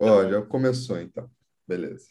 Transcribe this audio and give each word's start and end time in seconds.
Ó, 0.00 0.28
já 0.28 0.42
começou 0.42 1.00
então. 1.00 1.28
Beleza. 1.66 2.06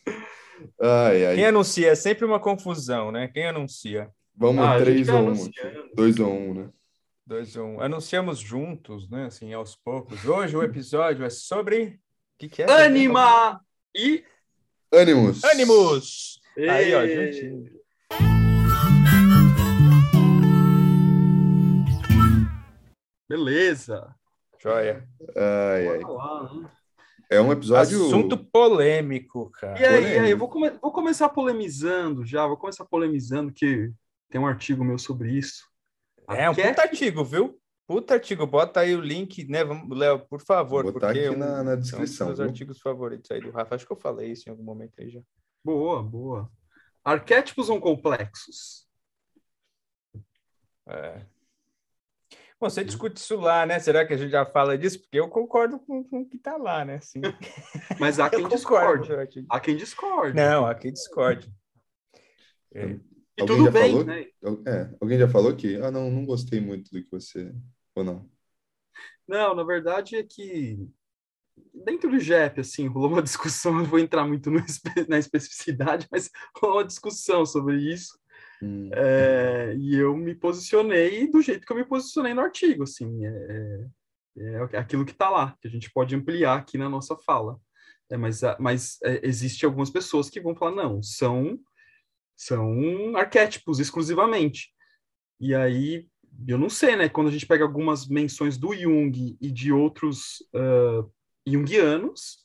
Ai, 0.81 1.25
ai. 1.25 1.35
Quem 1.35 1.45
anuncia 1.45 1.89
é 1.91 1.95
sempre 1.95 2.25
uma 2.25 2.39
confusão, 2.39 3.11
né? 3.11 3.27
Quem 3.27 3.47
anuncia? 3.47 4.09
Vamos 4.35 4.63
Ah, 4.63 4.71
a 4.73 4.77
gente 4.79 4.85
3 5.05 5.07
vai 5.07 5.15
ou 5.15 5.21
1. 5.21 5.25
anunciando. 5.27 5.89
2 5.95 6.19
ou 6.19 6.31
1, 6.33 6.53
né? 6.53 6.69
Dois 7.27 7.55
ou 7.55 7.65
um. 7.65 7.81
Anunciamos 7.81 8.37
juntos, 8.39 9.09
né? 9.09 9.25
Assim, 9.25 9.51
aos 9.51 9.75
poucos. 9.75 10.23
Hoje 10.25 10.55
o 10.55 10.61
episódio 10.61 11.25
é 11.25 11.29
sobre. 11.31 11.85
O 11.85 12.37
que, 12.37 12.47
que 12.49 12.61
é? 12.61 12.71
Anima 12.85 13.59
e. 13.95 14.23
Ânimos. 14.93 15.43
Ânimos! 15.43 16.39
Aí, 16.57 16.93
ó, 16.93 17.05
juntinho. 17.07 17.65
Beleza. 23.27 24.15
Joia. 24.61 25.07
Ai, 25.35 25.87
ai. 25.87 25.99
Lá, 26.01 26.53
né? 26.53 26.69
É 27.29 27.41
um 27.41 27.51
episódio. 27.51 28.05
Assunto 28.05 28.37
polêmico, 28.37 29.49
cara. 29.51 29.79
E 29.79 29.85
aí, 29.85 29.93
e 29.93 29.95
aí, 29.95 30.03
Polêmico. 30.03 30.29
eu 30.31 30.37
vou, 30.37 30.49
come- 30.49 30.69
vou 30.81 30.91
começar 30.91 31.29
polemizando 31.29 32.25
já, 32.25 32.45
vou 32.45 32.57
começar 32.57 32.85
polemizando, 32.85 33.51
que 33.51 33.91
tem 34.29 34.39
um 34.39 34.47
artigo 34.47 34.83
meu 34.83 34.97
sobre 34.97 35.31
isso. 35.31 35.63
É 36.29 36.47
um 36.47 36.49
Arquétipo- 36.51 36.69
puta 36.69 36.81
artigo, 36.83 37.23
viu? 37.23 37.59
Puta 37.87 38.13
artigo. 38.15 38.47
Bota 38.47 38.79
aí 38.79 38.95
o 38.95 39.01
link, 39.01 39.45
né? 39.47 39.59
Léo, 39.89 40.19
por 40.27 40.41
favor. 40.41 40.83
Vou 40.83 40.93
botar 40.93 41.07
porque 41.07 41.19
aqui 41.21 41.29
um- 41.35 41.37
na- 41.37 41.63
na 41.63 41.71
é 41.71 41.75
um 41.75 41.79
descrição, 41.79 42.27
dos 42.27 42.37
viu? 42.37 42.45
meus 42.45 42.51
artigos 42.53 42.79
favoritos 42.81 43.29
aí 43.31 43.39
do 43.41 43.51
Rafa. 43.51 43.75
Acho 43.75 43.85
que 43.85 43.91
eu 43.93 43.97
falei 43.97 44.31
isso 44.31 44.47
em 44.47 44.51
algum 44.51 44.63
momento 44.63 44.93
aí 44.99 45.09
já. 45.09 45.21
Boa, 45.63 46.01
boa. 46.01 46.49
Arquétipos 47.03 47.69
ou 47.69 47.79
complexos? 47.79 48.87
É. 50.87 51.25
Bom, 52.59 52.69
você 52.69 52.83
discute 52.83 53.19
isso 53.19 53.35
lá, 53.35 53.65
né? 53.65 53.79
Será 53.79 54.05
que 54.05 54.13
a 54.13 54.17
gente 54.17 54.31
já 54.31 54.45
fala 54.45 54.77
disso? 54.77 54.99
Porque 55.01 55.19
eu 55.19 55.27
concordo 55.29 55.77
com, 55.79 56.03
com 56.03 56.21
o 56.21 56.25
que 56.25 56.37
tá 56.37 56.55
lá, 56.55 56.85
né? 56.85 56.99
Sim. 57.01 57.21
Mas 57.99 58.19
há 58.19 58.29
quem 58.31 58.47
discorde. 58.47 59.09
Há 59.49 59.59
quem 59.59 59.75
discorde. 59.75 60.35
Não, 60.35 60.65
aqui 60.65 60.91
discorde. 60.91 61.51
É. 62.73 62.85
E 63.37 63.41
Alguém 63.41 63.57
tudo 63.57 63.65
já 63.65 63.71
bem, 63.71 63.91
falou? 63.91 64.05
né? 64.05 64.25
É, 64.65 64.95
alguém 65.01 65.19
já 65.19 65.27
falou 65.27 65.55
que, 65.55 65.75
ah, 65.77 65.91
não, 65.91 66.09
não 66.09 66.25
gostei 66.25 66.61
muito 66.61 66.89
do 66.91 67.03
que 67.03 67.11
você. 67.11 67.53
Ou 67.93 68.03
não? 68.03 68.29
Não, 69.27 69.53
na 69.53 69.63
verdade 69.63 70.15
é 70.15 70.23
que 70.23 70.87
dentro 71.73 72.09
do 72.09 72.19
JEP, 72.19 72.61
assim, 72.61 72.87
rolou 72.87 73.09
uma 73.09 73.21
discussão, 73.23 73.73
não 73.73 73.83
vou 73.85 73.99
entrar 73.99 74.25
muito 74.25 74.49
no 74.49 74.59
espe- 74.59 75.05
na 75.09 75.17
especificidade, 75.17 76.07
mas 76.11 76.29
rolou 76.61 76.77
uma 76.77 76.85
discussão 76.85 77.45
sobre 77.45 77.77
isso, 77.77 78.17
Hum, 78.61 78.89
é, 78.93 79.75
e 79.77 79.95
eu 79.95 80.15
me 80.15 80.33
posicionei 80.35 81.29
do 81.29 81.41
jeito 81.41 81.65
que 81.65 81.71
eu 81.73 81.77
me 81.77 81.85
posicionei 81.85 82.33
no 82.33 82.41
artigo, 82.41 82.83
assim, 82.83 83.25
é, 83.25 83.85
é 84.73 84.77
aquilo 84.77 85.05
que 85.05 85.11
está 85.11 85.29
lá, 85.29 85.55
que 85.61 85.67
a 85.67 85.71
gente 85.71 85.91
pode 85.91 86.15
ampliar 86.15 86.57
aqui 86.57 86.77
na 86.77 86.89
nossa 86.89 87.15
fala. 87.17 87.59
É, 88.09 88.17
mas 88.17 88.43
a- 88.43 88.57
mas 88.59 88.97
é, 89.03 89.19
existe 89.27 89.65
algumas 89.65 89.89
pessoas 89.89 90.29
que 90.29 90.39
vão 90.41 90.55
falar, 90.55 90.75
não, 90.75 91.01
são, 91.01 91.59
são 92.37 93.15
arquétipos 93.17 93.79
exclusivamente. 93.79 94.69
E 95.39 95.55
aí, 95.55 96.07
eu 96.47 96.57
não 96.57 96.69
sei, 96.69 96.95
né? 96.95 97.09
Quando 97.09 97.27
a 97.29 97.31
gente 97.31 97.45
pega 97.47 97.63
algumas 97.63 98.07
menções 98.07 98.57
do 98.57 98.73
Jung 98.75 99.37
e 99.41 99.51
de 99.51 99.71
outros 99.71 100.43
ah, 100.55 101.03
junguianos, 101.47 102.44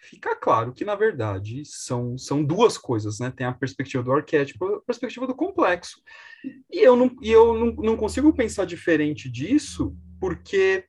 fica 0.00 0.34
claro 0.34 0.72
que, 0.72 0.84
na 0.84 0.94
verdade, 0.94 1.62
são, 1.64 2.16
são 2.18 2.42
duas 2.42 2.76
coisas, 2.78 3.18
né? 3.20 3.30
Tem 3.30 3.46
a 3.46 3.52
perspectiva 3.52 4.02
do 4.02 4.12
arquétipo 4.12 4.68
e 4.70 4.74
a 4.76 4.80
perspectiva 4.80 5.26
do 5.26 5.34
complexo. 5.34 6.00
E 6.70 6.78
eu, 6.80 6.96
não, 6.96 7.14
e 7.20 7.30
eu 7.30 7.54
não, 7.54 7.72
não 7.72 7.96
consigo 7.96 8.32
pensar 8.32 8.64
diferente 8.64 9.30
disso, 9.30 9.94
porque 10.18 10.84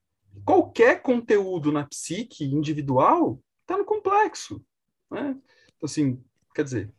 qualquer 0.46 1.02
conteúdo 1.02 1.72
na 1.72 1.86
psique 1.86 2.46
individual 2.46 3.40
está 3.62 3.78
no 3.78 3.86
complexo, 3.86 4.64
né? 5.12 5.36
Então, 5.76 5.86
assim, 5.88 6.24
quer 6.56 6.64
dizer, 6.64 6.90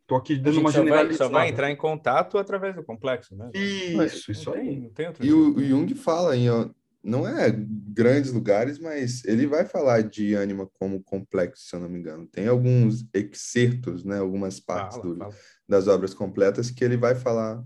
estou 0.00 0.16
aqui 0.16 0.36
dando 0.36 0.60
uma 0.60 0.72
generalizada. 0.72 1.24
só 1.24 1.30
vai 1.30 1.48
entrar 1.48 1.70
em 1.70 1.76
contato 1.76 2.38
através 2.38 2.74
do 2.74 2.82
complexo, 2.82 3.36
né? 3.36 3.50
Isso, 3.54 4.32
isso 4.32 4.50
Não 4.50 4.56
aí. 4.56 4.64
tem- 4.66 4.80
não 4.80 4.90
tem 4.90 5.06
outro 5.06 5.24
E 5.24 5.28
jeito. 5.28 5.42
o, 5.42 5.56
o 5.56 5.62
Jung 5.62 5.94
fala 5.94 6.36
em, 6.36 6.48
ó, 6.48 6.68
não 7.08 7.26
é 7.26 7.50
grandes 7.50 8.30
lugares, 8.32 8.78
mas 8.78 9.24
ele 9.24 9.46
vai 9.46 9.64
falar 9.64 10.02
de 10.02 10.34
ânima 10.34 10.68
como 10.74 11.02
complexo, 11.02 11.64
se 11.66 11.74
eu 11.74 11.80
não 11.80 11.88
me 11.88 11.98
engano. 11.98 12.26
Tem 12.26 12.46
alguns 12.46 13.08
excertos, 13.14 14.04
né, 14.04 14.18
algumas 14.18 14.60
partes 14.60 14.98
Fala, 14.98 15.14
do- 15.14 15.18
fala. 15.18 15.34
das 15.66 15.88
obras 15.88 16.12
completas 16.12 16.70
que 16.70 16.84
ele 16.84 16.96
vai 16.96 17.14
falar 17.14 17.64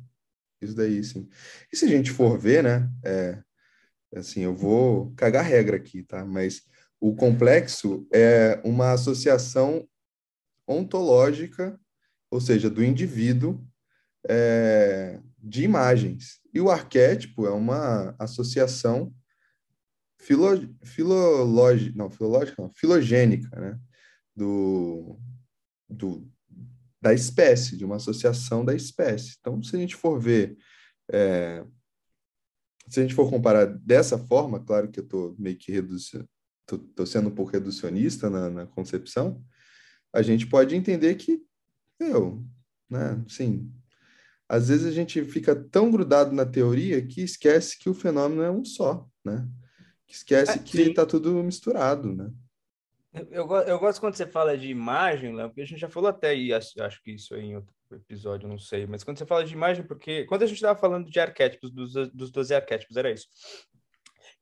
isso 0.60 0.76
daí, 0.76 1.02
sim. 1.02 1.28
E 1.72 1.76
se 1.76 1.84
a 1.84 1.88
gente 1.88 2.12
for 2.12 2.38
ver, 2.38 2.62
né, 2.62 2.88
é, 3.04 3.42
assim, 4.14 4.42
eu 4.42 4.54
vou 4.54 5.12
cagar 5.16 5.44
regra 5.44 5.76
aqui, 5.76 6.04
tá? 6.04 6.24
Mas 6.24 6.62
o 7.00 7.16
complexo 7.16 8.06
é 8.12 8.60
uma 8.64 8.92
associação 8.92 9.88
ontológica, 10.68 11.78
ou 12.30 12.40
seja, 12.40 12.70
do 12.70 12.82
indivíduo 12.82 13.66
é, 14.28 15.18
de 15.36 15.64
imagens. 15.64 16.40
E 16.54 16.60
o 16.60 16.70
arquétipo 16.70 17.44
é 17.44 17.50
uma 17.50 18.14
associação 18.20 19.12
filo, 20.22 20.74
filológica, 20.84 21.92
não, 21.96 22.10
filológica, 22.10 22.62
não, 22.62 22.70
filogênica, 22.70 23.60
né? 23.60 23.78
Do, 24.34 25.18
do, 25.88 26.26
da 27.00 27.12
espécie, 27.12 27.76
de 27.76 27.84
uma 27.84 27.96
associação 27.96 28.64
da 28.64 28.74
espécie. 28.74 29.36
Então, 29.40 29.62
se 29.62 29.76
a 29.76 29.78
gente 29.78 29.94
for 29.94 30.18
ver, 30.18 30.56
é, 31.10 31.64
se 32.88 33.00
a 33.00 33.02
gente 33.02 33.14
for 33.14 33.28
comparar 33.28 33.66
dessa 33.66 34.16
forma, 34.16 34.64
claro 34.64 34.90
que 34.90 35.00
eu 35.00 35.04
estou 35.04 35.36
meio 35.38 35.56
que 35.56 35.72
reduzindo, 35.72 36.28
estou 36.70 37.04
sendo 37.04 37.28
um 37.28 37.34
pouco 37.34 37.52
reducionista 37.52 38.30
na, 38.30 38.48
na 38.48 38.66
concepção, 38.66 39.44
a 40.14 40.22
gente 40.22 40.46
pode 40.46 40.74
entender 40.76 41.16
que, 41.16 41.42
eu, 41.98 42.44
né, 42.88 43.22
sim, 43.28 43.70
às 44.48 44.68
vezes 44.68 44.86
a 44.86 44.92
gente 44.92 45.24
fica 45.24 45.56
tão 45.56 45.90
grudado 45.90 46.32
na 46.32 46.44
teoria 46.44 47.04
que 47.04 47.22
esquece 47.22 47.78
que 47.78 47.88
o 47.88 47.94
fenômeno 47.94 48.42
é 48.42 48.50
um 48.50 48.64
só, 48.64 49.08
né? 49.24 49.48
Que 50.12 50.16
esquece 50.16 50.58
É, 50.58 50.62
que 50.62 50.76
sim. 50.76 50.90
está 50.90 51.06
tudo 51.06 51.32
misturado, 51.42 52.14
né? 52.14 52.30
Eu, 53.14 53.26
eu 53.30 53.46
go- 53.46 53.60
eu 53.62 53.78
gosto 53.78 53.98
quando 53.98 54.14
você 54.14 54.26
fala 54.26 54.58
de 54.58 54.68
imagem, 54.68 55.34
Léo, 55.34 55.48
porque 55.48 55.62
a 55.62 55.64
gente 55.64 55.80
já 55.80 55.88
falou 55.88 56.10
até 56.10 56.28
aí, 56.28 56.52
acho, 56.52 56.82
acho 56.82 57.02
que 57.02 57.12
isso 57.12 57.34
aí 57.34 57.44
em 57.46 57.56
outro 57.56 57.72
episódio, 57.92 58.46
não 58.46 58.58
sei, 58.58 58.86
mas 58.86 59.02
quando 59.02 59.16
você 59.16 59.24
fala 59.24 59.42
de 59.42 59.54
imagem, 59.54 59.86
porque 59.86 60.24
quando 60.26 60.42
a 60.42 60.46
gente 60.46 60.56
estava 60.56 60.78
falando 60.78 61.10
de 61.10 61.18
arquétipos, 61.18 61.70
dos, 61.70 61.94
dos 62.10 62.30
12 62.30 62.54
arquétipos, 62.54 62.94
era 62.98 63.10
isso. 63.10 63.26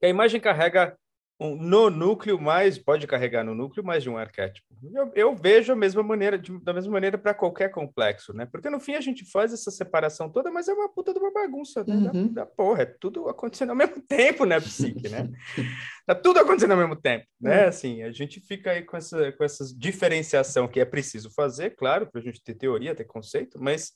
Que 0.00 0.06
a 0.06 0.08
imagem 0.08 0.40
carrega 0.40 0.98
um, 1.40 1.56
no 1.56 1.88
núcleo 1.88 2.38
mais, 2.38 2.76
pode 2.76 3.06
carregar 3.06 3.42
no 3.42 3.54
núcleo 3.54 3.82
mais 3.84 4.02
de 4.02 4.10
um 4.10 4.18
arquétipo. 4.18 4.66
Eu, 4.94 5.10
eu 5.14 5.34
vejo 5.34 5.72
a 5.72 5.76
mesma 5.76 6.02
maneira, 6.02 6.38
de- 6.38 6.62
da 6.62 6.72
mesma 6.74 6.92
maneira 6.92 7.16
para 7.16 7.32
qualquer 7.32 7.70
complexo, 7.70 8.34
né? 8.34 8.46
Porque 8.52 8.68
no 8.68 8.78
fim 8.78 8.94
a 8.94 9.00
gente 9.00 9.24
faz 9.30 9.52
essa 9.52 9.70
separação 9.70 10.30
toda, 10.30 10.50
mas 10.50 10.68
é 10.68 10.72
uma 10.74 10.88
puta 10.92 11.12
de 11.14 11.18
uma 11.18 11.32
bagunça, 11.32 11.82
né? 11.84 11.96
Da- 11.96 12.12
Uhum. 12.12 12.32
Da, 12.32 12.44
porra, 12.46 12.82
é 12.82 12.86
tudo 12.86 13.28
acontecendo 13.28 13.70
ao 13.70 13.76
mesmo 13.76 14.00
tempo, 14.06 14.44
né, 14.44 14.60
psique, 14.60 15.08
né? 15.08 15.28
Tá 16.06 16.14
tudo 16.14 16.38
acontecendo 16.40 16.72
ao 16.72 16.78
mesmo 16.78 16.96
tempo, 16.96 17.26
né? 17.40 17.64
Assim, 17.66 18.02
a 18.02 18.10
gente 18.12 18.40
fica 18.40 18.72
aí 18.72 18.82
com 18.82 18.96
essa, 18.96 19.32
com 19.32 19.42
essa 19.42 19.64
diferenciação 19.76 20.68
que 20.68 20.78
é 20.80 20.84
preciso 20.84 21.30
fazer, 21.34 21.70
claro, 21.70 22.06
para 22.06 22.20
a 22.20 22.24
gente 22.24 22.42
ter 22.42 22.54
teoria, 22.54 22.94
ter 22.94 23.04
conceito, 23.04 23.58
mas 23.62 23.92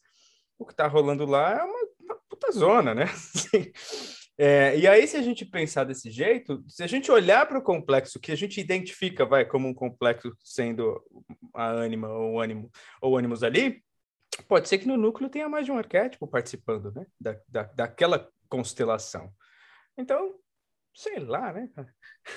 o 0.58 0.64
que 0.64 0.74
tá 0.74 0.86
rolando 0.86 1.26
lá 1.26 1.58
é 1.58 1.62
uma, 1.62 1.88
uma 2.00 2.18
puta 2.28 2.50
zona, 2.52 2.94
né? 2.94 3.04
Assim, 3.12 3.70
é, 4.36 4.76
e 4.76 4.86
aí, 4.86 5.06
se 5.06 5.16
a 5.16 5.22
gente 5.22 5.44
pensar 5.44 5.84
desse 5.84 6.10
jeito, 6.10 6.64
se 6.68 6.82
a 6.82 6.86
gente 6.86 7.10
olhar 7.10 7.46
para 7.46 7.58
o 7.58 7.62
complexo 7.62 8.18
que 8.18 8.32
a 8.32 8.36
gente 8.36 8.60
identifica, 8.60 9.24
vai, 9.24 9.44
como 9.44 9.68
um 9.68 9.74
complexo 9.74 10.36
sendo 10.42 11.00
a 11.54 11.68
ânima 11.68 12.08
ou 12.08 12.40
ânimo 12.40 12.70
ou 13.00 13.16
ânimos 13.16 13.44
ali, 13.44 13.82
pode 14.48 14.68
ser 14.68 14.78
que 14.78 14.88
no 14.88 14.96
núcleo 14.96 15.30
tenha 15.30 15.48
mais 15.48 15.64
de 15.64 15.70
um 15.72 15.78
arquétipo 15.78 16.26
participando, 16.26 16.92
né? 16.92 17.06
Da, 17.20 17.36
da, 17.48 17.62
daquela 17.62 18.28
constelação. 18.48 19.32
Então, 19.96 20.34
sei 20.92 21.20
lá, 21.20 21.52
né? 21.52 21.68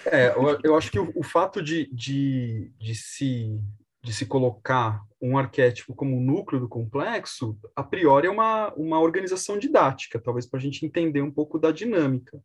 É, 0.05 0.29
eu, 0.29 0.59
eu 0.63 0.77
acho 0.77 0.91
que 0.91 0.99
o, 0.99 1.11
o 1.15 1.23
fato 1.23 1.63
de, 1.63 1.87
de, 1.91 2.71
de, 2.77 2.93
se, 2.93 3.59
de 4.07 4.13
se 4.13 4.25
colocar 4.25 5.03
um 5.21 5.37
arquétipo 5.37 5.93
como 5.93 6.21
núcleo 6.21 6.61
do 6.61 6.69
complexo, 6.69 7.59
a 7.75 7.83
priori 7.83 8.27
é 8.27 8.31
uma, 8.31 8.73
uma 8.75 9.01
organização 9.01 9.59
didática, 9.59 10.17
talvez 10.17 10.45
para 10.45 10.59
a 10.59 10.61
gente 10.61 10.85
entender 10.85 11.21
um 11.21 11.29
pouco 11.29 11.59
da 11.59 11.73
dinâmica. 11.73 12.41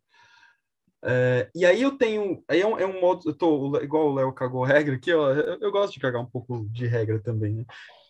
É, 1.05 1.49
e 1.55 1.65
aí 1.65 1.81
eu 1.81 1.97
tenho, 1.97 2.43
aí 2.49 2.61
é 2.61 2.67
um, 2.67 2.77
é 2.81 2.85
um 2.85 3.01
modo, 3.01 3.31
eu 3.31 3.35
tô 3.35 3.77
igual 3.81 4.09
o 4.09 4.15
Léo 4.15 4.33
cagou 4.33 4.65
regra 4.65 4.97
aqui, 4.97 5.13
ó, 5.13 5.31
eu, 5.31 5.59
eu 5.61 5.71
gosto 5.71 5.95
de 5.95 6.01
cagar 6.01 6.21
um 6.21 6.27
pouco 6.27 6.67
de 6.69 6.85
regra 6.85 7.21
também, 7.21 7.55
né? 7.55 7.65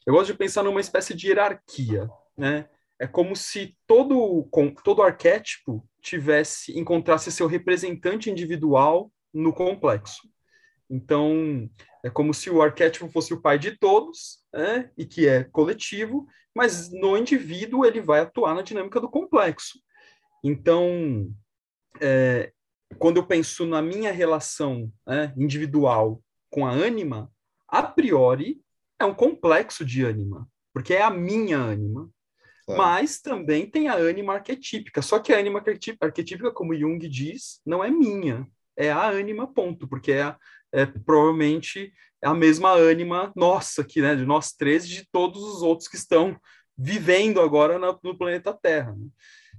Eu 0.06 0.14
gosto 0.14 0.32
de 0.32 0.38
pensar 0.38 0.62
numa 0.62 0.80
espécie 0.80 1.12
de 1.12 1.28
hierarquia, 1.28 2.08
né? 2.34 2.70
É 2.98 3.06
como 3.06 3.36
se 3.36 3.76
todo, 3.86 4.48
todo 4.82 5.02
arquétipo 5.02 5.86
tivesse, 6.00 6.78
encontrasse 6.78 7.30
seu 7.30 7.46
representante 7.46 8.30
individual 8.30 9.12
no 9.32 9.52
complexo. 9.52 10.22
Então, 10.88 11.68
é 12.02 12.10
como 12.10 12.34
se 12.34 12.50
o 12.50 12.60
arquétipo 12.60 13.08
fosse 13.08 13.32
o 13.32 13.40
pai 13.40 13.58
de 13.58 13.76
todos, 13.78 14.40
né, 14.52 14.90
e 14.96 15.04
que 15.04 15.26
é 15.28 15.44
coletivo, 15.44 16.26
mas 16.54 16.90
no 16.90 17.16
indivíduo 17.16 17.84
ele 17.84 18.00
vai 18.00 18.20
atuar 18.20 18.54
na 18.54 18.62
dinâmica 18.62 19.00
do 19.00 19.08
complexo. 19.08 19.78
Então, 20.44 21.32
é, 22.00 22.52
quando 22.98 23.18
eu 23.18 23.26
penso 23.26 23.66
na 23.66 23.80
minha 23.80 24.12
relação 24.12 24.92
né, 25.06 25.32
individual 25.36 26.20
com 26.50 26.66
a 26.66 26.70
ânima, 26.70 27.30
a 27.68 27.82
priori, 27.82 28.60
é 28.98 29.04
um 29.04 29.14
complexo 29.14 29.84
de 29.84 30.04
ânima, 30.04 30.48
porque 30.74 30.94
é 30.94 31.02
a 31.02 31.10
minha 31.10 31.58
ânima. 31.58 32.10
Claro. 32.64 32.80
Mas 32.80 33.20
também 33.20 33.68
tem 33.68 33.88
a 33.88 33.94
ânima 33.94 34.34
arquetípica. 34.34 35.02
Só 35.02 35.18
que 35.18 35.32
a 35.32 35.38
ânima 35.38 35.60
arquetípica, 36.00 36.52
como 36.52 36.76
Jung 36.76 36.98
diz, 37.08 37.60
não 37.66 37.82
é 37.82 37.90
minha, 37.90 38.46
é 38.76 38.90
a 38.90 39.08
ânima, 39.08 39.52
ponto, 39.52 39.88
porque 39.88 40.12
é, 40.12 40.36
é 40.72 40.86
provavelmente 40.86 41.92
a 42.22 42.32
mesma 42.32 42.70
ânima 42.70 43.32
nossa 43.34 43.82
aqui, 43.82 44.00
né, 44.00 44.14
de 44.14 44.24
nós 44.24 44.52
três, 44.52 44.88
de 44.88 45.06
todos 45.10 45.42
os 45.42 45.62
outros 45.62 45.88
que 45.88 45.96
estão 45.96 46.36
vivendo 46.78 47.40
agora 47.40 47.78
no, 47.78 47.98
no 48.02 48.16
planeta 48.16 48.52
Terra. 48.54 48.92
Né? 48.92 49.06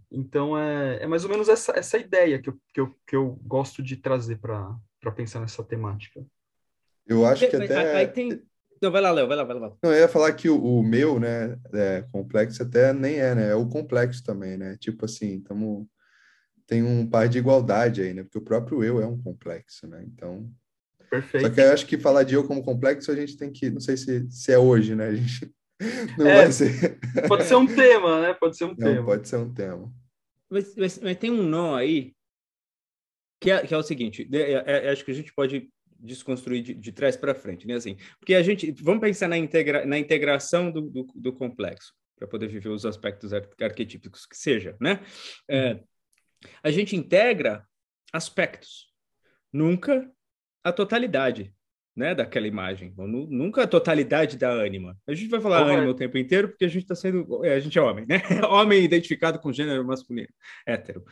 Então, 0.10 0.58
é, 0.58 1.04
é 1.04 1.08
mais 1.08 1.24
ou 1.26 1.30
menos 1.30 1.50
essa, 1.50 1.74
essa 1.78 1.98
ideia 1.98 2.42
que 2.42 2.50
eu, 2.50 2.58
que, 2.74 2.80
eu, 2.80 2.96
que 3.06 3.16
eu 3.16 3.40
gosto 3.44 3.84
de 3.84 3.98
trazer 3.98 4.40
para 4.40 5.12
pensar 5.16 5.42
nessa 5.42 5.64
temática. 5.64 6.26
Eu 7.06 7.26
acho 7.26 7.50
que 7.50 7.56
até... 7.56 7.96
Aí 7.96 8.08
tem... 8.08 8.42
Não, 8.82 8.92
vai 8.92 9.02
lá, 9.02 9.12
Léo, 9.12 9.28
vai 9.28 9.38
lá, 9.38 9.44
vai 9.44 9.60
lá. 9.60 9.74
Não, 9.84 9.92
eu 9.92 10.00
ia 10.00 10.08
falar 10.08 10.32
que 10.34 10.50
o, 10.50 10.58
o 10.58 10.84
meu, 10.84 11.20
né, 11.20 11.58
é, 11.74 12.06
complexo 12.12 12.64
até 12.64 12.94
nem 12.94 13.16
é, 13.16 13.36
né, 13.36 13.50
é 13.50 13.56
o 13.56 13.68
complexo 13.68 14.24
também, 14.24 14.58
né, 14.58 14.78
tipo 14.78 15.06
assim, 15.06 15.40
tamo, 15.42 15.90
tem 16.66 16.82
um 16.82 17.10
par 17.10 17.28
de 17.28 17.38
igualdade 17.38 18.02
aí, 18.02 18.14
né, 18.14 18.24
porque 18.24 18.38
o 18.38 18.44
próprio 18.44 18.84
eu 18.84 19.02
é 19.02 19.06
um 19.06 19.22
complexo, 19.22 19.86
né, 19.88 20.04
então... 20.08 20.50
Perfeito. 21.14 21.48
Só 21.48 21.54
que 21.54 21.62
eu 21.62 21.72
acho 21.72 21.86
que 21.86 21.98
falar 21.98 22.24
de 22.24 22.34
eu 22.34 22.48
como 22.48 22.64
complexo 22.64 23.12
a 23.12 23.16
gente 23.16 23.38
tem 23.38 23.52
que, 23.52 23.70
não 23.70 23.80
sei 23.80 23.96
se, 23.96 24.28
se 24.32 24.52
é 24.52 24.58
hoje, 24.58 24.96
né, 24.96 25.10
a 25.10 25.14
gente 25.14 25.54
não 26.18 26.26
é, 26.26 26.38
vai 26.38 26.52
ser... 26.52 27.00
Pode 27.28 27.44
ser 27.44 27.56
um 27.56 27.68
tema, 27.68 28.20
né, 28.20 28.34
pode 28.34 28.58
ser 28.58 28.66
um 28.66 28.70
não, 28.70 28.76
tema. 28.76 29.06
pode 29.06 29.28
ser 29.28 29.36
um 29.36 29.54
tema. 29.54 29.94
Mas, 30.50 30.76
mas, 30.76 31.00
mas, 31.00 31.18
tem 31.18 31.30
um 31.30 31.44
nó 31.44 31.76
aí 31.76 32.16
que 33.40 33.52
é, 33.52 33.66
que 33.66 33.74
é 33.74 33.78
o 33.78 33.84
seguinte: 33.84 34.28
é, 34.32 34.38
é, 34.38 34.88
é, 34.88 34.90
acho 34.90 35.04
que 35.04 35.12
a 35.12 35.16
gente 35.16 35.34
pode 35.34 35.70
desconstruir 36.00 36.64
de, 36.64 36.74
de 36.74 36.92
trás 36.92 37.16
para 37.16 37.36
frente, 37.36 37.68
né? 37.68 37.76
Assim, 37.76 37.98
porque 38.20 38.34
a 38.34 38.42
gente 38.42 38.72
vamos 38.82 39.02
pensar 39.02 39.28
na, 39.28 39.38
integra, 39.38 39.86
na 39.86 39.98
integração 40.00 40.72
do, 40.72 40.82
do, 40.82 41.08
do 41.16 41.34
complexo 41.34 41.94
para 42.18 42.28
poder 42.28 42.48
viver 42.48 42.70
os 42.70 42.86
aspectos 42.86 43.34
ar, 43.34 43.48
arquetípicos 43.62 44.26
que 44.26 44.38
seja, 44.38 44.76
né? 44.80 45.00
É, 45.50 45.80
a 46.62 46.72
gente 46.72 46.96
integra 46.96 47.66
aspectos, 48.12 48.92
nunca 49.52 50.10
a 50.64 50.72
totalidade 50.72 51.54
né, 51.96 52.16
daquela 52.16 52.48
imagem. 52.48 52.94
Nunca 52.98 53.64
a 53.64 53.68
totalidade 53.68 54.38
da 54.38 54.50
ânima. 54.50 54.98
A 55.08 55.14
gente 55.14 55.30
vai 55.30 55.40
falar 55.40 55.62
ânima 55.62 55.92
o 55.92 55.96
tempo 55.96 56.18
inteiro 56.18 56.50
porque 56.50 56.66
a 56.66 56.70
gente 56.70 56.84
está 56.84 56.96
sendo. 56.96 57.46
É, 57.46 57.54
a 57.54 57.60
gente 57.60 57.78
é 57.78 57.82
homem, 57.82 58.06
né? 58.08 58.22
homem 58.50 58.84
identificado 58.84 59.40
com 59.40 59.54
gênero 59.54 59.86
masculino, 59.86 60.30
hétero. 60.66 61.04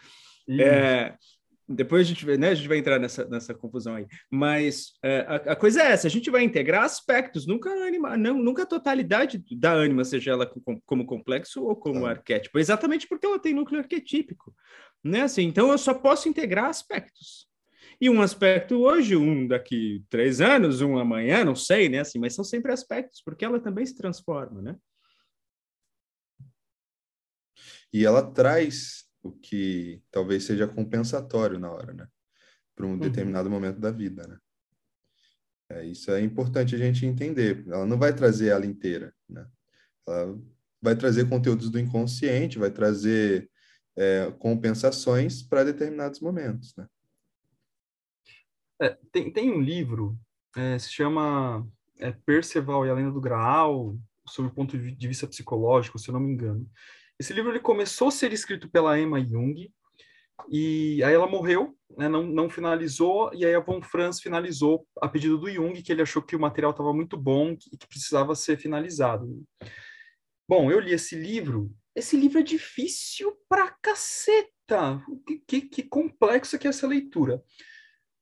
É, 0.60 1.14
depois 1.70 2.02
a 2.02 2.10
gente, 2.10 2.26
né, 2.38 2.50
a 2.50 2.56
gente 2.56 2.68
vai 2.68 2.78
entrar 2.78 3.00
nessa, 3.00 3.26
nessa 3.26 3.54
confusão 3.54 3.96
aí. 3.96 4.08
Mas 4.30 4.94
é, 5.04 5.20
a, 5.28 5.36
a, 5.36 5.56
coisa 5.56 5.84
é 5.84 5.92
essa: 5.92 6.08
a 6.08 6.10
gente 6.10 6.32
vai 6.32 6.44
integrar 6.44 6.84
aspectos, 6.84 7.46
nunca 7.46 7.70
a 7.70 7.88
anima, 7.88 8.18
não, 8.18 8.38
nunca 8.38 8.64
a 8.64 8.66
totalidade 8.66 9.44
da 9.52 9.72
ânima, 9.72 10.04
seja 10.04 10.32
ela 10.32 10.48
como, 10.48 10.82
como 10.86 11.06
complexo 11.06 11.64
ou 11.64 11.76
como 11.76 12.06
ah. 12.06 12.12
arquétipo, 12.12 12.58
exatamente 12.58 13.08
porque 13.08 13.26
ela 13.26 13.40
tem 13.40 13.54
núcleo 13.54 13.80
arquetípico. 13.80 14.54
Né? 15.04 15.22
Assim, 15.22 15.44
então 15.44 15.72
eu 15.72 15.78
só 15.78 15.94
posso 15.94 16.28
integrar 16.28 16.66
aspectos 16.66 17.51
e 18.02 18.10
um 18.10 18.20
aspecto 18.20 18.82
hoje, 18.82 19.16
um 19.16 19.48
daqui 19.48 20.04
três 20.10 20.42
anos, 20.42 20.82
um 20.82 20.98
amanhã, 20.98 21.46
não 21.46 21.56
sei, 21.56 21.88
né? 21.88 22.00
Assim, 22.00 22.18
mas 22.18 22.34
são 22.34 22.44
sempre 22.44 22.72
aspectos, 22.72 23.22
porque 23.24 23.46
ela 23.46 23.60
também 23.60 23.86
se 23.86 23.96
transforma, 23.96 24.60
né? 24.60 24.76
E 27.94 28.04
ela 28.04 28.24
traz 28.24 29.06
o 29.22 29.32
que 29.32 30.02
talvez 30.10 30.46
seja 30.46 30.68
compensatório 30.68 31.60
na 31.60 31.72
hora, 31.72 31.94
né? 31.94 32.08
Para 32.76 32.88
um 32.88 32.94
uhum. 32.94 33.00
determinado 33.00 33.52
momento 33.52 33.80
da 33.80 33.92
vida, 33.92 34.26
né? 34.28 34.40
É, 35.70 35.86
isso 35.86 36.10
é 36.12 36.22
importante 36.22 36.74
a 36.74 36.80
gente 36.80 37.06
entender. 37.06 37.64
Ela 37.68 37.86
não 37.86 38.00
vai 38.00 38.16
trazer 38.16 38.48
ela 38.48 38.66
inteira, 38.66 39.14
né? 39.30 39.46
Ela 40.08 40.40
vai 40.82 40.96
trazer 40.96 41.30
conteúdos 41.30 41.70
do 41.70 41.78
inconsciente, 41.78 42.58
vai 42.58 42.72
trazer 42.72 43.48
é, 43.96 44.32
compensações 44.40 45.44
para 45.44 45.64
determinados 45.64 46.20
momentos, 46.20 46.76
né? 46.76 46.88
É, 48.82 48.98
tem, 49.12 49.32
tem 49.32 49.52
um 49.52 49.62
livro, 49.62 50.18
é, 50.58 50.80
se 50.80 50.92
chama 50.92 51.68
é, 52.00 52.12
Perceval 52.12 52.86
e 52.86 52.90
a 52.90 52.94
Lenda 52.94 53.12
do 53.12 53.22
Graal, 53.22 53.96
sob 54.28 54.48
o 54.48 54.54
ponto 54.54 54.78
de 54.78 55.08
vista 55.08 55.28
psicológico, 55.28 56.00
se 56.00 56.10
eu 56.10 56.14
não 56.14 56.20
me 56.20 56.34
engano. 56.34 56.68
Esse 57.20 57.32
livro 57.32 57.52
ele 57.52 57.60
começou 57.60 58.08
a 58.08 58.12
ser 58.12 58.34
escrito 58.34 58.70
pela 58.72 59.00
Emma 59.00 59.24
Jung, 59.24 59.72
e 60.50 61.04
aí 61.04 61.14
ela 61.14 61.28
morreu, 61.28 61.78
né, 61.96 62.10
não, 62.10 62.24
não 62.24 62.50
finalizou, 62.50 63.32
e 63.36 63.46
aí 63.46 63.54
a 63.54 63.60
Von 63.60 63.84
Franz 63.84 64.20
finalizou 64.20 64.88
a 65.00 65.08
pedido 65.08 65.38
do 65.38 65.52
Jung, 65.52 65.80
que 65.80 65.92
ele 65.92 66.02
achou 66.02 66.24
que 66.24 66.36
o 66.36 66.40
material 66.40 66.72
estava 66.72 66.92
muito 66.92 67.16
bom 67.16 67.56
e 67.72 67.78
que 67.78 67.88
precisava 67.88 68.34
ser 68.34 68.58
finalizado. 68.58 69.28
Bom, 70.50 70.72
eu 70.72 70.80
li 70.80 70.92
esse 70.92 71.16
livro, 71.16 71.72
esse 71.96 72.18
livro 72.18 72.40
é 72.40 72.44
difícil 72.44 73.38
pra 73.48 73.76
caceta, 73.82 75.04
que, 75.28 75.44
que, 75.46 75.62
que 75.62 75.84
complexo 75.84 76.58
que 76.58 76.66
é 76.66 76.70
essa 76.70 76.88
leitura. 76.88 77.44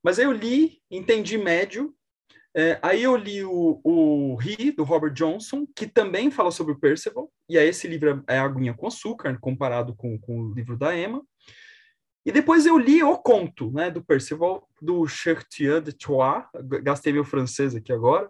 Mas 0.04 0.19
aí 0.19 0.25
eu 0.25 0.31
li, 0.31 0.81
entendi 0.90 1.38
médio. 1.38 1.94
É, 2.56 2.80
aí 2.81 3.04
eu 3.04 3.16
li 3.16 3.44
o, 3.44 3.80
o 3.84 4.38
He, 4.42 4.72
do 4.72 4.84
Robert 4.84 5.13
Johnson, 5.13 5.68
que 5.75 5.88
também 5.88 6.31
fala 6.31 6.51
sobre 6.51 6.74
o 6.74 6.80
Percival. 6.80 7.31
E 7.48 7.57
aí 7.57 7.68
esse 7.68 7.88
livro 7.88 8.24
é 8.28 8.40
aguinha 8.40 8.74
com 8.74 8.88
açúcar, 8.88 9.38
comparado 9.40 9.96
com, 9.96 10.18
com 10.19 10.42
o 10.42 10.54
livro 10.54 10.78
da 10.78 10.98
Emma. 10.98 11.24
E 12.25 12.31
depois 12.31 12.66
eu 12.66 12.78
li 12.78 13.01
o 13.01 13.18
conto, 13.18 13.72
né, 13.72 13.90
do 13.90 14.04
Percival, 14.04 14.68
do 14.81 15.07
Chartier 15.07 15.81
de 15.81 15.94
Troyes. 15.94 16.45
Gastei 16.84 17.13
meu 17.13 17.24
francês 17.24 17.75
aqui 17.75 17.92
agora. 17.92 18.30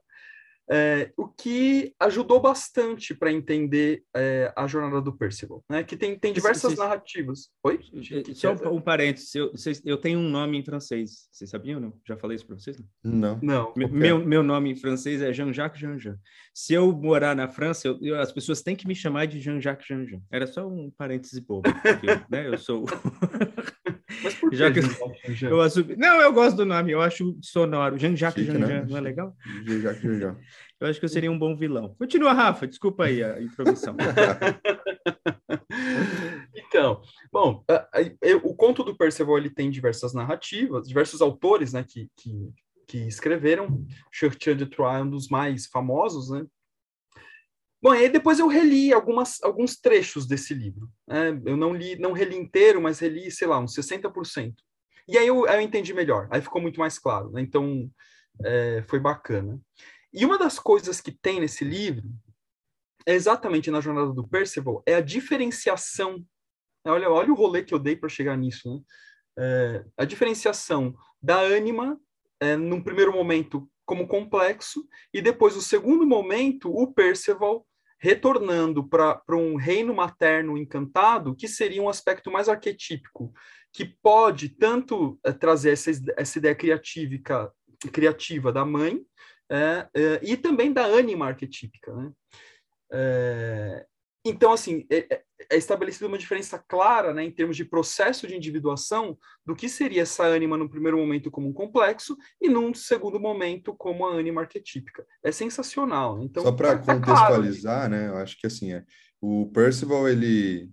É, 0.72 1.12
o 1.18 1.28
que 1.28 1.96
ajudou 2.00 2.40
bastante 2.40 3.16
para 3.16 3.32
entender 3.32 4.04
é, 4.16 4.54
a 4.56 4.68
jornada 4.68 5.02
do 5.02 5.18
Percival, 5.18 5.64
né? 5.68 5.84
Que 5.84 5.98
tem, 5.98 6.18
tem 6.18 6.32
diversas 6.32 6.76
narrativas. 6.76 7.50
Oi? 7.64 7.80
Só 8.36 8.54
um, 8.54 8.76
um 8.76 8.82
parênteses, 8.82 9.34
eu, 9.34 9.52
eu 9.84 9.98
tenho 9.98 10.20
um 10.20 10.30
nome 10.30 10.60
em 10.60 10.64
francês, 10.64 11.28
vocês 11.32 11.50
sabiam 11.50 11.80
não? 11.80 11.94
Já 12.08 12.16
falei 12.18 12.36
isso 12.36 12.46
para 12.46 12.56
vocês? 12.56 12.78
Não. 13.04 13.40
Não. 13.42 13.74
Meu, 13.76 13.90
meu, 13.90 14.26
meu, 14.26 14.44
nome 14.44 14.72
em 14.72 14.76
francês 14.76 15.22
é 15.22 15.34
Jean-Jacques 15.34 15.80
Jean-Jean. 15.80 16.20
Se 16.54 16.74
eu 16.74 16.92
morar 16.92 17.36
na 17.36 17.48
França, 17.48 17.88
eu, 17.88 17.98
eu, 18.02 18.20
as 18.20 18.32
pessoas 18.32 18.62
têm 18.62 18.76
que 18.76 18.88
me 18.88 18.94
chamar 18.94 19.26
de 19.26 19.40
Jean-Jacques 19.40 19.88
Jean-Jean. 19.88 20.22
Era 20.32 20.46
só 20.46 20.68
um 20.68 20.92
parêntese 20.96 21.42
bobo, 21.42 21.70
porque, 21.82 22.08
né? 22.30 22.48
Eu 22.48 22.58
sou... 22.58 22.86
Mas 24.24 24.34
por 24.36 24.50
que 24.50 24.56
Já 24.56 24.72
que 24.72 24.80
eu, 25.46 25.62
assumi... 25.62 25.96
Não, 25.96 26.22
eu 26.22 26.34
gosto 26.34 26.58
do 26.58 26.66
nome, 26.66 26.92
eu 26.92 27.02
acho 27.02 27.38
sonoro. 27.42 27.98
Jean-Jacques 27.98 28.46
Jean-Jean, 28.46 28.68
né? 28.68 28.86
não 28.88 28.98
é 28.98 29.02
legal? 29.02 29.36
Jean-Jacques 29.66 30.02
Jean-Jean. 30.02 30.38
Eu 30.80 30.88
acho 30.88 31.00
que 31.00 31.06
eu 31.06 31.10
seria 31.10 31.32
um 31.32 31.38
bom 31.38 31.56
vilão. 31.56 31.96
Continua, 31.98 32.34
Rafa, 32.34 32.66
desculpa 32.66 33.06
aí 33.06 33.24
a 33.24 33.42
introdução. 33.42 33.96
então, 36.56 37.02
bom, 37.32 37.64
o 38.44 38.56
conto 38.56 38.84
do 38.84 38.96
Percival 38.96 39.38
ele 39.38 39.50
tem 39.50 39.70
diversas 39.70 40.14
narrativas, 40.14 40.88
diversos 40.88 41.22
autores, 41.22 41.74
né, 41.74 41.84
que, 41.84 42.10
que, 42.16 42.50
que 42.88 42.98
escreveram. 43.00 43.86
Churchill 44.12 44.56
de 44.56 44.68
Troyes 44.68 45.02
é 45.02 45.04
um 45.04 45.10
dos 45.10 45.28
mais 45.28 45.66
famosos, 45.66 46.30
né? 46.30 46.46
Bom, 47.82 47.96
e 47.96 48.00
aí 48.00 48.10
depois 48.10 48.40
eu 48.40 48.48
reli 48.48 48.92
algumas, 48.92 49.42
alguns 49.42 49.80
trechos 49.80 50.28
desse 50.28 50.54
livro. 50.54 50.90
Né? 51.08 51.30
Eu 51.46 51.56
não 51.56 51.74
li, 51.74 51.98
não 51.98 52.12
reli 52.12 52.36
inteiro, 52.36 52.82
mas 52.82 53.00
reli, 53.00 53.32
sei 53.32 53.48
lá, 53.48 53.58
uns 53.60 53.74
60%. 53.74 54.54
E 55.08 55.18
aí 55.18 55.28
eu, 55.28 55.48
eu 55.48 55.62
entendi 55.62 55.94
melhor, 55.94 56.28
aí 56.30 56.42
ficou 56.42 56.62
muito 56.62 56.80
mais 56.80 57.00
claro. 57.00 57.32
Né? 57.32 57.42
Então, 57.42 57.90
é, 58.44 58.84
foi 58.88 59.00
bacana. 59.00 59.60
E 60.14 60.26
uma 60.26 60.38
das 60.38 60.60
coisas 60.60 61.00
que 61.00 61.12
tem 61.12 61.40
nesse 61.40 61.64
livro, 61.64 62.08
é 63.06 63.14
exatamente 63.14 63.72
na 63.72 63.80
jornada 63.80 64.12
do 64.12 64.28
Percival, 64.28 64.84
é 64.86 64.96
a 64.96 65.02
diferenciação. 65.02 66.24
Olha, 66.86 67.10
olha 67.10 67.32
o 67.32 67.36
rolê 67.36 67.64
que 67.64 67.74
eu 67.74 67.80
dei 67.80 67.96
para 67.96 68.10
chegar 68.10 68.38
nisso. 68.38 68.70
Né? 68.70 68.82
É, 69.40 69.86
a 69.98 70.06
diferenciação 70.06 70.94
da 71.22 71.40
ânima, 71.40 72.00
é, 72.42 72.58
num 72.58 72.84
primeiro 72.84 73.14
momento, 73.14 73.70
como 73.86 74.08
complexo, 74.08 74.86
e 75.14 75.22
depois, 75.22 75.56
no 75.56 75.62
segundo 75.62 76.06
momento, 76.06 76.70
o 76.70 76.94
Percival 76.94 77.66
retornando 78.00 78.88
para 78.88 79.22
um 79.32 79.56
reino 79.56 79.94
materno 79.94 80.58
encantado, 80.58 81.36
que 81.36 81.48
seria 81.48 81.82
um 81.82 81.90
aspecto 81.90 82.32
mais 82.32 82.48
arquetípico, 82.48 83.34
que 83.74 83.86
pode 83.86 84.50
tanto 84.50 85.20
é, 85.24 85.32
trazer 85.32 85.72
essa, 85.72 85.92
essa 86.18 86.38
ideia 86.40 86.56
criativa, 86.56 87.54
criativa 87.92 88.52
da 88.52 88.66
mãe, 88.66 89.02
é, 89.52 89.88
é, 89.94 90.20
e 90.24 90.38
também 90.38 90.72
da 90.72 90.86
ânima 90.86 91.28
arquetípica. 91.28 91.94
Né? 91.94 92.12
É, 94.30 94.32
então, 94.32 94.54
assim, 94.54 94.86
é, 94.90 95.14
é, 95.14 95.24
é, 95.52 95.58
estabelecida 95.58 96.08
uma 96.08 96.18
diferença 96.18 96.58
clara 96.58 97.14
né, 97.14 97.24
em 97.24 97.32
termos 97.32 97.58
de 97.58 97.66
processo 97.66 98.28
de 98.28 98.36
individuação 98.36 99.18
do 99.46 99.56
que 99.56 99.68
seria 99.68 100.04
essa 100.04 100.24
ânima 100.24 100.58
no 100.58 100.70
primeiro 100.70 100.98
momento 100.98 101.32
como 101.32 101.50
um 101.50 101.54
complexo 101.54 102.16
e 102.42 102.48
num 102.48 102.74
segundo 102.74 103.20
momento 103.20 103.74
como 103.76 104.06
a 104.06 104.14
ânima 104.14 104.42
arquetípica. 104.42 105.06
É 105.24 105.32
sensacional. 105.32 106.18
Né? 106.18 106.26
Então, 106.26 106.44
Só 106.44 106.52
para 106.52 106.78
tá, 106.78 106.84
tá 106.84 106.96
contextualizar, 106.96 107.90
claro. 107.90 107.92
né, 107.92 108.08
eu 108.10 108.18
acho 108.18 108.38
que 108.40 108.48
assim, 108.48 108.74
é, 108.74 108.84
o 109.22 109.50
Percival 109.52 110.08
ele, 110.08 110.70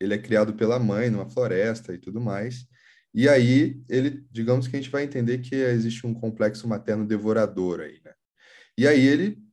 ele 0.00 0.14
é 0.14 0.18
criado 0.18 0.54
pela 0.54 0.78
mãe 0.78 1.10
numa 1.10 1.28
floresta 1.28 1.92
e 1.92 1.98
tudo 1.98 2.20
mais, 2.20 2.66
E 3.14 3.28
aí, 3.28 3.80
ele, 3.88 4.24
digamos 4.30 4.66
que 4.66 4.76
a 4.76 4.80
gente 4.80 4.90
vai 4.90 5.04
entender 5.04 5.38
que 5.38 5.54
existe 5.54 6.04
um 6.06 6.12
complexo 6.12 6.66
materno 6.66 7.06
devorador 7.06 7.80
aí, 7.80 8.00
né? 8.04 8.12
E 8.76 8.88
aí 8.88 9.06
ele 9.06 9.43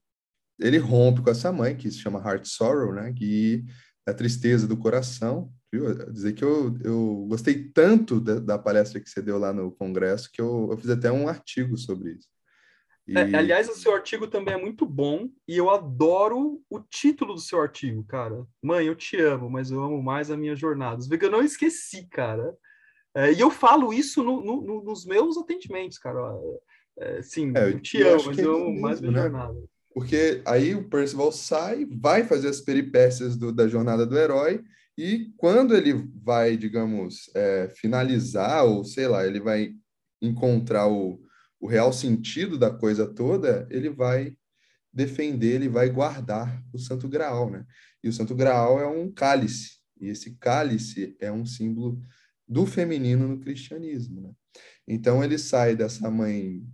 ele 0.60 0.78
rompe 0.78 1.22
com 1.22 1.30
essa 1.30 1.52
mãe, 1.52 1.76
que 1.76 1.90
se 1.90 2.00
chama 2.00 2.20
Heart 2.20 2.46
Sorrow, 2.46 2.94
né? 2.94 3.14
Que 3.14 3.64
é 4.08 4.12
a 4.12 4.16
tristeza 4.16 4.68
do 4.68 4.78
coração. 4.78 5.52
Viu? 5.72 5.94
Dizer 6.12 6.34
que 6.34 6.44
eu, 6.44 6.78
eu 6.84 7.26
gostei 7.30 7.70
tanto 7.70 8.20
da, 8.20 8.40
da 8.40 8.60
palestra 8.60 9.00
que 9.00 9.10
você 9.10 9.22
deu 9.22 9.38
lá 9.38 9.54
no 9.54 9.72
congresso 9.72 10.30
que 10.32 10.42
eu, 10.42 10.68
eu 10.70 10.78
fiz 10.78 10.90
até 10.90 11.12
um 11.12 11.28
artigo 11.28 11.78
sobre 11.78 12.14
isso. 12.14 12.28
E... 13.08 13.18
É, 13.18 13.22
aliás, 13.36 13.68
o 13.68 13.76
seu 13.76 13.94
artigo 13.94 14.28
também 14.28 14.54
é 14.54 14.58
muito 14.58 14.86
bom 14.86 15.30
e 15.48 15.58
eu 15.58 15.70
adoro 15.70 16.62
o 16.70 16.80
título 16.80 17.34
do 17.34 17.40
seu 17.40 17.62
artigo, 17.62 18.04
cara. 18.04 18.46
Mãe, 18.62 18.86
eu 18.86 18.96
te 18.96 19.18
amo, 19.20 19.50
mas 19.50 19.72
eu 19.72 19.82
amo 19.82 20.02
mais 20.02 20.30
a 20.30 20.38
minha 20.38 20.56
jornada. 20.56 21.00
Os 21.00 21.10
eu 21.10 21.32
não 21.32 21.42
esqueci, 21.42 22.08
cara. 22.08 22.56
É, 23.16 23.32
e 23.34 23.40
eu 23.40 23.50
falo 23.50 23.92
isso 23.92 24.24
no, 24.24 24.44
no, 24.44 24.84
nos 24.84 25.06
meus 25.06 25.38
atendimentos, 25.38 25.98
cara. 25.98 26.20
É, 26.98 27.22
sim, 27.22 27.52
é, 27.56 27.70
eu 27.70 27.80
te 27.80 27.98
eu 27.98 28.14
amo, 28.14 28.26
mas 28.28 28.40
eu 28.40 28.56
amo 28.56 28.82
mais 28.82 28.98
a 29.00 29.02
minha 29.02 29.14
né? 29.14 29.22
jornada. 29.22 29.64
Porque 29.94 30.42
aí 30.46 30.74
o 30.74 30.88
Percival 30.88 31.32
sai, 31.32 31.86
vai 31.86 32.24
fazer 32.24 32.48
as 32.48 32.62
peripécias 32.62 33.36
do, 33.36 33.52
da 33.52 33.68
jornada 33.68 34.06
do 34.06 34.18
herói, 34.18 34.64
e 34.98 35.32
quando 35.38 35.76
ele 35.76 35.94
vai, 36.22 36.56
digamos, 36.58 37.30
é, 37.36 37.70
finalizar, 37.76 38.66
ou 38.66 38.84
sei 38.84 39.08
lá, 39.08 39.26
ele 39.26 39.40
vai 39.40 39.74
encontrar 40.22 40.88
o, 40.88 41.20
o 41.60 41.68
real 41.68 41.92
sentido 41.92 42.58
da 42.58 42.70
coisa 42.70 43.08
toda, 43.08 43.68
ele 43.70 43.90
vai 43.90 44.36
defender, 44.94 45.56
ele 45.56 45.70
vai 45.70 45.90
guardar 45.90 46.62
o 46.74 46.78
Santo 46.78 47.08
Graal, 47.08 47.50
né? 47.50 47.66
E 48.04 48.10
o 48.10 48.14
Santo 48.14 48.36
Graal 48.36 48.80
é 48.80 48.88
um 48.88 49.12
cálice, 49.12 49.78
e 50.00 50.08
esse 50.08 50.36
cálice 50.38 51.16
é 51.20 51.32
um 51.32 51.46
símbolo 51.46 52.02
do 52.48 52.66
feminino 52.66 53.28
no 53.28 53.40
cristianismo, 53.40 54.22
né? 54.22 54.32
Então 54.88 55.24
ele 55.24 55.38
sai 55.38 55.76
dessa 55.76 56.12
mãe 56.12 56.66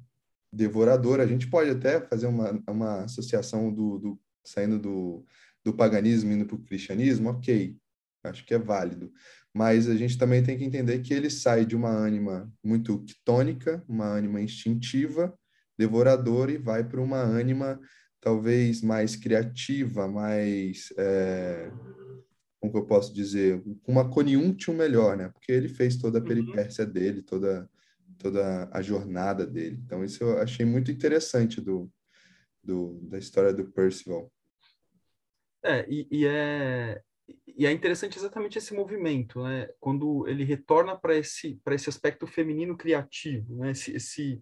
devoradora. 0.58 1.24
A 1.24 1.28
gente 1.28 1.48
pode 1.48 1.70
até 1.70 2.02
fazer 2.02 2.28
uma, 2.28 2.62
uma 2.68 3.04
associação 3.04 3.72
do, 3.72 4.00
do 4.00 4.20
saindo 4.44 4.80
do, 4.80 5.26
do 5.64 5.74
paganismo 5.74 6.32
indo 6.32 6.46
para 6.46 6.56
o 6.56 6.64
cristianismo, 6.64 7.30
ok, 7.30 7.78
acho 8.24 8.46
que 8.46 8.54
é 8.54 8.60
válido. 8.60 9.12
Mas 9.54 9.88
a 9.88 9.96
gente 9.96 10.18
também 10.18 10.44
tem 10.44 10.58
que 10.58 10.64
entender 10.64 11.00
que 11.00 11.14
ele 11.14 11.30
sai 11.30 11.66
de 11.66 11.76
uma 11.76 11.90
ânima 11.90 12.52
muito 12.64 13.04
quitônica, 13.04 13.84
uma 13.88 14.06
ânima 14.06 14.42
instintiva, 14.42 15.34
devoradora, 15.78 16.52
e 16.52 16.58
vai 16.58 16.84
para 16.84 17.02
uma 17.02 17.20
ânima 17.20 17.80
talvez 18.20 18.82
mais 18.82 19.16
criativa, 19.16 20.08
mais. 20.08 20.90
É, 20.98 21.72
como 22.60 22.72
que 22.72 22.80
eu 22.80 22.86
posso 22.86 23.14
dizer? 23.14 23.62
Uma 23.88 24.10
coniúntium 24.10 24.76
melhor, 24.76 25.16
né? 25.16 25.30
Porque 25.30 25.52
ele 25.52 25.70
fez 25.70 25.98
toda 25.98 26.20
a 26.20 26.22
uhum. 26.22 26.28
peripécia 26.28 26.86
dele, 26.86 27.22
toda 27.22 27.70
toda 28.18 28.70
a 28.72 28.82
jornada 28.82 29.46
dele. 29.46 29.80
Então, 29.86 30.04
isso 30.04 30.24
eu 30.24 30.40
achei 30.40 30.66
muito 30.66 30.92
interessante 30.92 31.62
do, 31.62 31.90
do 32.64 33.00
da 33.04 33.18
história 33.18 33.54
do 33.54 33.72
Percival. 33.72 34.32
É, 35.64 35.86
e, 35.90 36.08
e, 36.12 36.26
é, 36.26 37.02
e 37.48 37.66
é 37.66 37.72
interessante 37.72 38.18
exatamente 38.18 38.58
esse 38.58 38.74
movimento, 38.74 39.44
né? 39.44 39.68
Quando 39.80 40.28
ele 40.28 40.44
retorna 40.44 40.98
para 40.98 41.16
esse, 41.16 41.60
esse 41.72 41.90
aspecto 41.90 42.28
feminino 42.28 42.78
criativo, 42.78 43.58
né? 43.58 43.72
Esse, 43.72 43.96
esse, 43.96 44.42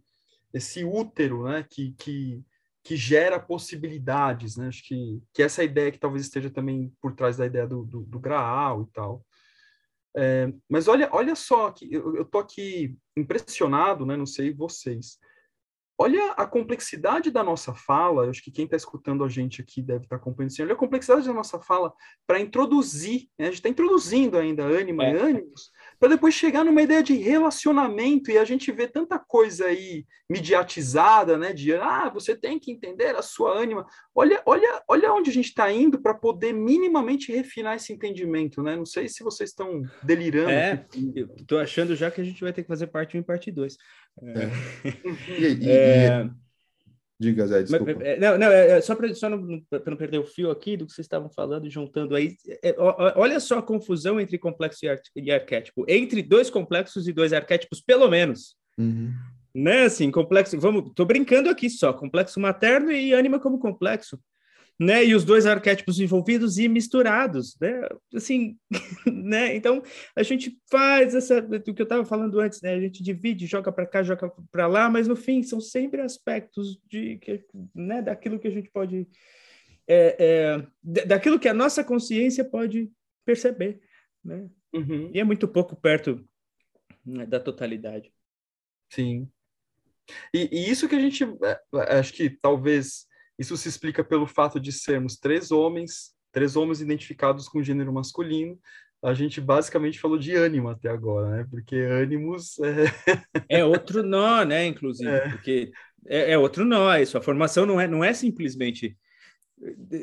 esse 0.53 0.83
útero, 0.83 1.43
né? 1.43 1.65
Que, 1.69 1.93
que, 1.97 2.43
que 2.83 2.95
gera 2.95 3.39
possibilidades, 3.39 4.57
né? 4.57 4.67
Acho 4.67 4.83
que, 4.83 5.21
que 5.33 5.41
essa 5.41 5.61
é 5.61 5.65
ideia 5.65 5.91
que 5.91 5.99
talvez 5.99 6.25
esteja 6.25 6.49
também 6.49 6.93
por 7.01 7.15
trás 7.15 7.37
da 7.37 7.45
ideia 7.45 7.67
do, 7.67 7.83
do, 7.83 8.01
do 8.01 8.19
Graal 8.19 8.83
e 8.83 8.91
tal. 8.91 9.25
É, 10.17 10.51
mas 10.69 10.87
olha, 10.87 11.09
olha 11.11 11.35
só, 11.35 11.71
que 11.71 11.91
eu, 11.91 12.21
estou 12.21 12.39
aqui 12.39 12.95
impressionado, 13.17 14.05
né? 14.05 14.15
Não 14.15 14.25
sei 14.25 14.53
vocês. 14.53 15.19
Olha 15.97 16.31
a 16.33 16.45
complexidade 16.45 17.31
da 17.31 17.41
nossa 17.41 17.73
fala, 17.73 18.29
acho 18.29 18.43
que 18.43 18.51
quem 18.51 18.65
está 18.65 18.75
escutando 18.75 19.23
a 19.23 19.29
gente 19.29 19.61
aqui 19.61 19.81
deve 19.81 20.03
estar 20.03 20.17
tá 20.17 20.23
compreendendo. 20.23 20.63
Olha 20.63 20.73
a 20.73 20.77
complexidade 20.77 21.25
da 21.25 21.33
nossa 21.33 21.59
fala 21.59 21.93
para 22.27 22.39
introduzir, 22.39 23.29
né? 23.39 23.45
a 23.45 23.49
gente 23.49 23.55
está 23.55 23.69
introduzindo 23.69 24.37
ainda 24.37 24.63
ânima 24.63 25.05
é. 25.05 25.13
e 25.13 25.17
ânimos, 25.17 25.71
para 25.99 26.09
depois 26.09 26.33
chegar 26.33 26.63
numa 26.63 26.81
ideia 26.81 27.01
de 27.01 27.15
relacionamento, 27.15 28.29
e 28.29 28.37
a 28.37 28.45
gente 28.45 28.71
vê 28.71 28.87
tanta 28.87 29.17
coisa 29.17 29.65
aí 29.65 30.05
mediatizada, 30.29 31.37
né? 31.37 31.53
De 31.53 31.73
ah, 31.75 32.09
você 32.13 32.35
tem 32.35 32.59
que 32.59 32.71
entender 32.71 33.15
a 33.15 33.21
sua 33.21 33.57
ânima. 33.57 33.85
Olha, 34.13 34.41
olha, 34.45 34.83
olha 34.87 35.13
onde 35.13 35.29
a 35.29 35.33
gente 35.33 35.49
está 35.49 35.71
indo 35.71 36.01
para 36.01 36.13
poder 36.13 36.53
minimamente 36.53 37.31
refinar 37.31 37.75
esse 37.75 37.93
entendimento, 37.93 38.61
né? 38.61 38.75
Não 38.75 38.85
sei 38.85 39.07
se 39.07 39.23
vocês 39.23 39.51
estão 39.51 39.81
delirando. 40.03 40.49
É, 40.49 40.85
estou 41.37 41.59
achando 41.59 41.95
já 41.95 42.11
que 42.11 42.21
a 42.21 42.23
gente 42.23 42.41
vai 42.41 42.51
ter 42.51 42.63
que 42.63 42.67
fazer 42.67 42.87
parte 42.87 43.17
1 43.17 43.19
e 43.21 43.23
parte 43.23 43.51
2. 43.51 43.77
É. 44.23 44.89
e, 45.39 45.65
e, 45.65 45.69
é... 45.69 46.29
Diga, 47.19 47.47
Zé, 47.47 47.63
desculpa. 47.63 47.91
É, 48.03 48.19
não, 48.19 48.37
não, 48.37 48.47
é, 48.47 48.71
é 48.71 48.81
só 48.81 48.93
para 48.93 49.13
só 49.15 49.29
não, 49.29 49.37
não, 49.37 49.97
perder 49.97 50.19
o 50.19 50.25
fio 50.25 50.51
aqui 50.51 50.75
do 50.75 50.85
que 50.85 50.91
vocês 50.91 51.05
estavam 51.05 51.29
falando, 51.29 51.69
juntando 51.69 52.13
aí. 52.15 52.35
É, 52.61 52.75
olha 52.77 53.39
só 53.39 53.59
a 53.59 53.63
confusão 53.63 54.19
entre 54.19 54.37
complexo 54.37 54.85
e, 54.85 54.89
ar, 54.89 54.99
e, 55.15 55.31
arquétipo. 55.31 55.85
Entre 55.87 56.21
dois 56.21 56.49
complexos 56.49 57.07
e 57.07 57.13
dois 57.13 57.31
arquétipos, 57.31 57.79
pelo 57.79 58.09
menos. 58.09 58.55
Uhum. 58.77 59.13
Né, 59.53 59.83
assim, 59.83 60.11
complexo, 60.11 60.59
vamos, 60.59 60.91
tô 60.93 61.05
brincando 61.05 61.49
aqui 61.49 61.69
só, 61.69 61.93
complexo 61.93 62.41
materno 62.41 62.91
e 62.91 63.13
ânima 63.13 63.39
como 63.39 63.57
complexo 63.57 64.19
né? 64.79 65.05
E 65.05 65.15
os 65.15 65.23
dois 65.23 65.45
arquétipos 65.45 65.99
envolvidos 65.99 66.57
e 66.57 66.67
misturados, 66.67 67.57
né? 67.59 67.87
Assim, 68.13 68.57
né? 69.07 69.55
Então 69.55 69.81
a 70.15 70.23
gente 70.23 70.59
faz 70.69 71.15
essa, 71.15 71.41
do 71.41 71.73
que 71.73 71.81
eu 71.81 71.85
estava 71.85 72.05
falando 72.05 72.39
antes, 72.39 72.61
né? 72.61 72.73
A 72.73 72.79
gente 72.79 73.01
divide, 73.01 73.45
joga 73.45 73.71
para 73.71 73.85
cá, 73.85 74.03
joga 74.03 74.31
para 74.51 74.67
lá, 74.67 74.89
mas 74.89 75.07
no 75.07 75.15
fim 75.15 75.41
são 75.43 75.61
sempre 75.61 76.01
aspectos 76.01 76.79
de, 76.87 77.19
né? 77.73 78.01
Daquilo 78.01 78.39
que 78.39 78.47
a 78.47 78.51
gente 78.51 78.69
pode, 78.69 79.07
é, 79.87 80.15
é, 80.19 81.05
daquilo 81.05 81.39
que 81.39 81.47
a 81.47 81.53
nossa 81.53 81.83
consciência 81.83 82.43
pode 82.43 82.91
perceber, 83.25 83.79
né? 84.23 84.47
Uhum. 84.73 85.09
E 85.13 85.19
é 85.19 85.23
muito 85.23 85.47
pouco 85.47 85.75
perto 85.75 86.27
né, 87.05 87.25
da 87.25 87.39
totalidade. 87.39 88.11
Sim. 88.89 89.29
E, 90.33 90.49
e, 90.51 90.69
isso 90.69 90.87
que 90.87 90.95
a 90.95 90.99
gente, 90.99 91.23
é, 91.23 91.97
acho 91.97 92.13
que 92.13 92.29
talvez 92.29 93.07
isso 93.37 93.57
se 93.57 93.67
explica 93.67 94.03
pelo 94.03 94.25
fato 94.25 94.59
de 94.59 94.71
sermos 94.71 95.17
três 95.17 95.51
homens, 95.51 96.13
três 96.31 96.55
homens 96.55 96.81
identificados 96.81 97.47
com 97.47 97.63
gênero 97.63 97.91
masculino. 97.91 98.57
A 99.03 99.13
gente 99.13 99.39
basicamente 99.39 99.99
falou 99.99 100.17
de 100.17 100.35
ânimo 100.35 100.69
até 100.69 100.89
agora, 100.89 101.29
né? 101.29 101.47
Porque 101.49 101.75
ânimos 101.75 102.57
é... 102.59 102.85
é 103.59 103.65
outro 103.65 104.01
nó, 104.01 104.43
né? 104.43 104.65
Inclusive, 104.65 105.09
é. 105.09 105.29
porque 105.29 105.71
é, 106.07 106.31
é, 106.31 106.37
outro 106.37 106.65
nó. 106.65 106.95
Isso, 106.95 107.17
a 107.17 107.21
formação 107.21 107.65
não 107.65 107.79
é, 107.79 107.87
não 107.87 108.03
é 108.03 108.13
simplesmente 108.13 108.97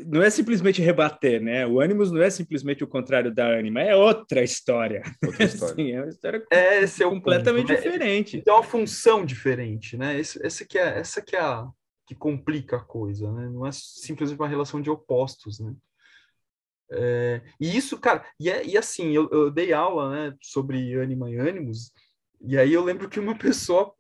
não 0.07 0.23
é 0.23 0.31
simplesmente 0.31 0.81
rebater, 0.81 1.41
né? 1.41 1.67
O 1.67 1.79
ânimos 1.79 2.11
não 2.11 2.23
é 2.23 2.31
simplesmente 2.31 2.83
o 2.83 2.87
contrário 2.87 3.33
da 3.33 3.47
ânima, 3.47 3.83
é 3.83 3.95
outra 3.95 4.43
história. 4.43 5.03
Outra 5.25 5.45
história. 5.45 5.75
Sim, 5.75 5.93
é 5.93 6.01
uma 6.01 6.09
história 6.09 6.43
é, 6.51 6.83
é 6.83 6.87
completamente 7.05 7.67
ponto, 7.67 7.73
né? 7.75 7.81
diferente. 7.83 8.43
Tem 8.43 8.55
uma 8.55 8.63
função 8.63 9.25
diferente, 9.25 9.97
né? 9.97 10.19
Esse, 10.19 10.45
esse 10.45 10.67
que 10.67 10.79
é, 10.79 10.99
essa 10.99 11.21
que 11.21 11.37
é 11.37 11.41
a, 11.41 11.69
que 12.07 12.15
complica 12.15 12.77
a 12.77 12.85
coisa, 12.85 13.31
né? 13.33 13.49
Não 13.49 13.67
é 13.67 13.73
simplesmente 13.73 14.41
uma 14.41 14.49
relação 14.49 14.81
de 14.81 14.91
opostos, 14.91 15.61
né? 15.61 15.75
É, 16.95 17.41
e 17.59 17.75
isso, 17.75 17.99
cara, 17.99 18.25
e, 18.39 18.51
é, 18.51 18.67
e 18.67 18.77
assim, 18.77 19.13
eu, 19.13 19.29
eu, 19.31 19.51
dei 19.51 19.73
aula, 19.73 20.11
né, 20.11 20.37
sobre 20.43 20.95
ânima 20.95 21.31
e 21.31 21.37
ânimos, 21.39 21.91
e 22.39 22.59
aí 22.59 22.71
eu 22.71 22.85
lembro 22.85 23.09
que 23.09 23.19
uma 23.19 23.35
pessoa, 23.39 23.95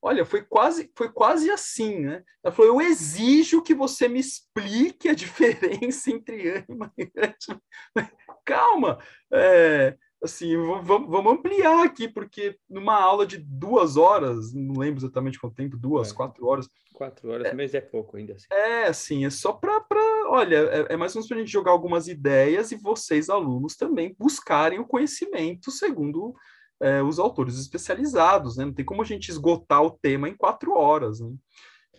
olha, 0.00 0.24
foi 0.24 0.42
quase, 0.44 0.90
foi 0.94 1.10
quase 1.10 1.50
assim, 1.50 2.00
né? 2.00 2.22
Ela 2.44 2.54
falou, 2.54 2.80
eu 2.80 2.86
exijo 2.88 3.62
que 3.62 3.74
você 3.74 4.06
me 4.06 4.20
explique 4.20 5.08
a 5.08 5.14
diferença 5.14 6.10
entre 6.10 6.50
ânima 6.50 6.92
e 6.96 7.10
ânimo. 7.16 7.62
Calma, 8.44 9.00
é, 9.32 9.96
assim, 10.26 10.56
vamos, 10.56 11.08
vamos 11.10 11.32
ampliar 11.32 11.84
aqui, 11.84 12.06
porque 12.06 12.56
numa 12.68 12.94
aula 12.94 13.26
de 13.26 13.38
duas 13.38 13.96
horas, 13.96 14.52
não 14.52 14.78
lembro 14.78 15.00
exatamente 15.00 15.40
quanto 15.40 15.56
tempo, 15.56 15.76
duas, 15.76 16.10
é. 16.10 16.14
quatro 16.14 16.46
horas. 16.46 16.68
Quatro 16.92 17.30
horas, 17.30 17.46
é, 17.46 17.54
mas 17.54 17.74
é 17.74 17.80
pouco 17.80 18.16
ainda. 18.16 18.34
Assim. 18.34 18.46
É, 18.50 18.84
assim, 18.84 19.24
é 19.24 19.30
só 19.30 19.52
para, 19.52 19.82
olha, 20.28 20.56
é, 20.56 20.94
é 20.94 20.96
mais 20.96 21.14
ou 21.14 21.20
menos 21.20 21.28
para 21.28 21.36
a 21.36 21.40
gente 21.40 21.52
jogar 21.52 21.70
algumas 21.70 22.08
ideias 22.08 22.70
e 22.70 22.76
vocês, 22.76 23.28
alunos, 23.28 23.76
também 23.76 24.14
buscarem 24.18 24.78
o 24.78 24.86
conhecimento 24.86 25.70
segundo 25.70 26.34
é, 26.80 27.02
os 27.02 27.18
autores 27.18 27.58
especializados, 27.58 28.56
né? 28.56 28.64
Não 28.64 28.72
tem 28.72 28.84
como 28.84 29.02
a 29.02 29.06
gente 29.06 29.30
esgotar 29.30 29.82
o 29.82 29.90
tema 29.90 30.28
em 30.28 30.36
quatro 30.36 30.72
horas, 30.72 31.20
né? 31.20 31.32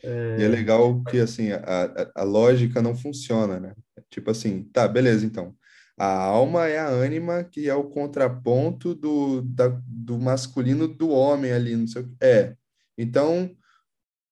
É... 0.04 0.38
E 0.40 0.44
é 0.44 0.48
legal 0.48 1.02
que, 1.10 1.20
assim, 1.20 1.52
a, 1.52 1.60
a, 1.66 2.22
a 2.22 2.24
lógica 2.24 2.82
não 2.82 2.96
funciona, 2.96 3.60
né? 3.60 3.74
Tipo 4.10 4.32
assim, 4.32 4.64
tá, 4.72 4.88
beleza, 4.88 5.26
então 5.26 5.56
a 5.98 6.06
alma 6.06 6.68
é 6.68 6.78
a 6.78 6.88
ânima, 6.88 7.44
que 7.44 7.68
é 7.68 7.74
o 7.74 7.86
contraponto 7.90 8.94
do, 8.94 9.42
da, 9.42 9.68
do 9.88 10.20
masculino 10.20 10.88
do 10.88 11.10
homem 11.10 11.52
ali, 11.52 11.76
não 11.76 11.88
sei 11.88 12.04
o 12.04 12.06
que. 12.06 12.16
É. 12.22 12.56
Então, 12.96 13.50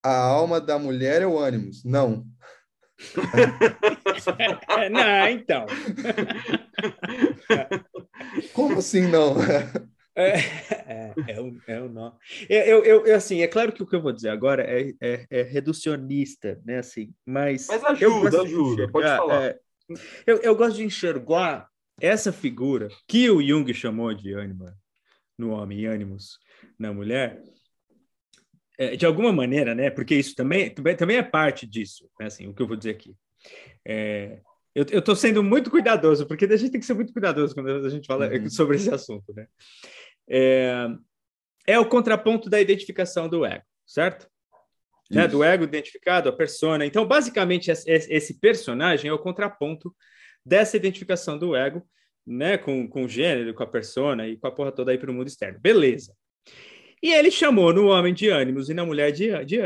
a 0.04 0.16
alma 0.16 0.62
da 0.62 0.78
mulher 0.78 1.24
é 1.24 1.28
o 1.28 1.40
ânimos. 1.40 1.84
Não. 1.84 2.28
não, 4.92 5.28
então. 5.28 5.66
Como 8.54 8.78
assim 8.78 9.08
não? 9.08 9.36
É, 10.18 10.38
é, 10.88 11.14
é, 11.28 11.42
um, 11.42 11.60
é 11.68 11.82
um 11.82 11.90
nó. 11.90 12.14
Eu, 12.48 12.86
eu, 12.86 13.06
eu, 13.06 13.16
assim, 13.18 13.42
é 13.42 13.50
claro 13.50 13.74
que 13.74 13.84
o 13.84 13.86
que 13.86 13.94
eu 13.94 14.02
vou 14.02 14.14
dizer 14.14 14.30
agora 14.30 14.64
é, 14.64 14.94
é, 15.02 15.26
é 15.30 15.42
reducionista, 15.42 16.58
né? 16.64 16.78
Assim, 16.78 17.14
mas. 17.26 17.68
Mas 17.68 17.84
ajuda, 17.84 18.42
ajuda, 18.42 18.90
pode 18.90 19.08
falar. 19.08 19.44
É, 19.44 19.60
eu, 20.26 20.38
eu 20.38 20.56
gosto 20.56 20.78
de 20.78 20.84
enxergar 20.84 21.70
essa 22.00 22.32
figura 22.32 22.90
que 23.08 23.30
o 23.30 23.42
Jung 23.42 23.72
chamou 23.74 24.14
de 24.14 24.34
ânima 24.34 24.76
no 25.38 25.52
homem 25.52 25.82
e 25.82 25.86
ânimos 25.86 26.40
na 26.78 26.94
mulher, 26.94 27.42
é, 28.78 28.96
de 28.96 29.06
alguma 29.06 29.32
maneira, 29.32 29.74
né? 29.74 29.90
Porque 29.90 30.16
isso 30.16 30.36
também, 30.36 30.70
também, 30.70 30.96
também 30.96 31.18
é 31.18 31.24
parte 31.24 31.66
disso, 31.66 32.10
né? 32.20 32.28
assim, 32.28 32.48
o 32.48 32.54
que 32.54 32.62
eu 32.62 32.68
vou 32.68 32.76
dizer 32.76 32.92
aqui. 32.92 33.16
É, 33.86 34.42
eu 34.74 35.00
estou 35.00 35.16
sendo 35.16 35.42
muito 35.42 35.72
cuidadoso, 35.72 36.28
porque 36.28 36.44
a 36.46 36.58
gente 36.58 36.72
tem 36.72 36.80
que 36.82 36.86
ser 36.86 36.94
muito 36.94 37.14
cuidadoso 37.14 37.54
quando 37.54 37.70
a 37.70 37.90
gente 37.90 38.06
fala 38.06 38.28
uhum. 38.28 38.50
sobre 38.50 38.76
esse 38.76 38.94
assunto, 38.94 39.34
né? 39.34 39.48
É, 40.28 40.88
é, 41.66 41.80
o 41.80 41.88
contraponto 41.88 42.50
da 42.50 42.60
identificação 42.60 43.30
do 43.30 43.46
ego, 43.46 43.64
certo? 43.86 44.28
Né? 45.10 45.28
Do 45.28 45.44
ego 45.44 45.64
identificado, 45.64 46.30
a 46.30 46.34
persona. 46.34 46.86
Então, 46.86 47.06
basicamente, 47.06 47.72
esse 47.72 48.40
personagem 48.40 49.10
é 49.10 49.14
o 49.14 49.20
contraponto 49.20 49.96
dessa 50.46 50.78
identificação 50.78 51.38
do 51.38 51.56
ego, 51.56 51.84
né? 52.26 52.58
Com, 52.58 52.88
com 52.88 53.04
o 53.04 53.08
gênero, 53.08 53.54
com 53.54 53.64
a 53.64 53.68
persona 53.68 54.28
e 54.28 54.36
com 54.36 54.48
a 54.48 54.52
porra 54.52 54.72
toda 54.72 54.92
aí 54.92 54.98
para 54.98 55.12
o 55.12 55.14
mundo 55.14 55.28
externo. 55.28 55.60
Beleza. 55.60 56.12
E 57.04 57.14
ele 57.14 57.30
chamou 57.30 57.72
no 57.72 57.88
homem 57.88 58.14
de 58.14 58.30
ânimos 58.30 58.68
e 58.68 58.74
na 58.74 58.84
mulher 58.84 59.12
de, 59.12 59.28
de, 59.46 59.60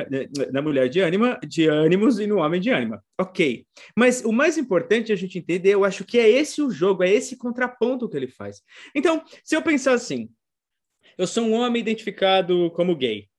na 0.51 0.61
mulher 0.61 0.89
de 0.89 0.99
ânima, 0.99 1.39
de 1.47 1.67
ânimos 1.67 2.19
e 2.19 2.27
no 2.27 2.39
homem 2.39 2.59
de 2.59 2.69
ânima. 2.69 3.01
Ok. 3.17 3.65
Mas 3.95 4.25
o 4.25 4.31
mais 4.33 4.57
importante 4.57 5.13
a 5.13 5.15
gente 5.15 5.39
entender, 5.39 5.69
eu 5.69 5.85
acho 5.85 6.03
que 6.03 6.19
é 6.19 6.27
esse 6.27 6.61
o 6.61 6.69
jogo, 6.69 7.01
é 7.01 7.09
esse 7.09 7.37
contraponto 7.37 8.09
que 8.09 8.17
ele 8.17 8.27
faz. 8.27 8.61
Então, 8.93 9.23
se 9.41 9.55
eu 9.55 9.61
pensar 9.61 9.93
assim, 9.93 10.29
eu 11.17 11.25
sou 11.25 11.45
um 11.45 11.53
homem 11.53 11.81
identificado 11.81 12.71
como 12.71 12.95
gay. 12.95 13.29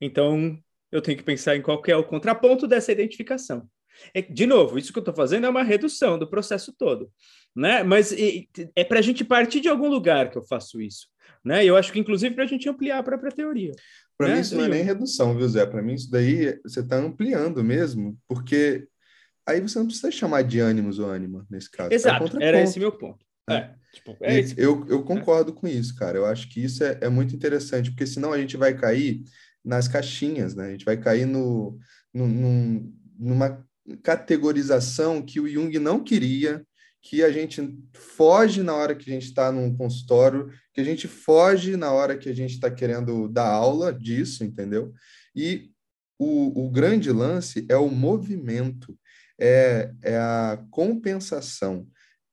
Então, 0.00 0.56
eu 0.90 1.02
tenho 1.02 1.18
que 1.18 1.24
pensar 1.24 1.56
em 1.56 1.62
qual 1.62 1.82
é 1.86 1.96
o 1.96 2.04
contraponto 2.04 2.66
dessa 2.66 2.92
identificação. 2.92 3.68
É, 4.14 4.22
de 4.22 4.46
novo, 4.46 4.78
isso 4.78 4.92
que 4.92 4.98
eu 4.98 5.02
estou 5.02 5.14
fazendo 5.14 5.46
é 5.46 5.50
uma 5.50 5.62
redução 5.62 6.18
do 6.18 6.28
processo 6.28 6.72
todo, 6.76 7.10
né? 7.54 7.82
Mas 7.82 8.12
e, 8.12 8.48
é 8.76 8.84
para 8.84 9.00
a 9.00 9.02
gente 9.02 9.24
partir 9.24 9.60
de 9.60 9.68
algum 9.68 9.88
lugar 9.88 10.30
que 10.30 10.38
eu 10.38 10.44
faço 10.44 10.80
isso. 10.80 11.08
Né? 11.44 11.64
Eu 11.64 11.76
acho 11.76 11.92
que, 11.92 11.98
inclusive, 11.98 12.34
para 12.34 12.44
a 12.44 12.46
gente 12.46 12.68
ampliar 12.68 12.98
a 12.98 13.02
própria 13.02 13.30
teoria. 13.30 13.72
Para 14.16 14.28
né? 14.28 14.34
mim, 14.34 14.40
isso 14.40 14.56
não 14.56 14.64
é 14.64 14.68
nem 14.68 14.82
redução, 14.82 15.36
viu, 15.36 15.48
Zé? 15.48 15.64
Para 15.66 15.82
mim, 15.82 15.94
isso 15.94 16.10
daí 16.10 16.58
você 16.62 16.80
está 16.80 16.96
ampliando 16.96 17.62
mesmo, 17.62 18.18
porque 18.26 18.86
aí 19.46 19.60
você 19.60 19.78
não 19.78 19.86
precisa 19.86 20.10
chamar 20.10 20.42
de 20.42 20.58
ânimos 20.60 20.98
ou 20.98 21.08
ânima, 21.08 21.46
nesse 21.50 21.70
caso. 21.70 21.90
É 21.90 21.94
Exato, 21.94 22.40
é 22.40 22.44
era 22.44 22.60
esse 22.60 22.78
meu 22.78 22.92
ponto. 22.92 23.24
É, 23.48 23.54
é 23.54 23.74
tipo, 23.92 24.16
é 24.20 24.40
eu, 24.56 24.84
eu 24.88 25.02
concordo 25.04 25.52
com 25.52 25.66
isso, 25.66 25.94
cara. 25.96 26.18
Eu 26.18 26.26
acho 26.26 26.48
que 26.48 26.62
isso 26.62 26.84
é, 26.84 26.98
é 27.00 27.08
muito 27.08 27.34
interessante, 27.34 27.90
porque 27.90 28.06
senão 28.06 28.32
a 28.32 28.38
gente 28.38 28.56
vai 28.56 28.74
cair 28.76 29.22
nas 29.68 29.86
caixinhas, 29.86 30.54
né? 30.54 30.68
A 30.68 30.70
gente 30.70 30.84
vai 30.84 30.96
cair 30.96 31.26
no, 31.26 31.78
no, 32.12 32.26
num, 32.26 32.94
numa 33.18 33.62
categorização 34.02 35.22
que 35.22 35.38
o 35.38 35.46
Jung 35.46 35.78
não 35.78 36.02
queria, 36.02 36.64
que 37.02 37.22
a 37.22 37.30
gente 37.30 37.78
foge 37.92 38.62
na 38.62 38.74
hora 38.74 38.94
que 38.94 39.10
a 39.10 39.12
gente 39.12 39.26
está 39.26 39.52
num 39.52 39.76
consultório, 39.76 40.50
que 40.72 40.80
a 40.80 40.84
gente 40.84 41.06
foge 41.06 41.76
na 41.76 41.92
hora 41.92 42.16
que 42.16 42.30
a 42.30 42.34
gente 42.34 42.54
está 42.54 42.70
querendo 42.70 43.28
dar 43.28 43.46
aula 43.46 43.92
disso, 43.92 44.42
entendeu? 44.42 44.92
E 45.36 45.70
o, 46.18 46.64
o 46.66 46.70
grande 46.70 47.12
lance 47.12 47.66
é 47.68 47.76
o 47.76 47.90
movimento, 47.90 48.98
é, 49.38 49.92
é 50.02 50.16
a 50.16 50.64
compensação, 50.70 51.86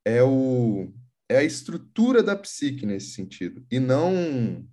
é, 0.06 0.22
o, 0.22 0.90
é 1.28 1.36
a 1.36 1.44
estrutura 1.44 2.22
da 2.22 2.34
psique 2.34 2.86
nesse 2.86 3.10
sentido, 3.10 3.62
e 3.70 3.78
não 3.78 4.66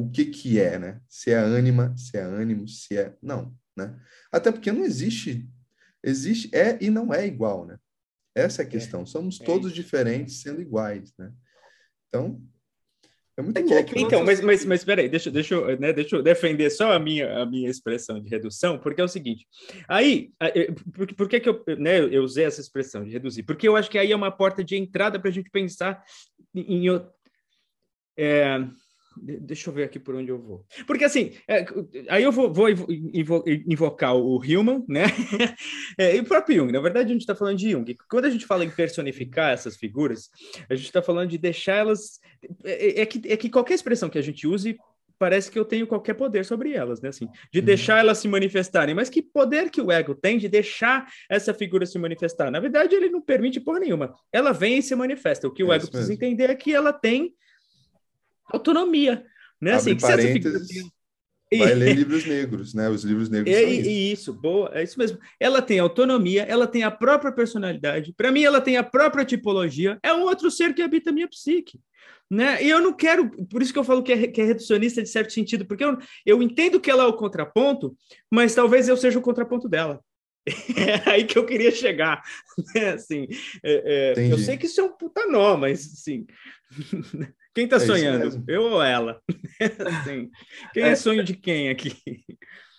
o 0.00 0.10
que 0.10 0.26
que 0.26 0.58
é, 0.58 0.78
né? 0.78 1.00
Se 1.08 1.30
é 1.30 1.36
ânima, 1.36 1.94
se 1.96 2.16
é 2.16 2.22
ânimo, 2.22 2.66
se 2.68 2.96
é... 2.96 3.14
Não, 3.22 3.54
né? 3.76 3.98
Até 4.32 4.50
porque 4.50 4.72
não 4.72 4.84
existe... 4.84 5.48
Existe, 6.02 6.48
é 6.54 6.78
e 6.80 6.88
não 6.88 7.12
é 7.12 7.26
igual, 7.26 7.66
né? 7.66 7.78
Essa 8.34 8.62
é 8.62 8.64
a 8.64 8.68
é, 8.68 8.70
questão. 8.70 9.04
Somos 9.04 9.40
é 9.40 9.44
todos 9.44 9.72
diferentes 9.72 10.40
sendo 10.40 10.62
iguais, 10.62 11.12
né? 11.18 11.30
Então, 12.08 12.40
é 13.36 13.42
muito 13.42 13.58
é 13.58 13.62
que, 13.62 13.74
louco. 13.74 13.98
Então, 13.98 14.24
mas, 14.24 14.40
mas, 14.40 14.64
mas 14.64 14.84
peraí, 14.84 15.08
deixa, 15.08 15.30
deixa, 15.30 15.54
eu, 15.54 15.78
né, 15.78 15.92
deixa 15.92 16.16
eu 16.16 16.22
defender 16.22 16.70
só 16.70 16.92
a 16.92 16.98
minha, 16.98 17.42
a 17.42 17.46
minha 17.46 17.68
expressão 17.68 18.20
de 18.20 18.28
redução, 18.28 18.78
porque 18.78 19.00
é 19.00 19.04
o 19.04 19.08
seguinte, 19.08 19.46
aí, 19.88 20.30
por, 20.94 21.14
por 21.14 21.28
que, 21.28 21.40
que 21.40 21.48
eu, 21.48 21.64
né, 21.78 22.00
eu 22.00 22.22
usei 22.22 22.44
essa 22.44 22.60
expressão 22.60 23.04
de 23.04 23.10
reduzir? 23.10 23.42
Porque 23.42 23.66
eu 23.66 23.76
acho 23.76 23.90
que 23.90 23.98
aí 23.98 24.12
é 24.12 24.16
uma 24.16 24.30
porta 24.30 24.62
de 24.62 24.76
entrada 24.76 25.18
para 25.18 25.28
a 25.28 25.32
gente 25.32 25.50
pensar 25.50 26.02
em... 26.54 26.86
em 26.86 27.02
é, 28.16 28.58
Deixa 29.16 29.68
eu 29.68 29.74
ver 29.74 29.84
aqui 29.84 29.98
por 29.98 30.14
onde 30.14 30.30
eu 30.30 30.38
vou. 30.38 30.64
Porque 30.86 31.04
assim, 31.04 31.32
é, 31.48 31.66
aí 32.08 32.22
eu 32.22 32.30
vou, 32.30 32.52
vou 32.52 32.68
invocar 33.66 34.14
o 34.14 34.36
Human, 34.36 34.84
né? 34.88 35.04
é, 35.98 36.16
e 36.16 36.20
o 36.20 36.24
próprio 36.24 36.56
Jung. 36.56 36.72
Na 36.72 36.80
verdade, 36.80 37.10
a 37.10 37.12
gente 37.12 37.22
está 37.22 37.34
falando 37.34 37.58
de 37.58 37.70
Jung. 37.70 37.96
Quando 38.08 38.26
a 38.26 38.30
gente 38.30 38.46
fala 38.46 38.64
em 38.64 38.70
personificar 38.70 39.52
essas 39.52 39.76
figuras, 39.76 40.30
a 40.68 40.74
gente 40.74 40.86
está 40.86 41.02
falando 41.02 41.28
de 41.28 41.38
deixar 41.38 41.76
elas. 41.76 42.20
É, 42.64 43.02
é, 43.02 43.06
que, 43.06 43.20
é 43.30 43.36
que 43.36 43.50
qualquer 43.50 43.74
expressão 43.74 44.08
que 44.08 44.18
a 44.18 44.22
gente 44.22 44.46
use 44.46 44.78
parece 45.18 45.50
que 45.50 45.58
eu 45.58 45.66
tenho 45.66 45.86
qualquer 45.86 46.14
poder 46.14 46.46
sobre 46.46 46.72
elas, 46.72 47.02
né? 47.02 47.10
Assim, 47.10 47.28
de 47.52 47.58
uhum. 47.58 47.64
deixar 47.64 47.98
elas 47.98 48.18
se 48.18 48.26
manifestarem. 48.26 48.94
Mas 48.94 49.10
que 49.10 49.20
poder 49.20 49.70
que 49.70 49.80
o 49.80 49.92
ego 49.92 50.14
tem 50.14 50.38
de 50.38 50.48
deixar 50.48 51.06
essa 51.28 51.52
figura 51.52 51.84
se 51.84 51.98
manifestar? 51.98 52.50
Na 52.50 52.58
verdade, 52.58 52.94
ele 52.94 53.10
não 53.10 53.20
permite 53.20 53.60
por 53.60 53.78
nenhuma. 53.78 54.14
Ela 54.32 54.52
vem 54.52 54.78
e 54.78 54.82
se 54.82 54.94
manifesta. 54.94 55.46
O 55.46 55.52
que 55.52 55.62
o 55.62 55.72
é 55.72 55.76
ego 55.76 55.90
precisa 55.90 56.14
entender 56.14 56.48
é 56.48 56.54
que 56.54 56.72
ela 56.72 56.92
tem 56.92 57.34
autonomia. 58.50 59.24
Né? 59.60 59.72
Abre 59.74 59.92
assim, 59.92 60.00
parênteses, 60.00 60.68
vai 61.58 61.74
ler 61.74 61.94
livros 61.94 62.24
negros, 62.24 62.74
né? 62.74 62.88
Os 62.88 63.02
livros 63.02 63.28
negros 63.28 63.54
é, 63.54 63.62
isso. 63.64 63.90
isso, 63.90 64.32
boa, 64.32 64.70
é 64.72 64.82
isso 64.82 64.98
mesmo. 64.98 65.18
Ela 65.38 65.60
tem 65.60 65.78
autonomia, 65.78 66.42
ela 66.42 66.66
tem 66.66 66.84
a 66.84 66.90
própria 66.90 67.32
personalidade. 67.32 68.14
Para 68.16 68.30
mim, 68.30 68.42
ela 68.42 68.60
tem 68.60 68.76
a 68.76 68.82
própria 68.82 69.24
tipologia. 69.24 69.98
É 70.02 70.14
um 70.14 70.22
outro 70.22 70.50
ser 70.50 70.74
que 70.74 70.82
habita 70.82 71.10
a 71.10 71.12
minha 71.12 71.28
psique. 71.28 71.80
Né? 72.30 72.62
E 72.62 72.70
eu 72.70 72.80
não 72.80 72.92
quero, 72.92 73.28
por 73.46 73.60
isso 73.60 73.72
que 73.72 73.78
eu 73.78 73.84
falo 73.84 74.04
que 74.04 74.12
é, 74.12 74.28
que 74.28 74.40
é 74.40 74.44
reducionista 74.44 75.02
de 75.02 75.08
certo 75.08 75.32
sentido, 75.32 75.66
porque 75.66 75.84
eu, 75.84 75.98
eu 76.24 76.40
entendo 76.40 76.78
que 76.78 76.88
ela 76.88 77.02
é 77.02 77.06
o 77.06 77.16
contraponto, 77.16 77.96
mas 78.30 78.54
talvez 78.54 78.88
eu 78.88 78.96
seja 78.96 79.18
o 79.18 79.22
contraponto 79.22 79.68
dela. 79.68 80.00
É 80.76 81.10
aí 81.10 81.24
que 81.24 81.36
eu 81.36 81.44
queria 81.44 81.70
chegar. 81.70 82.22
Né? 82.74 82.90
Assim, 82.90 83.26
é, 83.64 84.14
é, 84.16 84.32
eu 84.32 84.38
sei 84.38 84.56
que 84.56 84.66
isso 84.66 84.80
é 84.80 84.84
um 84.84 84.96
puta 84.96 85.26
nó, 85.26 85.56
mas 85.56 85.80
assim, 85.80 86.24
quem 87.54 87.64
está 87.64 87.76
é 87.76 87.80
sonhando? 87.80 88.44
Eu 88.48 88.62
ou 88.62 88.82
ela? 88.82 89.20
assim, 90.02 90.30
quem 90.72 90.82
é, 90.82 90.90
é 90.90 90.96
sonho 90.96 91.24
de 91.24 91.34
quem 91.34 91.68
aqui? 91.68 91.94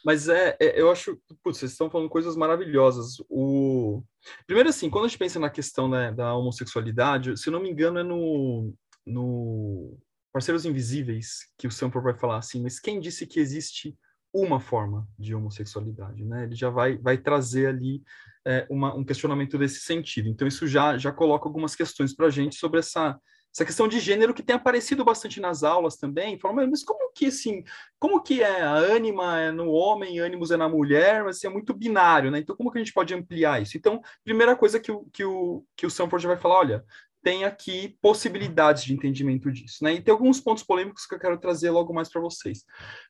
Mas 0.04 0.28
é, 0.28 0.58
é, 0.60 0.82
eu 0.82 0.90
acho, 0.92 1.20
putz, 1.44 1.60
vocês 1.60 1.72
estão 1.72 1.90
falando 1.90 2.10
coisas 2.10 2.36
maravilhosas. 2.36 3.18
O 3.30 4.04
primeiro 4.48 4.70
assim, 4.70 4.90
quando 4.90 5.06
a 5.06 5.08
gente 5.08 5.20
pensa 5.20 5.40
na 5.40 5.50
questão 5.50 5.88
né, 5.88 6.12
da 6.12 6.34
homossexualidade, 6.34 7.38
se 7.38 7.52
não 7.52 7.62
me 7.62 7.70
engano 7.70 8.00
é 8.00 8.04
no, 8.04 8.74
no 9.06 9.98
Parceiros 10.34 10.66
Invisíveis 10.66 11.52
que 11.58 11.68
o 11.68 11.72
Samper 11.72 12.02
vai 12.02 12.18
falar 12.18 12.38
assim, 12.38 12.62
mas 12.62 12.80
quem 12.80 13.00
disse 13.00 13.28
que 13.28 13.40
existe 13.40 13.96
uma 14.34 14.60
forma 14.60 15.08
de 15.20 15.36
homossexualidade, 15.36 16.24
né? 16.24 16.44
Ele 16.44 16.56
já 16.56 16.70
vai 16.70 16.98
vai 16.98 17.18
trazer 17.18 17.68
ali 17.68 18.02
é, 18.48 18.66
uma, 18.70 18.96
um 18.96 19.04
questionamento 19.04 19.58
desse 19.58 19.82
sentido. 19.82 20.30
Então 20.30 20.48
isso 20.48 20.66
já 20.68 20.98
já 20.98 21.12
coloca 21.12 21.48
algumas 21.48 21.76
questões 21.76 22.16
para 22.16 22.28
a 22.28 22.30
gente 22.30 22.56
sobre 22.56 22.80
essa 22.80 23.20
essa 23.54 23.66
questão 23.66 23.88
de 23.88 24.00
gênero 24.00 24.34
que 24.34 24.42
tem 24.42 24.56
aparecido 24.56 25.04
bastante 25.04 25.42
nas 25.42 25.62
aulas 25.64 25.98
também, 25.98 26.40
falam, 26.40 26.68
mas 26.70 26.84
como 26.84 27.12
que 27.14 27.26
assim, 27.26 27.64
como 28.00 28.22
que 28.22 28.42
é 28.42 28.62
a 28.62 28.74
ânima 28.74 29.40
é 29.42 29.52
no 29.52 29.70
homem, 29.70 30.20
ânimos 30.20 30.52
é 30.52 30.58
na 30.58 30.70
mulher, 30.70 31.24
mas 31.24 31.38
assim, 31.38 31.48
é 31.48 31.50
muito 31.50 31.74
binário, 31.74 32.32
né? 32.32 32.40
Então 32.40 32.56
como 32.56 32.72
que 32.72 32.78
a 32.78 32.82
gente 32.82 32.94
pode 32.94 33.14
ampliar 33.14 33.62
isso? 33.62 33.78
Então, 33.78 34.02
primeira 34.24 34.56
coisa 34.56 34.80
que 34.80 34.92
o 34.92 35.06
que 35.12 35.26
o 35.26 35.66
que 35.76 35.86
o 35.86 35.90
Sanford 35.90 36.26
vai 36.26 36.38
falar, 36.38 36.60
olha, 36.60 36.86
tem 37.24 37.44
aqui 37.44 37.98
possibilidades 38.02 38.84
de 38.84 38.94
entendimento 38.94 39.52
disso, 39.52 39.84
né? 39.84 39.94
E 39.94 40.02
tem 40.02 40.12
alguns 40.12 40.40
pontos 40.40 40.64
polêmicos 40.64 41.06
que 41.06 41.14
eu 41.14 41.20
quero 41.20 41.38
trazer 41.38 41.70
logo 41.70 41.94
mais 41.94 42.10
para 42.10 42.22
vocês. 42.22 42.66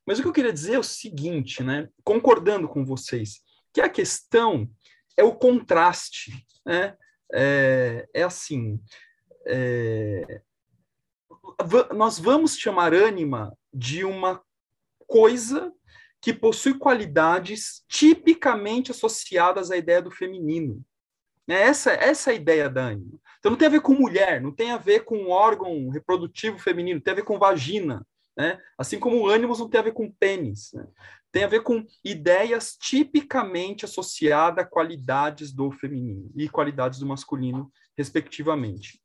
Mas 0.06 0.20
o 0.20 0.22
que 0.22 0.28
eu 0.28 0.34
queria 0.34 0.52
dizer 0.52 0.74
é 0.74 0.80
o 0.80 0.84
seguinte, 0.84 1.64
né? 1.64 1.88
Concordando 2.04 2.68
com 2.68 2.84
vocês, 2.84 3.42
que 3.74 3.80
a 3.80 3.90
questão 3.90 4.70
é 5.16 5.24
o 5.24 5.36
contraste, 5.36 6.32
né? 6.66 6.96
É, 7.34 8.08
é 8.14 8.24
assim, 8.24 8.78
é, 9.46 10.42
nós 11.96 12.20
vamos 12.20 12.58
chamar 12.58 12.94
ânima 12.94 13.56
de 13.74 14.04
uma 14.04 14.42
coisa 15.08 15.74
que 16.22 16.34
possui 16.34 16.76
qualidades 16.76 17.84
tipicamente 17.88 18.92
associadas 18.92 19.72
à 19.72 19.78
ideia 19.78 20.02
do 20.02 20.12
feminino. 20.12 20.84
É 21.50 21.64
essa, 21.64 21.92
essa 21.92 22.30
é 22.30 22.34
a 22.34 22.36
ideia 22.36 22.70
da 22.70 22.82
ânima. 22.82 23.20
Então 23.40 23.52
não 23.52 23.58
tem 23.58 23.68
a 23.68 23.72
ver 23.72 23.82
com 23.82 23.94
mulher, 23.94 24.40
não 24.40 24.52
tem 24.52 24.72
a 24.72 24.78
ver 24.78 25.04
com 25.04 25.30
órgão 25.30 25.90
reprodutivo 25.90 26.60
feminino, 26.60 27.02
tem 27.02 27.12
a 27.12 27.16
ver 27.16 27.24
com 27.24 27.40
vagina. 27.40 28.06
Né? 28.38 28.60
Assim 28.78 29.00
como 29.00 29.18
o 29.18 29.28
ânimos 29.28 29.60
não 29.60 29.70
tem 29.70 29.80
a 29.80 29.84
ver 29.84 29.94
com 29.94 30.12
pênis. 30.12 30.72
Né? 30.74 30.86
Tem 31.32 31.44
a 31.44 31.48
ver 31.48 31.64
com 31.64 31.86
ideias 32.06 32.78
tipicamente 32.78 33.84
associadas 33.84 34.64
a 34.64 34.68
qualidades 34.68 35.52
do 35.52 35.72
feminino 35.72 36.32
e 36.36 36.48
qualidades 36.48 37.00
do 37.00 37.06
masculino, 37.06 37.72
respectivamente. 37.98 39.02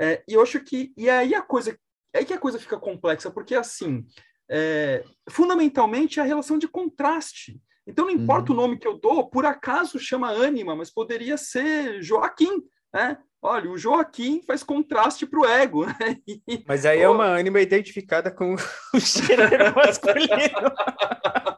É, 0.00 0.22
e 0.28 0.34
eu 0.34 0.42
acho 0.42 0.60
que. 0.60 0.92
E 0.96 1.08
aí 1.08 1.34
a 1.34 1.42
coisa 1.42 1.76
é 2.14 2.18
aí 2.18 2.24
que 2.24 2.34
a 2.34 2.38
coisa 2.38 2.58
fica 2.58 2.78
complexa, 2.78 3.30
porque 3.30 3.54
assim, 3.54 4.04
é, 4.50 5.02
fundamentalmente 5.30 6.20
é 6.20 6.22
a 6.22 6.26
relação 6.26 6.58
de 6.58 6.68
contraste. 6.68 7.60
Então 7.86 8.04
não 8.04 8.12
importa 8.12 8.52
uhum. 8.52 8.58
o 8.58 8.60
nome 8.60 8.78
que 8.78 8.86
eu 8.86 8.98
dou, 8.98 9.28
por 9.28 9.46
acaso 9.46 9.98
chama 9.98 10.30
ânima, 10.30 10.76
mas 10.76 10.90
poderia 10.90 11.36
ser 11.36 12.02
Joaquim, 12.02 12.62
né? 12.92 13.18
Olha, 13.44 13.68
o 13.68 13.76
Joaquim 13.76 14.40
faz 14.46 14.62
contraste 14.62 15.26
para 15.26 15.40
o 15.40 15.46
ego, 15.46 15.86
né? 15.86 15.94
E, 16.46 16.62
mas 16.66 16.86
aí 16.86 17.00
é 17.00 17.08
uma 17.08 17.24
ânima 17.24 17.60
identificada 17.60 18.30
com 18.30 18.54
o 18.94 18.98
gênero 19.00 19.74
masculino. 19.74 20.28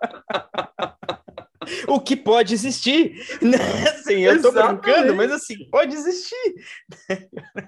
o 1.89 2.01
que 2.01 2.17
pode 2.17 2.55
existir, 2.55 3.15
né? 3.43 3.59
Assim, 3.91 4.21
eu 4.21 4.37
estou 4.37 4.53
brincando, 4.53 5.15
mas 5.15 5.31
assim, 5.33 5.69
pode 5.71 5.95
existir. 5.95 6.55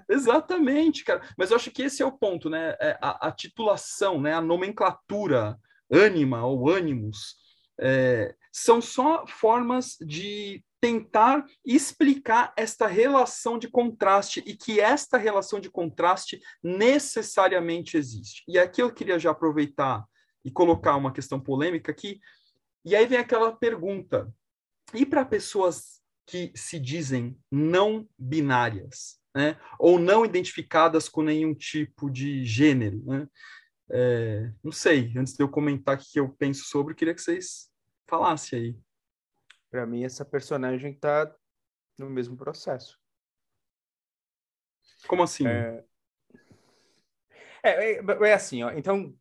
Exatamente, 0.08 1.04
cara. 1.04 1.22
Mas 1.36 1.50
eu 1.50 1.56
acho 1.56 1.70
que 1.70 1.82
esse 1.82 2.02
é 2.02 2.06
o 2.06 2.12
ponto, 2.12 2.50
né? 2.50 2.76
É 2.80 2.98
a, 3.00 3.28
a 3.28 3.32
titulação, 3.32 4.20
né? 4.20 4.34
A 4.34 4.40
nomenclatura, 4.40 5.56
ânima 5.90 6.44
ou 6.44 6.68
ânimos, 6.68 7.36
é, 7.80 8.34
são 8.52 8.80
só 8.80 9.26
formas 9.26 9.96
de 10.00 10.62
tentar 10.80 11.44
explicar 11.64 12.52
esta 12.56 12.86
relação 12.86 13.58
de 13.58 13.68
contraste 13.68 14.42
e 14.46 14.54
que 14.54 14.80
esta 14.80 15.16
relação 15.16 15.58
de 15.58 15.70
contraste 15.70 16.40
necessariamente 16.62 17.96
existe. 17.96 18.44
E 18.46 18.58
aqui 18.58 18.82
eu 18.82 18.92
queria 18.92 19.18
já 19.18 19.30
aproveitar 19.30 20.04
e 20.44 20.50
colocar 20.50 20.96
uma 20.96 21.12
questão 21.12 21.40
polêmica 21.40 21.90
aqui. 21.90 22.20
E 22.86 22.94
aí 22.94 23.04
vem 23.04 23.18
aquela 23.18 23.54
pergunta: 23.54 24.32
e 24.94 25.04
para 25.04 25.24
pessoas 25.24 26.00
que 26.24 26.52
se 26.54 26.78
dizem 26.78 27.36
não 27.50 28.08
binárias, 28.16 29.20
né? 29.34 29.60
ou 29.76 29.98
não 29.98 30.24
identificadas 30.24 31.08
com 31.08 31.22
nenhum 31.22 31.52
tipo 31.52 32.08
de 32.08 32.44
gênero? 32.44 33.02
Né? 33.04 33.28
É, 33.90 34.52
não 34.62 34.70
sei, 34.70 35.12
antes 35.16 35.34
de 35.34 35.42
eu 35.42 35.48
comentar 35.48 35.96
o 35.96 35.98
que 35.98 36.20
eu 36.20 36.28
penso 36.28 36.64
sobre, 36.64 36.92
eu 36.92 36.96
queria 36.96 37.14
que 37.14 37.20
vocês 37.20 37.68
falassem 38.08 38.58
aí. 38.58 38.78
Para 39.68 39.84
mim, 39.84 40.04
essa 40.04 40.24
personagem 40.24 40.92
está 40.92 41.34
no 41.98 42.08
mesmo 42.08 42.36
processo. 42.36 42.96
Como 45.08 45.24
assim? 45.24 45.46
É, 45.46 45.84
é, 47.64 47.94
é, 47.94 48.00
é 48.00 48.32
assim, 48.32 48.62
ó. 48.62 48.70
Então, 48.70 49.12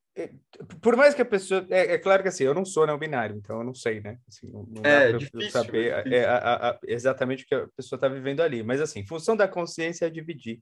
por 0.82 0.96
mais 0.96 1.14
que 1.14 1.22
a 1.22 1.26
pessoa. 1.26 1.66
É, 1.70 1.94
é, 1.94 1.98
claro 1.98 2.24
que 2.24 2.30
assim, 2.30 2.44
eu 2.44 2.54
não 2.54 2.64
sou 2.64 2.88
não 2.88 2.98
binário, 2.98 3.36
então 3.36 3.60
eu 3.60 3.64
não 3.64 3.74
sei, 3.74 4.00
né? 4.00 4.18
Assim, 4.28 4.48
não, 4.48 4.66
não 4.70 4.82
é, 4.84 5.12
difícil, 5.12 5.52
saber 5.52 6.08
é, 6.12 6.26
a, 6.26 6.70
a, 6.70 6.80
exatamente 6.88 7.44
o 7.44 7.48
que 7.48 7.56
a 7.56 7.68
pessoa 7.76 7.98
está 7.98 8.08
vivendo 8.08 8.42
ali. 8.42 8.64
Mas, 8.64 8.80
assim, 8.80 9.06
função 9.06 9.36
da 9.36 9.48
consciência 9.48 10.06
é 10.06 10.10
dividir, 10.10 10.62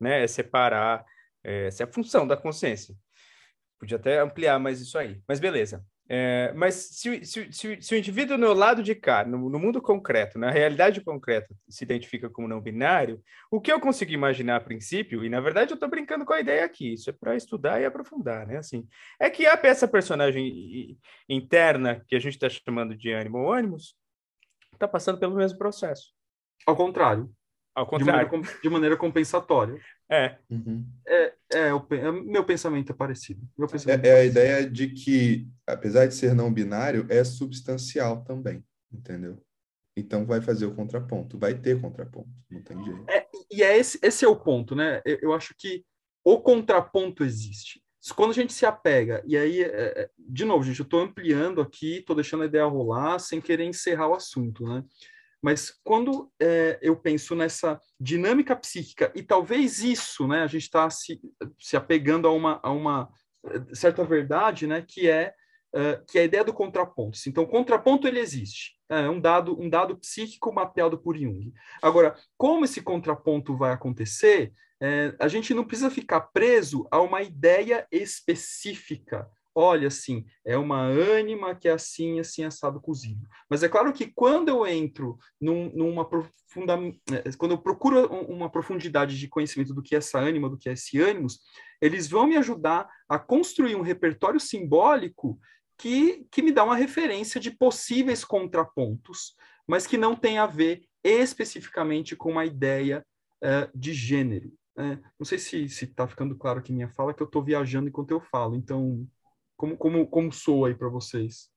né? 0.00 0.24
É 0.24 0.26
separar. 0.26 1.04
essa 1.44 1.82
é 1.82 1.86
a 1.86 1.92
função 1.92 2.26
da 2.26 2.36
consciência. 2.36 2.94
Podia 3.78 3.98
até 3.98 4.20
ampliar 4.20 4.58
mais 4.58 4.80
isso 4.80 4.96
aí. 4.96 5.20
Mas 5.28 5.38
beleza. 5.38 5.84
É, 6.08 6.52
mas 6.54 6.74
se, 6.74 7.24
se, 7.24 7.52
se, 7.52 7.82
se, 7.82 7.94
o 7.94 7.98
indivíduo 7.98 8.38
no 8.38 8.52
lado 8.52 8.80
de 8.80 8.94
cá, 8.94 9.24
no, 9.24 9.50
no, 9.50 9.58
mundo 9.58 9.82
concreto, 9.82 10.38
na 10.38 10.50
realidade 10.50 11.00
concreta, 11.00 11.52
se 11.68 11.82
identifica 11.82 12.30
como 12.30 12.46
não 12.46 12.60
binário, 12.60 13.20
o 13.50 13.60
que 13.60 13.72
eu 13.72 13.80
consigo 13.80 14.12
imaginar 14.12 14.56
a 14.56 14.60
princípio, 14.60 15.24
e 15.24 15.28
na 15.28 15.40
verdade 15.40 15.72
eu 15.72 15.74
estou 15.74 15.88
brincando 15.88 16.24
com 16.24 16.32
a 16.32 16.40
ideia 16.40 16.64
aqui, 16.64 16.92
isso 16.92 17.10
é 17.10 17.12
para 17.12 17.34
estudar 17.34 17.80
e 17.80 17.84
aprofundar, 17.84 18.46
né? 18.46 18.58
Assim, 18.58 18.86
é 19.18 19.28
que 19.28 19.46
há 19.46 19.58
essa 19.64 19.88
personagem 19.88 20.96
interna 21.28 22.04
que 22.06 22.14
a 22.14 22.20
gente 22.20 22.34
está 22.34 22.48
chamando 22.48 22.96
de 22.96 23.10
ânimo 23.10 23.38
ou 23.38 23.52
ânimos, 23.52 23.96
está 24.72 24.86
passando 24.86 25.18
pelo 25.18 25.34
mesmo 25.34 25.58
processo. 25.58 26.12
Ao 26.64 26.76
contrário. 26.76 27.28
Ao 27.76 27.86
contrário. 27.86 28.26
De 28.26 28.36
maneira, 28.36 28.58
de 28.62 28.68
maneira 28.70 28.96
compensatória. 28.96 29.78
É. 30.10 30.38
Uhum. 30.48 30.82
É, 31.06 31.34
é, 31.52 31.74
o, 31.74 31.86
é, 31.90 32.10
meu 32.10 32.42
pensamento 32.42 32.90
é 32.90 32.94
parecido. 32.94 33.46
Meu 33.56 33.68
pensamento 33.68 34.02
é, 34.02 34.08
é, 34.08 34.20
a 34.20 34.24
ideia 34.24 34.70
de 34.70 34.88
que, 34.88 35.46
apesar 35.66 36.06
de 36.06 36.14
ser 36.14 36.34
não 36.34 36.50
binário, 36.50 37.04
é 37.10 37.22
substancial 37.22 38.24
também, 38.24 38.64
entendeu? 38.90 39.38
Então 39.94 40.24
vai 40.24 40.40
fazer 40.40 40.64
o 40.64 40.74
contraponto, 40.74 41.38
vai 41.38 41.52
ter 41.52 41.78
contraponto, 41.78 42.30
não 42.50 42.62
tem 42.62 42.82
jeito. 42.82 43.04
É, 43.10 43.26
e 43.50 43.62
é 43.62 43.76
esse, 43.76 43.98
esse 44.02 44.24
é 44.24 44.28
o 44.28 44.36
ponto, 44.36 44.74
né? 44.74 45.02
Eu, 45.04 45.18
eu, 45.22 45.32
acho 45.34 45.54
que 45.58 45.84
o 46.24 46.40
contraponto 46.40 47.24
existe. 47.24 47.82
Quando 48.14 48.30
a 48.30 48.34
gente 48.34 48.54
se 48.54 48.64
apega, 48.64 49.22
e 49.26 49.36
aí, 49.36 49.62
é, 49.62 49.66
é 49.68 50.10
de 50.18 50.46
novo, 50.46 50.64
gente, 50.64 50.80
eu 50.80 50.84
estou 50.84 51.00
ampliando 51.00 51.60
aqui, 51.60 51.98
estou 51.98 52.16
deixando 52.16 52.42
a 52.42 52.46
ideia 52.46 52.64
rolar 52.64 53.18
sem 53.18 53.38
querer 53.38 53.64
encerrar 53.64 54.08
o 54.08 54.14
assunto, 54.14 54.64
né? 54.64 54.82
Mas 55.42 55.72
quando 55.84 56.30
é, 56.40 56.78
eu 56.82 56.96
penso 56.96 57.34
nessa 57.34 57.80
dinâmica 58.00 58.56
psíquica, 58.56 59.12
e 59.14 59.22
talvez 59.22 59.80
isso, 59.80 60.26
né, 60.26 60.42
a 60.42 60.46
gente 60.46 60.62
está 60.62 60.88
se, 60.90 61.20
se 61.60 61.76
apegando 61.76 62.26
a 62.26 62.32
uma, 62.32 62.60
a 62.62 62.70
uma 62.70 63.08
eh, 63.46 63.62
certa 63.74 64.04
verdade, 64.04 64.66
né, 64.66 64.84
que 64.86 65.08
é, 65.08 65.34
uh, 65.74 66.04
que 66.06 66.18
é 66.18 66.22
a 66.22 66.24
ideia 66.24 66.44
do 66.44 66.54
contraponto. 66.54 67.18
Então, 67.26 67.44
o 67.44 67.48
contraponto 67.48 68.08
ele 68.08 68.18
existe. 68.18 68.76
É, 68.90 69.02
é 69.02 69.10
um 69.10 69.20
dado, 69.20 69.60
um 69.60 69.68
dado 69.68 69.96
psíquico 69.98 70.52
mapeado 70.52 70.98
por 70.98 71.16
Jung. 71.16 71.52
Agora, 71.82 72.16
como 72.36 72.64
esse 72.64 72.80
contraponto 72.82 73.56
vai 73.56 73.72
acontecer, 73.72 74.52
é, 74.80 75.14
a 75.18 75.28
gente 75.28 75.54
não 75.54 75.64
precisa 75.64 75.90
ficar 75.90 76.20
preso 76.20 76.86
a 76.90 77.00
uma 77.00 77.22
ideia 77.22 77.86
específica 77.90 79.28
olha, 79.56 79.88
assim, 79.88 80.26
é 80.44 80.56
uma 80.58 80.82
ânima 80.82 81.54
que 81.54 81.66
é 81.66 81.72
assim, 81.72 82.20
assim, 82.20 82.44
assado 82.44 82.78
cozido. 82.78 83.26
Mas 83.48 83.62
é 83.62 83.68
claro 83.70 83.90
que 83.90 84.12
quando 84.14 84.50
eu 84.50 84.66
entro 84.66 85.18
num, 85.40 85.72
numa 85.74 86.06
profunda... 86.06 86.78
Eh, 87.10 87.30
quando 87.38 87.52
eu 87.52 87.58
procuro 87.58 88.06
uma 88.06 88.50
profundidade 88.50 89.18
de 89.18 89.28
conhecimento 89.28 89.72
do 89.72 89.82
que 89.82 89.94
é 89.94 89.98
essa 89.98 90.18
ânima, 90.18 90.50
do 90.50 90.58
que 90.58 90.68
é 90.68 90.74
esse 90.74 91.00
ânimos, 91.00 91.40
eles 91.80 92.06
vão 92.06 92.26
me 92.26 92.36
ajudar 92.36 92.86
a 93.08 93.18
construir 93.18 93.74
um 93.74 93.80
repertório 93.80 94.38
simbólico 94.38 95.40
que, 95.78 96.26
que 96.30 96.42
me 96.42 96.52
dá 96.52 96.62
uma 96.62 96.76
referência 96.76 97.40
de 97.40 97.50
possíveis 97.50 98.24
contrapontos, 98.24 99.34
mas 99.66 99.86
que 99.86 99.96
não 99.96 100.14
tem 100.14 100.36
a 100.36 100.46
ver 100.46 100.82
especificamente 101.02 102.14
com 102.14 102.30
uma 102.30 102.44
ideia 102.44 103.02
uh, 103.42 103.70
de 103.74 103.94
gênero. 103.94 104.52
Uh, 104.78 105.00
não 105.18 105.24
sei 105.24 105.38
se 105.38 105.64
está 105.64 106.06
ficando 106.06 106.36
claro 106.36 106.58
aqui 106.58 106.72
minha 106.72 106.90
fala, 106.90 107.14
que 107.14 107.22
eu 107.22 107.26
estou 107.26 107.42
viajando 107.42 107.88
enquanto 107.88 108.10
eu 108.10 108.20
falo, 108.20 108.54
então 108.54 109.06
como, 109.56 109.76
como, 109.76 110.06
como 110.06 110.32
soa 110.32 110.68
aí 110.68 110.74
para 110.74 110.88
vocês? 110.88 111.50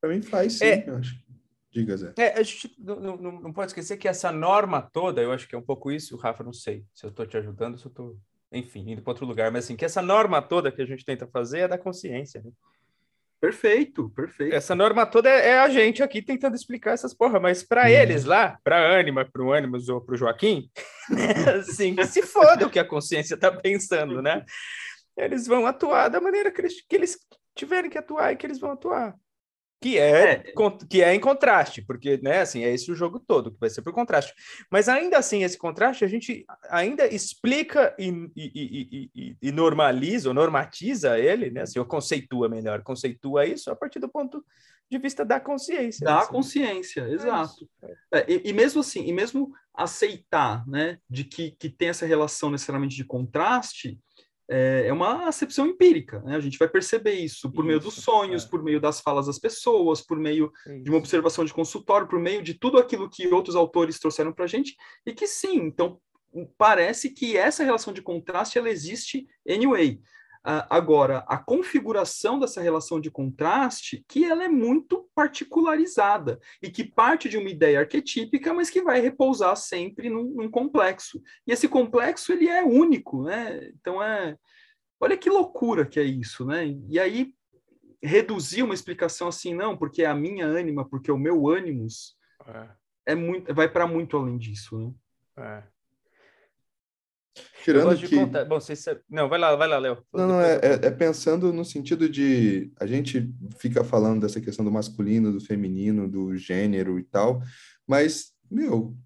Para 0.00 0.10
mim 0.10 0.22
faz 0.22 0.54
sim, 0.54 0.64
é, 0.64 0.88
eu 0.88 0.96
acho. 0.96 1.22
Diga, 1.70 1.96
Zé. 1.96 2.12
É, 2.18 2.38
a 2.38 2.42
gente 2.42 2.74
não, 2.78 3.00
não, 3.00 3.40
não, 3.40 3.52
pode 3.52 3.70
esquecer 3.70 3.96
que 3.96 4.06
essa 4.06 4.30
norma 4.30 4.82
toda, 4.82 5.22
eu 5.22 5.32
acho 5.32 5.48
que 5.48 5.54
é 5.54 5.58
um 5.58 5.62
pouco 5.62 5.90
isso, 5.90 6.16
Rafa, 6.16 6.44
não 6.44 6.52
sei 6.52 6.84
se 6.92 7.06
eu 7.06 7.10
estou 7.10 7.26
te 7.26 7.36
ajudando, 7.36 7.78
se 7.78 7.86
eu 7.86 7.88
estou, 7.88 8.18
enfim, 8.52 8.90
indo 8.90 9.00
para 9.00 9.12
outro 9.12 9.24
lugar, 9.24 9.50
mas 9.50 9.64
assim, 9.64 9.76
que 9.76 9.84
essa 9.84 10.02
norma 10.02 10.42
toda 10.42 10.70
que 10.70 10.82
a 10.82 10.84
gente 10.84 11.04
tenta 11.04 11.26
fazer 11.26 11.60
é 11.60 11.68
da 11.68 11.78
consciência, 11.78 12.42
né? 12.44 12.50
Perfeito, 13.40 14.08
perfeito. 14.10 14.54
Essa 14.54 14.72
norma 14.74 15.04
toda 15.04 15.28
é, 15.28 15.48
é 15.48 15.58
a 15.58 15.68
gente 15.68 16.00
aqui 16.00 16.22
tentando 16.22 16.54
explicar 16.54 16.92
essas 16.92 17.12
porra, 17.12 17.40
mas 17.40 17.62
para 17.62 17.86
hum. 17.86 17.88
eles 17.88 18.24
lá, 18.24 18.58
para 18.62 18.76
a 18.76 19.00
Anima, 19.00 19.24
para 19.24 19.42
o 19.42 19.52
Animus 19.52 19.88
ou 19.88 20.00
para 20.00 20.14
o 20.14 20.18
Joaquim, 20.18 20.70
assim, 21.58 21.96
se 22.04 22.22
foda 22.22 22.66
o 22.66 22.70
que 22.70 22.78
a 22.78 22.84
consciência 22.84 23.34
está 23.34 23.50
pensando, 23.50 24.20
né? 24.20 24.44
Eles 25.16 25.46
vão 25.46 25.66
atuar 25.66 26.08
da 26.08 26.20
maneira 26.20 26.50
que 26.50 26.60
eles, 26.60 26.80
que 26.86 26.96
eles 26.96 27.18
tiverem 27.54 27.90
que 27.90 27.98
atuar 27.98 28.32
e 28.32 28.36
que 28.36 28.46
eles 28.46 28.58
vão 28.58 28.72
atuar. 28.72 29.14
Que 29.82 29.98
é, 29.98 30.32
é, 30.32 30.52
que 30.88 31.02
é 31.02 31.12
em 31.12 31.18
contraste, 31.18 31.82
porque, 31.82 32.16
né, 32.22 32.42
assim, 32.42 32.62
é 32.62 32.72
esse 32.72 32.90
o 32.92 32.94
jogo 32.94 33.18
todo, 33.18 33.50
que 33.50 33.58
vai 33.58 33.68
ser 33.68 33.82
por 33.82 33.92
contraste. 33.92 34.32
Mas 34.70 34.88
ainda 34.88 35.18
assim, 35.18 35.42
esse 35.42 35.58
contraste, 35.58 36.04
a 36.04 36.08
gente 36.08 36.44
ainda 36.70 37.04
explica 37.12 37.92
e, 37.98 38.08
e, 38.36 39.10
e, 39.12 39.36
e 39.42 39.50
normaliza, 39.50 40.28
ou 40.28 40.34
normatiza 40.34 41.18
ele, 41.18 41.50
né, 41.50 41.62
assim, 41.62 41.80
ou 41.80 41.84
conceitua 41.84 42.48
melhor, 42.48 42.84
conceitua 42.84 43.44
isso 43.44 43.72
a 43.72 43.76
partir 43.76 43.98
do 43.98 44.08
ponto 44.08 44.44
de 44.88 44.98
vista 44.98 45.24
da 45.24 45.40
consciência. 45.40 46.04
Da 46.04 46.20
assim. 46.20 46.30
consciência, 46.30 47.00
é 47.00 47.12
exato. 47.14 47.68
É 48.12 48.20
é, 48.20 48.40
e, 48.44 48.52
mesmo 48.52 48.82
assim, 48.82 49.04
e 49.04 49.12
mesmo 49.12 49.50
aceitar, 49.74 50.64
né, 50.68 50.98
de 51.10 51.24
que, 51.24 51.50
que 51.58 51.68
tem 51.68 51.88
essa 51.88 52.06
relação 52.06 52.50
necessariamente 52.50 52.94
de 52.94 53.04
contraste, 53.04 53.98
é, 54.48 54.86
é 54.86 54.92
uma 54.92 55.28
acepção 55.28 55.66
empírica, 55.66 56.20
né? 56.20 56.36
A 56.36 56.40
gente 56.40 56.58
vai 56.58 56.68
perceber 56.68 57.14
isso 57.14 57.50
por 57.50 57.60
isso, 57.60 57.66
meio 57.66 57.80
dos 57.80 57.94
sonhos, 57.94 58.44
é. 58.44 58.48
por 58.48 58.62
meio 58.62 58.80
das 58.80 59.00
falas 59.00 59.26
das 59.26 59.38
pessoas, 59.38 60.00
por 60.00 60.18
meio 60.18 60.52
isso. 60.66 60.82
de 60.82 60.90
uma 60.90 60.98
observação 60.98 61.44
de 61.44 61.54
consultório, 61.54 62.08
por 62.08 62.18
meio 62.18 62.42
de 62.42 62.54
tudo 62.54 62.78
aquilo 62.78 63.08
que 63.08 63.26
outros 63.28 63.56
autores 63.56 63.98
trouxeram 63.98 64.32
para 64.32 64.44
a 64.44 64.48
gente, 64.48 64.76
e 65.06 65.12
que 65.12 65.26
sim, 65.26 65.56
então 65.56 65.98
parece 66.56 67.10
que 67.10 67.36
essa 67.36 67.62
relação 67.62 67.92
de 67.92 68.02
contraste 68.02 68.58
ela 68.58 68.70
existe 68.70 69.26
anyway. 69.48 70.00
Uh, 70.44 70.66
agora, 70.68 71.18
a 71.28 71.38
configuração 71.38 72.38
dessa 72.38 72.60
relação 72.60 73.00
de 73.00 73.12
contraste, 73.12 74.04
que 74.08 74.24
ela 74.24 74.42
é 74.42 74.48
muito 74.48 75.08
particularizada 75.14 76.40
e 76.60 76.68
que 76.68 76.82
parte 76.82 77.28
de 77.28 77.36
uma 77.36 77.48
ideia 77.48 77.78
arquetípica, 77.78 78.52
mas 78.52 78.68
que 78.68 78.82
vai 78.82 79.00
repousar 79.00 79.56
sempre 79.56 80.10
num, 80.10 80.24
num 80.24 80.50
complexo. 80.50 81.22
E 81.46 81.52
esse 81.52 81.68
complexo, 81.68 82.32
ele 82.32 82.48
é 82.48 82.62
único, 82.64 83.22
né? 83.22 83.70
Então, 83.80 84.02
é... 84.02 84.36
Olha 85.00 85.16
que 85.16 85.30
loucura 85.30 85.86
que 85.86 86.00
é 86.00 86.04
isso, 86.04 86.44
né? 86.44 86.66
E 86.88 86.98
aí, 86.98 87.32
reduzir 88.02 88.64
uma 88.64 88.74
explicação 88.74 89.28
assim, 89.28 89.54
não, 89.54 89.76
porque 89.76 90.02
é 90.02 90.06
a 90.06 90.14
minha 90.14 90.46
ânima, 90.46 90.88
porque 90.88 91.10
é 91.10 91.14
o 91.14 91.18
meu 91.18 91.48
ânimos, 91.48 92.16
é. 92.46 92.68
é 93.06 93.14
muito, 93.14 93.54
vai 93.54 93.68
para 93.68 93.86
muito 93.86 94.16
além 94.16 94.38
disso, 94.38 94.76
né? 94.76 94.92
É. 95.36 95.71
Tirando 97.64 97.96
que... 97.96 98.16
Contar... 98.16 98.44
Bom, 98.44 98.60
vocês... 98.60 98.84
Não, 99.08 99.28
vai 99.28 99.38
lá, 99.38 99.54
vai 99.56 99.68
lá, 99.68 99.78
Léo. 99.78 100.04
Não, 100.12 100.28
não 100.28 100.40
é, 100.40 100.54
é, 100.56 100.86
é, 100.86 100.90
pensando 100.90 101.52
no 101.52 101.64
sentido 101.64 102.08
de... 102.08 102.72
A 102.78 102.86
gente 102.86 103.32
fica 103.58 103.82
falando 103.82 104.22
dessa 104.22 104.40
questão 104.40 104.64
do 104.64 104.70
masculino, 104.70 105.32
do 105.32 105.40
feminino, 105.40 106.08
do 106.08 106.36
gênero 106.36 106.98
e 106.98 107.04
tal, 107.04 107.42
mas, 107.86 108.32
meu, 108.50 108.96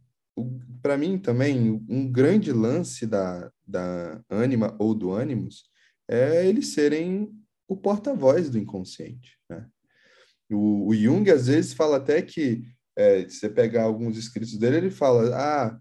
para 0.83 0.97
mim 0.97 1.19
também, 1.19 1.85
um 1.89 2.11
grande 2.11 2.53
lance 2.53 3.07
da, 3.07 3.51
da 3.67 4.21
ânima 4.31 4.75
ou 4.79 4.95
do 4.95 5.12
ânimos 5.12 5.65
é 6.09 6.47
eles 6.47 6.69
serem 6.69 7.31
o 7.69 7.77
porta-voz 7.77 8.49
do 8.49 8.59
inconsciente, 8.59 9.39
né? 9.49 9.67
O, 10.49 10.89
o 10.89 10.95
Jung, 10.95 11.29
às 11.31 11.49
vezes, 11.49 11.73
fala 11.73 11.97
até 11.97 12.23
que, 12.23 12.62
é, 12.95 13.29
se 13.29 13.41
você 13.41 13.49
pegar 13.49 13.83
alguns 13.83 14.17
escritos 14.17 14.57
dele, 14.57 14.77
ele 14.77 14.91
fala, 14.91 15.35
ah, 15.35 15.79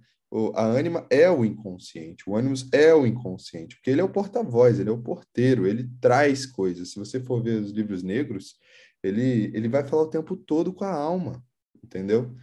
a 0.55 0.65
ânima 0.65 1.07
é 1.09 1.29
o 1.29 1.45
inconsciente, 1.45 2.29
o 2.29 2.35
ânimos 2.35 2.67
é 2.73 2.93
o 2.93 3.05
inconsciente, 3.05 3.75
porque 3.75 3.89
ele 3.89 4.01
é 4.01 4.03
o 4.03 4.11
porta-voz, 4.11 4.79
ele 4.79 4.89
é 4.89 4.91
o 4.91 5.01
porteiro, 5.01 5.65
ele 5.65 5.89
traz 6.01 6.45
coisas. 6.45 6.91
Se 6.91 6.99
você 6.99 7.19
for 7.19 7.41
ver 7.41 7.61
os 7.61 7.71
livros 7.71 8.03
negros, 8.03 8.55
ele, 9.01 9.51
ele 9.53 9.69
vai 9.69 9.85
falar 9.85 10.03
o 10.03 10.09
tempo 10.09 10.35
todo 10.35 10.73
com 10.73 10.83
a 10.83 10.91
alma, 10.91 11.43
entendeu? 11.83 12.35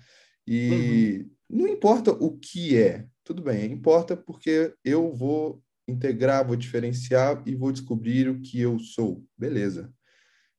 E 0.47 1.27
uhum. 1.51 1.59
não 1.59 1.69
importa 1.69 2.13
o 2.13 2.39
que 2.39 2.79
é, 2.79 3.07
tudo 3.25 3.43
bem, 3.43 3.71
importa 3.73 4.17
porque 4.17 4.75
eu 4.85 5.13
vou 5.13 5.63
integrar, 5.87 6.47
vou 6.47 6.57
diferenciar 6.57 7.43
e 7.47 7.55
vou 7.55 7.73
descobrir 7.73 8.29
o 8.29 8.41
que 8.41 8.61
eu 8.61 8.79
sou, 8.79 9.25
beleza. 9.37 9.93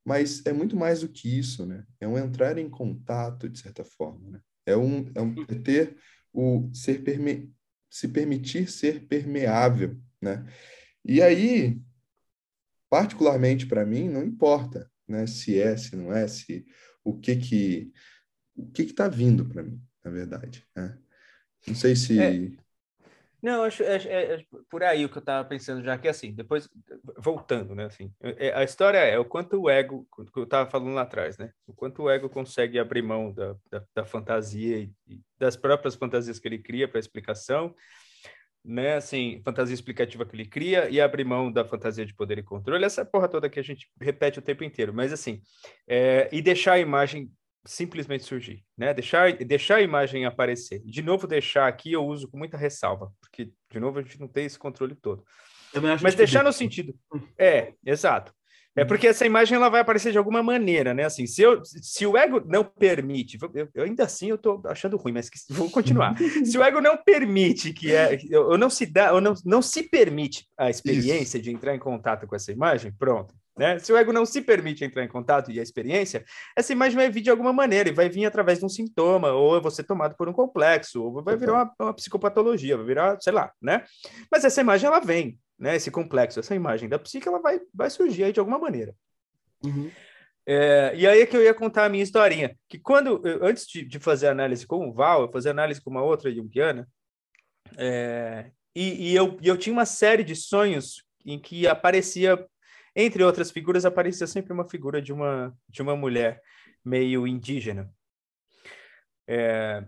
Mas 0.06 0.46
é 0.46 0.52
muito 0.52 0.76
mais 0.76 1.02
do 1.02 1.08
que 1.08 1.40
isso, 1.40 1.66
né? 1.66 1.86
É 2.00 2.08
um 2.08 2.18
entrar 2.18 2.58
em 2.58 2.70
contato, 2.70 3.48
de 3.48 3.58
certa 3.58 3.84
forma, 3.84 4.30
né? 4.30 4.42
É, 4.66 4.76
um, 4.76 5.10
é, 5.16 5.22
um, 5.22 5.34
é 5.48 5.56
ter 5.56 5.98
o 6.34 6.70
ser 6.74 7.04
perme, 7.04 7.54
se 7.90 8.08
permitir 8.08 8.70
ser 8.70 9.06
permeável, 9.08 9.98
né? 10.22 10.46
E 11.06 11.22
aí, 11.22 11.80
particularmente 12.90 13.66
para 13.66 13.86
mim, 13.86 14.10
não 14.10 14.24
importa, 14.24 14.90
né? 15.08 15.28
Se 15.28 15.60
é, 15.60 15.78
se 15.78 15.96
não 15.96 16.14
é, 16.14 16.28
se 16.28 16.66
o 17.04 17.18
que 17.18 17.36
que 17.36 17.94
o 18.56 18.70
que 18.72 18.84
está 18.84 19.08
vindo 19.08 19.46
para 19.46 19.64
mim, 19.64 19.82
na 20.04 20.12
verdade. 20.12 20.66
Né? 20.76 20.98
Não 21.68 21.76
sei 21.76 21.96
se 21.96 22.20
é. 22.20 22.52
Não, 23.44 23.66
acho 23.66 23.84
é, 23.84 23.98
é, 23.98 24.34
é, 24.36 24.46
por 24.70 24.82
aí 24.84 25.04
o 25.04 25.10
que 25.10 25.18
eu 25.18 25.20
estava 25.20 25.46
pensando 25.46 25.84
já 25.84 25.98
que 25.98 26.08
assim, 26.08 26.32
depois 26.34 26.70
voltando, 27.18 27.76
né, 27.76 27.84
assim, 27.84 28.10
é, 28.22 28.54
a 28.54 28.64
história 28.64 29.00
é 29.00 29.20
o 29.20 29.26
quanto 29.26 29.60
o 29.60 29.70
ego, 29.70 30.08
que 30.34 30.40
eu 30.40 30.46
estava 30.46 30.70
falando 30.70 30.94
lá 30.94 31.02
atrás, 31.02 31.38
né, 31.38 31.52
o 31.68 31.74
quanto 31.74 32.04
o 32.04 32.10
ego 32.10 32.30
consegue 32.30 32.80
abrir 32.80 33.02
mão 33.02 33.34
da, 33.34 33.54
da, 33.70 33.84
da 33.94 34.06
fantasia 34.06 34.78
e, 34.78 34.92
e, 35.06 35.20
das 35.38 35.58
próprias 35.58 35.94
fantasias 35.94 36.40
que 36.40 36.48
ele 36.48 36.58
cria 36.58 36.88
para 36.88 37.02
explicação, 37.02 37.76
né, 38.64 38.96
assim, 38.96 39.42
fantasia 39.44 39.74
explicativa 39.74 40.26
que 40.26 40.38
ele 40.38 40.46
cria 40.46 40.90
e 40.90 41.02
abrir 41.02 41.26
mão 41.26 41.52
da 41.52 41.66
fantasia 41.66 42.06
de 42.06 42.16
poder 42.16 42.38
e 42.38 42.44
controle, 42.44 42.86
essa 42.86 43.04
porra 43.04 43.28
toda 43.28 43.50
que 43.50 43.60
a 43.60 43.64
gente 43.64 43.92
repete 44.00 44.40
o 44.40 44.42
tempo 44.42 44.64
inteiro, 44.64 44.94
mas 44.94 45.12
assim, 45.12 45.42
é, 45.86 46.30
e 46.32 46.42
deixar 46.42 46.74
a 46.76 46.80
imagem 46.80 47.30
simplesmente 47.66 48.24
surgir, 48.24 48.64
né? 48.78 48.94
Deixar, 48.94 49.32
deixar 49.34 49.76
a 49.76 49.82
imagem 49.82 50.26
aparecer. 50.26 50.82
De 50.86 51.02
novo, 51.02 51.28
deixar 51.28 51.68
aqui 51.68 51.94
eu 51.94 52.06
uso 52.06 52.28
com 52.28 52.38
muita 52.38 52.58
ressalva, 52.58 53.12
porque, 53.22 53.52
de 53.72 53.80
novo, 53.80 54.00
a 54.00 54.02
gente 54.02 54.20
não 54.20 54.28
tem 54.28 54.46
esse 54.46 54.60
controle 54.60 54.96
todo. 54.96 55.24
Mas 56.02 56.16
deixar 56.16 56.44
no 56.44 56.54
sentido. 56.54 56.94
É, 57.38 57.74
exato. 57.86 58.34
É 58.76 58.82
uhum. 58.82 58.88
porque 58.88 59.08
essa 59.08 59.26
imagem 59.26 59.56
ela 59.56 59.70
vai 59.70 59.82
aparecer 59.82 60.12
de 60.12 60.18
alguma 60.18 60.42
maneira, 60.42 60.94
né? 60.94 61.04
Assim, 61.04 61.28
se, 61.28 61.42
eu, 61.44 61.64
se 61.64 62.08
o 62.08 62.18
ego 62.18 62.42
não 62.46 62.64
permite, 62.64 63.38
eu, 63.54 63.70
eu 63.74 63.84
ainda 63.84 64.04
assim 64.04 64.30
eu 64.30 64.38
tô 64.38 64.62
achando 64.66 64.98
ruim, 64.98 65.14
mas 65.14 65.30
que, 65.30 65.38
vou 65.50 65.70
continuar. 65.70 66.16
se 66.44 66.58
o 66.58 66.64
ego 66.64 66.82
não 66.82 66.98
permite 66.98 67.72
que 67.72 67.94
é, 67.94 68.18
ou 68.36 68.58
não 68.58 68.72
se 68.72 68.88
dá, 68.88 69.14
ou 69.14 69.22
não, 69.22 69.36
não 69.46 69.62
se 69.62 69.84
permite 69.84 70.48
a 70.58 70.72
experiência 70.72 71.38
Isso. 71.38 71.44
de 71.44 71.52
entrar 71.52 71.76
em 71.76 71.80
contato 71.80 72.26
com 72.26 72.36
essa 72.36 72.52
imagem, 72.52 72.92
pronto. 72.98 73.36
Né? 73.58 73.78
Se 73.78 73.94
o 73.94 73.98
ego 73.98 74.12
não 74.12 74.26
se 74.26 74.42
permite 74.42 74.84
entrar 74.84 75.04
em 75.04 75.08
contato 75.08 75.52
e 75.52 75.60
a 75.60 75.64
experiência, 75.64 76.26
essa 76.56 76.74
imagem 76.74 76.96
vai 76.96 77.10
vir 77.10 77.22
de 77.22 77.30
alguma 77.30 77.54
maneira 77.54 77.90
e 77.90 77.94
vai 77.94 78.10
vir 78.10 78.26
através 78.26 78.60
de 78.60 78.66
um 78.66 78.70
sintoma, 78.70 79.32
ou 79.32 79.62
você 79.62 79.84
tomado 79.84 80.16
por 80.16 80.28
um 80.28 80.34
complexo, 80.34 81.04
ou 81.04 81.22
vai 81.22 81.36
virar 81.38 81.54
uma, 81.54 81.74
uma, 81.80 81.94
psicopatologia, 81.94 82.78
vai 82.78 82.86
virar, 82.86 83.22
sei 83.22 83.32
lá, 83.32 83.52
né? 83.62 83.84
Mas 84.32 84.44
essa 84.44 84.62
imagem 84.62 84.88
ela 84.88 85.00
vem, 85.00 85.40
né? 85.58 85.76
Esse 85.76 85.92
complexo, 85.92 86.40
essa 86.40 86.56
imagem 86.56 86.90
da 86.90 86.98
psique, 86.98 87.28
ela 87.28 87.40
vai, 87.40 87.60
vai 87.74 87.90
surgir 87.90 88.24
aí 88.24 88.34
de 88.34 88.40
alguma 88.40 88.58
maneira. 88.58 88.96
Uhum. 89.64 89.92
É, 90.46 90.92
e 90.96 91.08
aí 91.08 91.22
é 91.22 91.26
que 91.26 91.38
eu 91.38 91.44
ia 91.44 91.54
contar 91.54 91.86
a 91.86 91.90
minha 91.90 92.04
historinha, 92.04 92.58
que 92.68 92.78
quando, 92.78 93.26
eu, 93.26 93.46
antes 93.46 93.66
de, 93.66 93.86
de, 93.86 94.00
fazer 94.00 94.28
análise 94.28 94.68
com 94.68 94.90
o 94.90 94.94
Val, 94.94 95.22
eu 95.22 95.32
fazia 95.32 95.52
análise 95.52 95.82
com 95.82 95.90
uma 95.90 96.04
outra 96.04 96.34
junguiana, 96.34 96.88
é, 97.78 98.52
e, 98.76 99.12
e 99.12 99.16
eu, 99.16 99.38
eu 99.42 99.58
tinha 99.58 99.72
uma 99.72 99.86
série 99.86 100.24
de 100.24 100.36
sonhos 100.36 101.04
em 101.26 101.40
que 101.40 101.66
aparecia 101.66 102.46
entre 102.96 103.24
outras 103.24 103.52
figuras, 103.52 103.86
aparecia 103.86 104.28
sempre 104.28 104.54
uma 104.54 104.68
figura 104.70 105.02
de 105.02 105.12
uma, 105.12 105.56
de 105.68 105.82
uma 105.82 105.96
mulher 105.96 106.42
meio 106.84 107.26
indígena. 107.26 107.92
É... 109.28 109.86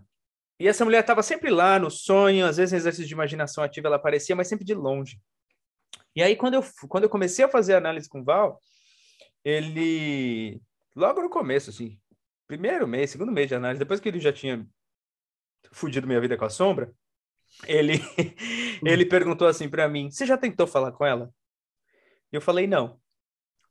E 0.58 0.66
essa 0.66 0.84
mulher 0.84 1.00
estava 1.00 1.22
sempre 1.22 1.50
lá 1.50 1.78
no 1.78 1.90
sonho, 1.90 2.46
às 2.46 2.56
vezes 2.56 2.72
em 2.72 2.76
exercício 2.76 3.06
de 3.06 3.12
imaginação 3.12 3.62
ativa 3.62 3.88
ela 3.88 3.96
aparecia, 3.96 4.34
mas 4.34 4.48
sempre 4.48 4.64
de 4.64 4.74
longe. 4.74 5.20
E 6.14 6.22
aí, 6.22 6.34
quando 6.34 6.54
eu, 6.54 6.64
quando 6.88 7.04
eu 7.04 7.10
comecei 7.10 7.44
a 7.44 7.48
fazer 7.48 7.74
análise 7.74 8.08
com 8.08 8.20
o 8.20 8.24
Val, 8.24 8.60
ele, 9.44 10.60
logo 10.94 11.20
no 11.20 11.28
começo, 11.28 11.68
assim, 11.68 12.00
primeiro 12.46 12.88
mês, 12.88 13.10
segundo 13.10 13.30
mês 13.30 13.48
de 13.48 13.54
análise, 13.54 13.78
depois 13.78 14.00
que 14.00 14.08
ele 14.08 14.18
já 14.18 14.32
tinha 14.32 14.66
fugido 15.72 16.06
minha 16.06 16.20
vida 16.20 16.36
com 16.36 16.46
a 16.46 16.50
sombra, 16.50 16.90
ele, 17.66 17.94
ele 18.84 19.04
perguntou 19.04 19.46
assim 19.46 19.68
para 19.68 19.88
mim: 19.88 20.10
Você 20.10 20.24
já 20.24 20.38
tentou 20.38 20.66
falar 20.66 20.92
com 20.92 21.04
ela? 21.04 21.30
E 22.32 22.36
eu 22.36 22.40
falei, 22.40 22.66
não. 22.66 23.00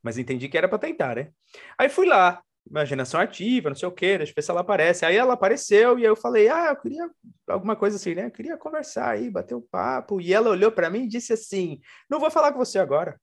Mas 0.02 0.18
entendi 0.18 0.48
que 0.48 0.58
era 0.58 0.70
para 0.70 0.78
tentar, 0.78 1.16
né? 1.16 1.32
Aí 1.78 1.90
fui 1.90 2.06
lá, 2.06 2.42
imaginação 2.70 3.20
ativa, 3.20 3.70
não 3.70 3.76
sei 3.76 3.88
o 3.88 3.92
quê, 3.92 4.18
deixa 4.18 4.32
eu 4.32 4.36
ver 4.36 4.42
se 4.42 4.52
ela 4.52 4.62
aparece. 4.62 5.06
Aí 5.06 5.16
ela 5.16 5.34
apareceu 5.34 6.00
e 6.00 6.04
eu 6.04 6.16
falei, 6.16 6.48
ah, 6.50 6.70
eu 6.70 6.76
queria 6.76 7.10
alguma 7.48 7.76
coisa 7.76 7.98
assim, 7.98 8.16
né? 8.16 8.26
Eu 8.26 8.32
queria 8.32 8.58
conversar 8.58 9.12
aí, 9.12 9.30
bater 9.30 9.56
um 9.56 9.62
papo. 9.62 10.20
E 10.20 10.34
ela 10.34 10.50
olhou 10.50 10.72
para 10.72 10.90
mim 10.90 11.04
e 11.04 11.08
disse 11.08 11.34
assim: 11.34 11.80
não 12.10 12.20
vou 12.20 12.32
falar 12.32 12.52
com 12.52 12.60
você 12.60 12.80
agora. 12.80 13.20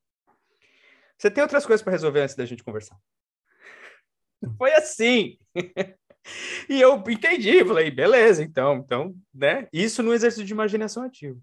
Você 1.19 1.31
tem 1.31 1.43
outras 1.43 1.67
coisas 1.67 1.83
para 1.83 1.93
resolver 1.93 2.21
antes 2.21 2.35
da 2.35 2.45
gente 2.45 2.65
conversar. 2.65 2.97
Foi 4.59 4.73
assim. 4.75 5.39
e 6.69 6.81
eu 6.81 7.03
entendi, 7.09 7.65
falei, 7.65 7.91
beleza, 7.91 8.43
então, 8.43 8.77
então, 8.77 9.15
né? 9.33 9.69
Isso 9.73 10.03
no 10.03 10.15
exercício 10.15 10.45
de 10.45 10.53
imaginação 10.53 11.03
ativa. 11.05 11.39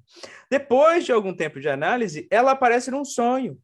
Depois 0.49 1.05
de 1.05 1.11
algum 1.11 1.33
tempo 1.33 1.59
de 1.59 1.69
análise, 1.69 2.27
ela 2.29 2.51
aparece 2.51 2.91
num 2.91 3.05
sonho. 3.05 3.57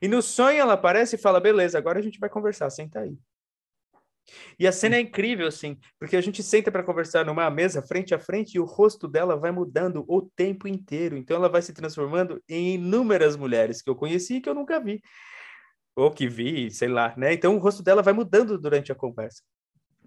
E 0.00 0.08
no 0.08 0.22
sonho 0.22 0.58
ela 0.58 0.74
aparece 0.74 1.16
e 1.16 1.18
fala: 1.18 1.40
beleza, 1.40 1.78
agora 1.78 1.98
a 1.98 2.02
gente 2.02 2.18
vai 2.18 2.28
conversar, 2.28 2.70
senta 2.70 3.00
aí. 3.00 3.18
E 4.58 4.66
a 4.66 4.72
cena 4.72 4.96
é 4.96 5.00
incrível, 5.00 5.46
assim, 5.46 5.78
porque 5.98 6.16
a 6.16 6.20
gente 6.20 6.42
senta 6.42 6.70
para 6.70 6.82
conversar 6.82 7.24
numa 7.24 7.48
mesa 7.50 7.82
frente 7.82 8.14
a 8.14 8.18
frente 8.18 8.54
e 8.54 8.60
o 8.60 8.64
rosto 8.64 9.08
dela 9.08 9.36
vai 9.36 9.50
mudando 9.50 10.04
o 10.06 10.22
tempo 10.22 10.68
inteiro. 10.68 11.16
Então 11.16 11.36
ela 11.36 11.48
vai 11.48 11.62
se 11.62 11.72
transformando 11.72 12.42
em 12.48 12.74
inúmeras 12.74 13.36
mulheres 13.36 13.80
que 13.80 13.88
eu 13.88 13.96
conheci 13.96 14.36
e 14.36 14.40
que 14.40 14.48
eu 14.48 14.54
nunca 14.54 14.80
vi. 14.80 15.02
Ou 15.96 16.10
que 16.10 16.28
vi, 16.28 16.70
sei 16.70 16.88
lá, 16.88 17.14
né? 17.16 17.32
Então 17.32 17.56
o 17.56 17.58
rosto 17.58 17.82
dela 17.82 18.02
vai 18.02 18.12
mudando 18.12 18.58
durante 18.58 18.92
a 18.92 18.94
conversa. 18.94 19.42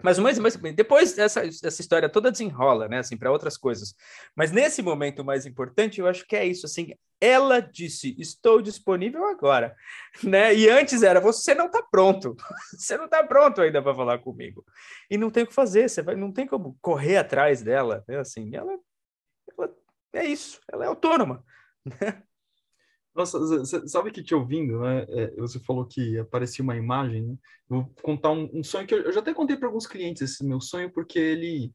Mas, 0.04 0.18
mas, 0.20 0.40
mas 0.40 0.56
depois 0.76 1.18
essa, 1.18 1.42
essa 1.46 1.82
história 1.82 2.10
toda 2.10 2.32
desenrola, 2.32 2.88
né, 2.88 3.00
assim, 3.00 3.18
para 3.18 3.32
outras 3.32 3.58
coisas. 3.58 3.94
Mas 4.36 4.52
nesse 4.52 4.82
momento 4.82 5.24
mais 5.24 5.46
importante, 5.46 6.00
eu 6.00 6.08
acho 6.08 6.26
que 6.26 6.36
é 6.36 6.46
isso, 6.46 6.66
assim, 6.66 6.94
ela 7.20 7.60
disse, 7.60 8.16
estou 8.20 8.62
disponível 8.62 9.26
agora, 9.26 9.76
né? 10.24 10.54
E 10.56 10.70
antes 10.70 11.04
era, 11.04 11.20
você 11.20 11.54
não 11.54 11.68
está 11.68 11.84
pronto, 11.84 12.36
você 12.76 12.98
não 12.98 13.06
está 13.06 13.24
pronto 13.24 13.62
ainda 13.62 13.82
para 13.82 13.96
falar 13.96 14.20
comigo. 14.20 14.66
E 15.10 15.18
não 15.18 15.30
tem 15.30 15.44
o 15.44 15.48
que 15.48 15.54
fazer, 15.54 15.90
você 15.90 16.02
vai, 16.02 16.16
não 16.16 16.32
tem 16.32 16.48
como 16.48 16.78
correr 16.82 17.18
atrás 17.18 17.62
dela, 17.62 18.04
né? 18.08 18.20
Assim, 18.20 18.56
ela, 18.56 18.78
ela 19.58 19.76
é 20.14 20.26
isso, 20.26 20.60
ela 20.72 20.86
é 20.86 20.88
autônoma, 20.88 21.46
né? 21.86 22.24
Nossa, 23.14 23.66
sabe 23.88 24.12
que 24.12 24.24
te 24.24 24.34
ouvindo, 24.34 24.80
né? 24.80 25.06
É, 25.10 25.36
você 25.36 25.60
falou 25.60 25.86
que 25.86 26.18
aparecia 26.18 26.64
uma 26.64 26.78
imagem, 26.78 27.24
né? 27.24 27.36
Vou 27.68 27.94
contar 28.02 28.32
um, 28.32 28.50
um 28.54 28.64
sonho 28.64 28.88
que 28.88 28.94
eu, 28.94 29.02
eu, 29.02 29.12
já 29.12 29.20
até 29.20 29.34
contei 29.34 29.58
para 29.58 29.68
alguns 29.68 29.86
clientes 29.86 30.22
esse 30.22 30.46
meu 30.46 30.62
sonho, 30.62 30.90
porque 30.90 31.20
ele, 31.20 31.74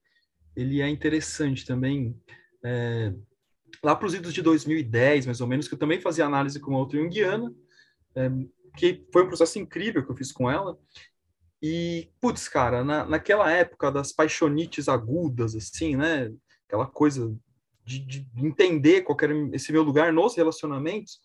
ele 0.57 0.81
é 0.81 0.89
interessante 0.89 1.67
também. 1.67 2.19
É, 2.65 3.13
lá 3.83 3.95
para 3.95 4.07
os 4.07 4.15
idos 4.15 4.33
de 4.33 4.41
2010, 4.41 5.27
mais 5.27 5.41
ou 5.43 5.47
menos, 5.47 5.69
que 5.69 5.75
eu 5.75 5.79
também 5.79 6.01
fazia 6.01 6.25
análise 6.25 6.59
com 6.59 6.71
uma 6.71 6.81
outra 6.81 6.99
junguiana, 6.99 7.53
é, 8.15 8.31
que 8.77 9.07
foi 9.13 9.25
um 9.25 9.29
processo 9.29 9.59
incrível 9.59 10.05
que 10.05 10.11
eu 10.11 10.17
fiz 10.17 10.33
com 10.33 10.51
ela. 10.51 10.79
E, 11.63 12.11
putz, 12.21 12.49
cara, 12.49 12.83
na, 12.83 13.05
naquela 13.05 13.51
época 13.51 13.91
das 13.91 14.13
paixonites 14.13 14.89
agudas, 14.89 15.55
assim, 15.55 15.97
né? 15.97 16.33
Aquela 16.67 16.87
coisa 16.87 17.35
de, 17.87 18.01
de 18.01 18.27
entender 18.37 19.03
qual 19.03 19.17
era 19.23 19.33
esse 19.55 19.73
meu 19.73 19.83
lugar 19.83 20.13
nos 20.13 20.37
relacionamentos, 20.37 21.21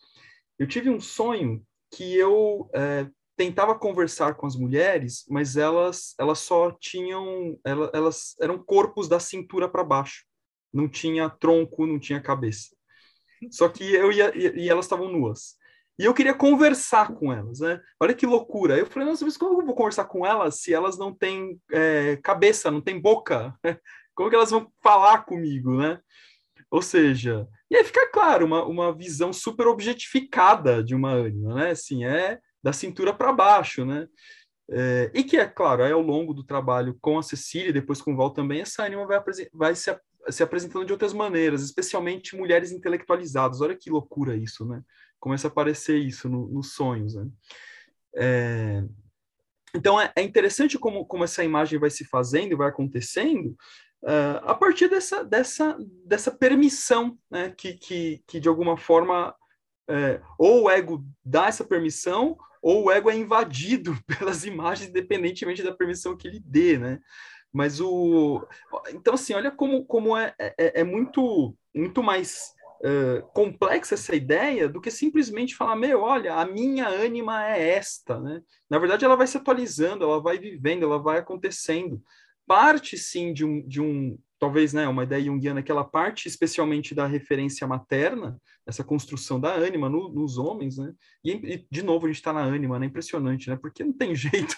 eu 0.60 0.68
tive 0.68 0.90
um 0.90 1.00
sonho 1.00 1.66
que 1.92 2.16
eu 2.16 2.70
é, 2.74 3.08
tentava 3.36 3.78
conversar 3.78 4.36
com 4.36 4.46
as 4.46 4.56
mulheres, 4.56 5.26
mas 5.28 5.58
elas 5.58 6.14
elas 6.20 6.40
só 6.40 6.72
tinham 6.72 7.60
elas, 7.66 7.90
elas 7.94 8.36
eram 8.40 8.64
corpos 8.64 9.08
da 9.10 9.20
cintura 9.20 9.68
para 9.68 9.84
baixo, 9.84 10.24
não 10.72 10.88
tinha 10.88 11.30
tronco, 11.30 11.88
não 11.88 12.00
tinha 12.00 12.22
cabeça. 12.22 12.76
Só 13.50 13.68
que 13.68 13.84
eu 13.84 14.12
ia, 14.12 14.32
e 14.38 14.70
elas 14.70 14.86
estavam 14.86 15.12
nuas. 15.12 15.56
E 15.98 16.06
eu 16.06 16.14
queria 16.14 16.34
conversar 16.34 17.14
com 17.14 17.34
elas, 17.34 17.60
né? 17.60 17.82
Olha 18.00 18.14
que 18.14 18.26
loucura. 18.26 18.78
Eu 18.78 18.86
falei, 18.86 19.08
nossa, 19.08 19.26
mas 19.26 19.36
como 19.36 19.62
eu 19.62 19.66
vou 19.66 19.76
conversar 19.76 20.06
com 20.06 20.26
elas 20.26 20.60
se 20.62 20.74
elas 20.74 20.98
não 20.98 21.14
têm 21.14 21.60
é, 21.72 22.18
cabeça, 22.18 22.72
não 22.72 22.82
têm 22.82 23.00
boca? 23.00 23.54
Como 24.14 24.30
que 24.30 24.36
elas 24.36 24.52
vão 24.52 24.72
falar 24.84 25.26
comigo, 25.26 25.78
né? 25.78 26.00
Ou 26.72 26.82
seja, 26.82 27.46
e 27.70 27.76
aí 27.76 27.84
fica 27.84 28.10
claro, 28.10 28.46
uma, 28.46 28.64
uma 28.66 28.96
visão 28.96 29.34
super 29.34 29.68
objetificada 29.68 30.82
de 30.82 30.96
uma 30.96 31.12
ânima, 31.12 31.54
né? 31.54 31.72
Assim, 31.72 32.06
é 32.06 32.40
da 32.64 32.72
cintura 32.72 33.14
para 33.14 33.34
baixo, 33.34 33.86
né? 33.86 34.08
É, 34.70 35.12
e 35.14 35.24
que 35.24 35.36
é 35.36 35.46
claro, 35.46 35.84
aí 35.84 35.92
ao 35.92 36.02
longo 36.02 36.34
do 36.34 36.46
trabalho 36.46 36.98
com 37.02 37.20
a 37.20 37.24
Cecília 37.24 37.74
depois 37.74 38.02
com 38.02 38.14
o 38.14 38.16
Val 38.16 38.30
também, 38.30 38.62
essa 38.62 38.84
ânima 38.86 39.06
vai, 39.06 39.22
vai 39.54 39.76
se, 39.76 39.94
se 40.30 40.42
apresentando 40.42 40.86
de 40.86 40.94
outras 40.94 41.12
maneiras, 41.12 41.62
especialmente 41.62 42.38
mulheres 42.38 42.72
intelectualizadas. 42.72 43.60
Olha 43.60 43.76
que 43.76 43.90
loucura 43.90 44.38
isso, 44.38 44.66
né? 44.66 44.82
Começa 45.20 45.48
a 45.48 45.52
aparecer 45.52 45.98
isso 45.98 46.30
no, 46.30 46.48
nos 46.48 46.74
sonhos, 46.74 47.16
né? 47.16 47.28
É, 48.16 48.84
então 49.76 50.00
é, 50.00 50.12
é, 50.16 50.22
interessante 50.22 50.80
como, 50.80 51.06
como 51.06 51.24
essa 51.26 51.44
imagem 51.44 51.80
vai 51.80 51.90
se 51.90 52.06
fazendo 52.06 52.54
e 52.54 52.58
vai 52.58 52.70
acontecendo, 52.70 53.56
Uh, 54.04 54.42
a 54.44 54.56
partir 54.56 54.88
dessa, 54.88 55.24
dessa, 55.24 55.78
dessa 56.06 56.32
permissão, 56.32 57.18
né, 57.30 57.54
que, 57.56 57.74
que, 57.74 58.24
que 58.26 58.40
de 58.40 58.50
alguma 58.50 58.76
forma 58.76 59.36
é, 59.92 60.22
ou 60.38 60.64
o 60.64 60.70
ego 60.70 61.04
dá 61.24 61.48
essa 61.48 61.66
permissão, 61.66 62.38
ou 62.62 62.86
o 62.86 62.92
ego 62.92 63.10
é 63.10 63.16
invadido 63.16 63.94
pelas 64.08 64.46
imagens, 64.46 64.90
independentemente 64.90 65.64
da 65.64 65.74
permissão 65.74 66.16
que 66.16 66.28
ele 66.28 66.40
dê, 66.40 66.78
né? 66.78 67.00
Mas 67.52 67.82
o. 67.82 68.48
Então, 68.94 69.14
assim, 69.14 69.34
olha 69.34 69.52
como, 69.52 69.86
como 69.86 70.16
é, 70.16 70.34
é, 70.40 70.80
é 70.80 70.84
muito, 70.86 71.54
muito 71.76 72.02
mais 72.02 72.54
uh, 72.80 73.22
complexa 73.34 73.96
essa 73.96 74.16
ideia 74.16 74.70
do 74.70 74.80
que 74.80 74.90
simplesmente 74.90 75.56
falar, 75.56 75.76
meu, 75.76 76.02
olha, 76.02 76.36
a 76.36 76.46
minha 76.46 76.88
ânima 76.88 77.46
é 77.46 77.72
esta, 77.72 78.18
né? 78.18 78.42
Na 78.70 78.80
verdade, 78.80 79.04
ela 79.04 79.18
vai 79.18 79.28
se 79.28 79.36
atualizando, 79.36 80.06
ela 80.06 80.22
vai 80.22 80.38
vivendo, 80.38 80.84
ela 80.84 80.98
vai 80.98 81.20
acontecendo 81.20 82.02
parte 82.52 82.98
sim 82.98 83.34
de 83.34 83.46
um, 83.46 83.62
de 83.66 83.80
um 83.80 84.18
talvez 84.38 84.74
né, 84.74 84.88
uma 84.88 85.04
ideia 85.04 85.24
junguiana 85.24 85.62
que 85.62 85.72
ela 85.72 85.84
parte 85.84 86.28
especialmente 86.28 86.96
da 86.96 87.06
referência 87.06 87.66
materna, 87.66 88.38
essa 88.68 88.84
construção 88.84 89.40
da 89.40 89.54
ânima 89.54 89.88
no, 89.88 90.10
nos 90.10 90.38
homens, 90.38 90.78
né? 90.78 90.92
E, 91.24 91.32
e, 91.32 91.66
de 91.70 91.84
novo 91.84 92.06
a 92.06 92.10
gente 92.10 92.18
está 92.18 92.34
na 92.34 92.42
ânima, 92.42 92.80
né? 92.80 92.88
Impressionante, 92.88 93.50
né? 93.50 93.56
Porque 93.56 93.84
não 93.84 93.94
tem 93.94 94.14
jeito. 94.16 94.58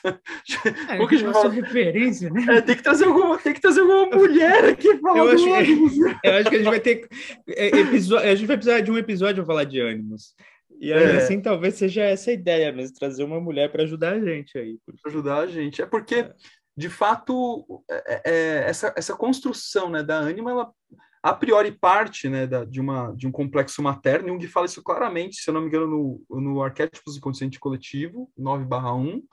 É, 0.90 0.98
Porque 0.98 1.16
a 1.16 1.18
gente 1.20 1.34
fala... 1.34 1.50
referência, 1.50 2.30
né? 2.30 2.46
É, 2.50 2.62
tem 2.62 2.78
que 2.78 2.82
trazer 2.82 3.06
alguma, 3.06 3.38
tem 3.38 3.54
que 3.54 3.62
trazer 3.62 3.82
alguma 3.82 4.06
mulher 4.06 4.70
aqui 4.70 4.98
falar 5.00 5.20
eu 5.20 5.30
acho, 5.30 5.46
eu 6.24 6.34
acho 6.34 6.50
que 6.50 6.56
a 6.56 6.60
gente 6.60 6.70
vai 6.70 6.80
ter 6.80 7.08
é, 7.50 7.68
episódio, 7.68 8.30
a 8.30 8.36
gente 8.36 8.48
vai 8.48 8.58
precisar 8.58 8.80
de 8.80 8.90
um 8.90 8.98
episódio 8.98 9.44
para 9.44 9.54
falar 9.54 9.64
de 9.66 9.82
ânimos. 9.82 10.34
E 10.80 10.92
aí, 10.92 11.04
é. 11.04 11.18
assim, 11.18 11.42
talvez 11.42 11.76
seja 11.76 12.04
essa 12.04 12.32
a 12.32 12.34
ideia 12.34 12.72
mesmo, 12.72 12.96
trazer 12.96 13.24
uma 13.24 13.40
mulher 13.40 13.72
para 13.72 13.84
ajudar 13.84 14.14
a 14.14 14.20
gente 14.20 14.58
aí. 14.58 14.80
Porque... 14.86 15.02
Ajudar 15.08 15.40
a 15.40 15.48
gente. 15.48 15.82
É 15.82 15.86
porque 15.86 16.16
é 16.16 16.34
de 16.76 16.90
fato, 16.90 17.84
é, 17.90 18.22
é, 18.26 18.70
essa, 18.70 18.94
essa 18.98 19.16
construção 19.16 19.90
né, 19.90 20.02
da 20.04 20.16
ânima, 20.16 20.52
ela 20.52 20.74
a 21.22 21.34
priori 21.34 21.72
parte 21.72 22.28
né, 22.28 22.46
da, 22.46 22.66
de, 22.66 22.82
uma, 22.82 23.14
de 23.16 23.26
um 23.26 23.32
complexo 23.32 23.82
materno, 23.82 24.28
Jung 24.28 24.46
fala 24.48 24.66
isso 24.66 24.84
claramente, 24.84 25.38
se 25.38 25.50
eu 25.50 25.54
não 25.54 25.62
me 25.62 25.68
engano, 25.68 25.88
no, 26.30 26.42
no 26.42 26.62
Arquétipos 26.62 27.16
do 27.16 27.22
Consciente 27.22 27.60
Coletivo, 27.60 28.30
9 28.38 28.66
1. 28.66 29.24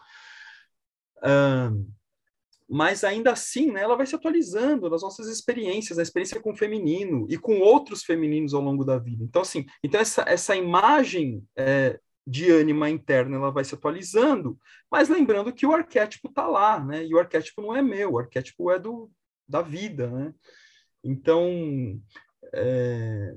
Um, 1.25 1.91
mas 2.69 3.03
ainda 3.03 3.33
assim, 3.33 3.73
né, 3.73 3.83
ela 3.83 3.97
vai 3.97 4.07
se 4.07 4.15
atualizando 4.15 4.89
nas 4.89 5.03
nossas 5.03 5.27
experiências, 5.27 5.97
na 5.97 6.05
experiência 6.05 6.41
com 6.41 6.53
o 6.53 6.57
feminino 6.57 7.27
e 7.29 7.37
com 7.37 7.59
outros 7.59 8.05
femininos 8.05 8.55
ao 8.55 8.63
longo 8.63 8.85
da 8.85 8.97
vida. 8.97 9.25
Então, 9.25 9.43
assim, 9.43 9.67
então 9.83 10.01
essa, 10.01 10.23
essa 10.29 10.55
imagem 10.55 11.43
é, 11.57 11.99
de 12.31 12.49
ânima 12.49 12.89
interna 12.89 13.37
ela 13.37 13.51
vai 13.51 13.65
se 13.65 13.75
atualizando, 13.75 14.57
mas 14.89 15.09
lembrando 15.09 15.53
que 15.53 15.67
o 15.67 15.73
arquétipo 15.73 16.29
está 16.29 16.47
lá, 16.47 16.79
né? 16.79 17.05
E 17.05 17.13
o 17.13 17.19
arquétipo 17.19 17.61
não 17.61 17.75
é 17.75 17.83
meu, 17.83 18.13
o 18.13 18.19
arquétipo 18.21 18.71
é 18.71 18.79
do, 18.79 19.11
da 19.49 19.61
vida, 19.61 20.07
né? 20.09 20.33
Então, 21.03 22.01
é, 22.55 23.35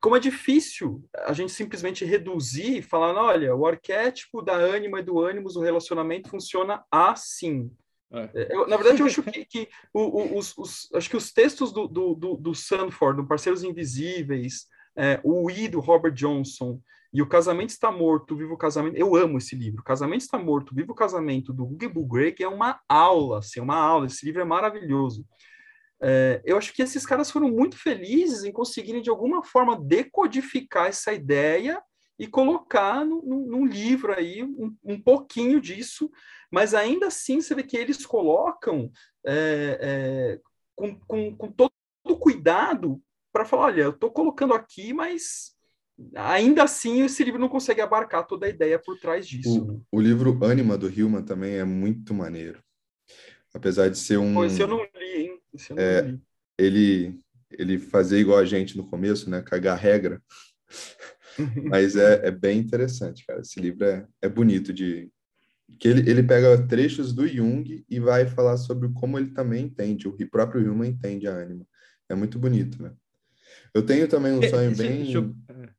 como 0.00 0.14
é 0.14 0.20
difícil 0.20 1.04
a 1.16 1.32
gente 1.32 1.50
simplesmente 1.50 2.04
reduzir 2.04 2.78
e 2.78 2.82
falar, 2.82 3.20
olha, 3.20 3.56
o 3.56 3.66
arquétipo 3.66 4.40
da 4.40 4.54
ânima 4.54 5.00
e 5.00 5.02
do 5.02 5.18
ânimos, 5.18 5.56
o 5.56 5.60
relacionamento 5.60 6.30
funciona 6.30 6.84
assim. 6.92 7.72
É. 8.12 8.54
eu, 8.54 8.68
na 8.68 8.76
verdade, 8.76 9.00
eu 9.00 9.06
acho 9.06 9.22
que, 9.24 9.44
que 9.44 9.68
os, 9.92 10.56
os, 10.56 10.88
acho 10.94 11.10
que 11.10 11.16
os 11.16 11.32
textos 11.32 11.72
do, 11.72 11.88
do, 11.88 12.14
do, 12.14 12.36
do 12.36 12.54
Sanford, 12.54 13.20
do 13.20 13.26
Parceiros 13.26 13.64
Invisíveis, 13.64 14.66
é, 14.96 15.20
o 15.24 15.50
I 15.50 15.66
do 15.66 15.80
Robert 15.80 16.12
Johnson, 16.12 16.80
e 17.12 17.20
o 17.20 17.28
Casamento 17.28 17.70
Está 17.70 17.90
Morto, 17.90 18.36
Vivo 18.36 18.54
o 18.54 18.58
Casamento. 18.58 18.96
Eu 18.96 19.16
amo 19.16 19.38
esse 19.38 19.56
livro. 19.56 19.82
Casamento 19.82 20.20
Está 20.20 20.38
Morto, 20.38 20.74
Vivo 20.74 20.92
o 20.92 20.94
Casamento, 20.94 21.52
do 21.52 21.64
Hugo 21.64 22.06
Greg, 22.06 22.42
é 22.42 22.48
uma 22.48 22.80
aula, 22.88 23.40
assim, 23.40 23.60
uma 23.60 23.76
aula. 23.76 24.06
Esse 24.06 24.24
livro 24.24 24.40
é 24.40 24.44
maravilhoso. 24.44 25.26
É, 26.02 26.40
eu 26.44 26.56
acho 26.56 26.72
que 26.72 26.82
esses 26.82 27.04
caras 27.04 27.30
foram 27.30 27.50
muito 27.50 27.76
felizes 27.76 28.44
em 28.44 28.52
conseguirem, 28.52 29.02
de 29.02 29.10
alguma 29.10 29.42
forma, 29.42 29.78
decodificar 29.78 30.86
essa 30.86 31.12
ideia 31.12 31.82
e 32.18 32.26
colocar 32.26 33.04
no, 33.04 33.22
no, 33.22 33.46
num 33.46 33.66
livro 33.66 34.12
aí 34.12 34.42
um, 34.42 34.76
um, 34.84 35.00
pouquinho 35.00 35.60
disso, 35.60 36.10
mas 36.50 36.74
ainda 36.74 37.08
assim 37.08 37.40
você 37.40 37.54
vê 37.54 37.62
que 37.62 37.76
eles 37.76 38.04
colocam 38.06 38.90
é, 39.26 39.78
é, 39.80 40.40
com, 40.76 40.98
com, 41.00 41.36
com 41.36 41.50
todo 41.52 41.72
cuidado 42.18 43.02
para 43.32 43.44
falar, 43.44 43.64
olha, 43.64 43.82
eu 43.82 43.90
estou 43.90 44.10
colocando 44.10 44.54
aqui, 44.54 44.92
mas 44.92 45.54
ainda 46.14 46.62
assim 46.62 47.02
esse 47.02 47.22
livro 47.24 47.40
não 47.40 47.48
consegue 47.48 47.80
abarcar 47.80 48.26
toda 48.26 48.46
a 48.46 48.48
ideia 48.48 48.78
por 48.78 48.98
trás 48.98 49.26
disso. 49.26 49.82
O, 49.90 49.98
o 49.98 50.00
livro 50.00 50.38
Ânima 50.42 50.76
do 50.76 50.88
Hillman 50.88 51.22
também 51.22 51.54
é 51.54 51.64
muito 51.64 52.14
maneiro. 52.14 52.62
Apesar 53.52 53.88
de 53.88 53.98
ser 53.98 54.18
um. 54.18 54.34
Pô, 54.34 54.44
esse 54.44 54.60
eu 54.60 54.68
não 54.68 54.82
li, 54.82 55.16
hein? 55.16 55.40
Esse 55.52 55.70
eu 55.72 55.76
não 55.76 55.82
é, 55.82 56.00
li. 56.02 56.20
Ele, 56.58 57.20
ele 57.50 57.78
fazia 57.78 58.18
igual 58.18 58.38
a 58.38 58.44
gente 58.44 58.76
no 58.76 58.86
começo, 58.86 59.28
né? 59.28 59.42
Cagar 59.42 59.78
regra. 59.78 60.22
Mas 61.64 61.96
é, 61.96 62.26
é 62.26 62.30
bem 62.30 62.58
interessante, 62.58 63.24
cara. 63.26 63.40
Esse 63.40 63.60
livro 63.60 63.84
é, 63.84 64.06
é 64.22 64.28
bonito 64.28 64.72
de. 64.72 65.10
Que 65.78 65.88
ele, 65.88 66.10
ele 66.10 66.22
pega 66.22 66.66
trechos 66.66 67.12
do 67.12 67.26
Jung 67.26 67.84
e 67.88 68.00
vai 68.00 68.26
falar 68.26 68.56
sobre 68.56 68.88
como 68.92 69.18
ele 69.18 69.30
também 69.30 69.64
entende, 69.64 70.08
o 70.08 70.16
próprio 70.28 70.60
Hillman 70.60 70.90
entende 70.90 71.28
a 71.28 71.32
ânima. 71.32 71.64
É 72.08 72.14
muito 72.14 72.40
bonito, 72.40 72.82
né? 72.82 72.92
Eu 73.72 73.84
tenho 73.84 74.08
também 74.08 74.32
um 74.32 74.42
sonho 74.42 74.76
bem. 74.76 75.04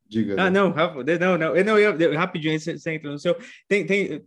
Diga. 0.08 0.42
Ah, 0.42 0.50
não, 0.50 0.74
não, 0.74 1.38
não, 1.38 1.54
não, 1.64 1.78
eu, 1.78 2.14
rapidinho, 2.14 2.58
você, 2.58 2.78
você 2.78 2.92
entra 2.92 3.10
no 3.10 3.18
seu. 3.18 3.36
Tem, 3.68 3.86
tem, 3.86 4.24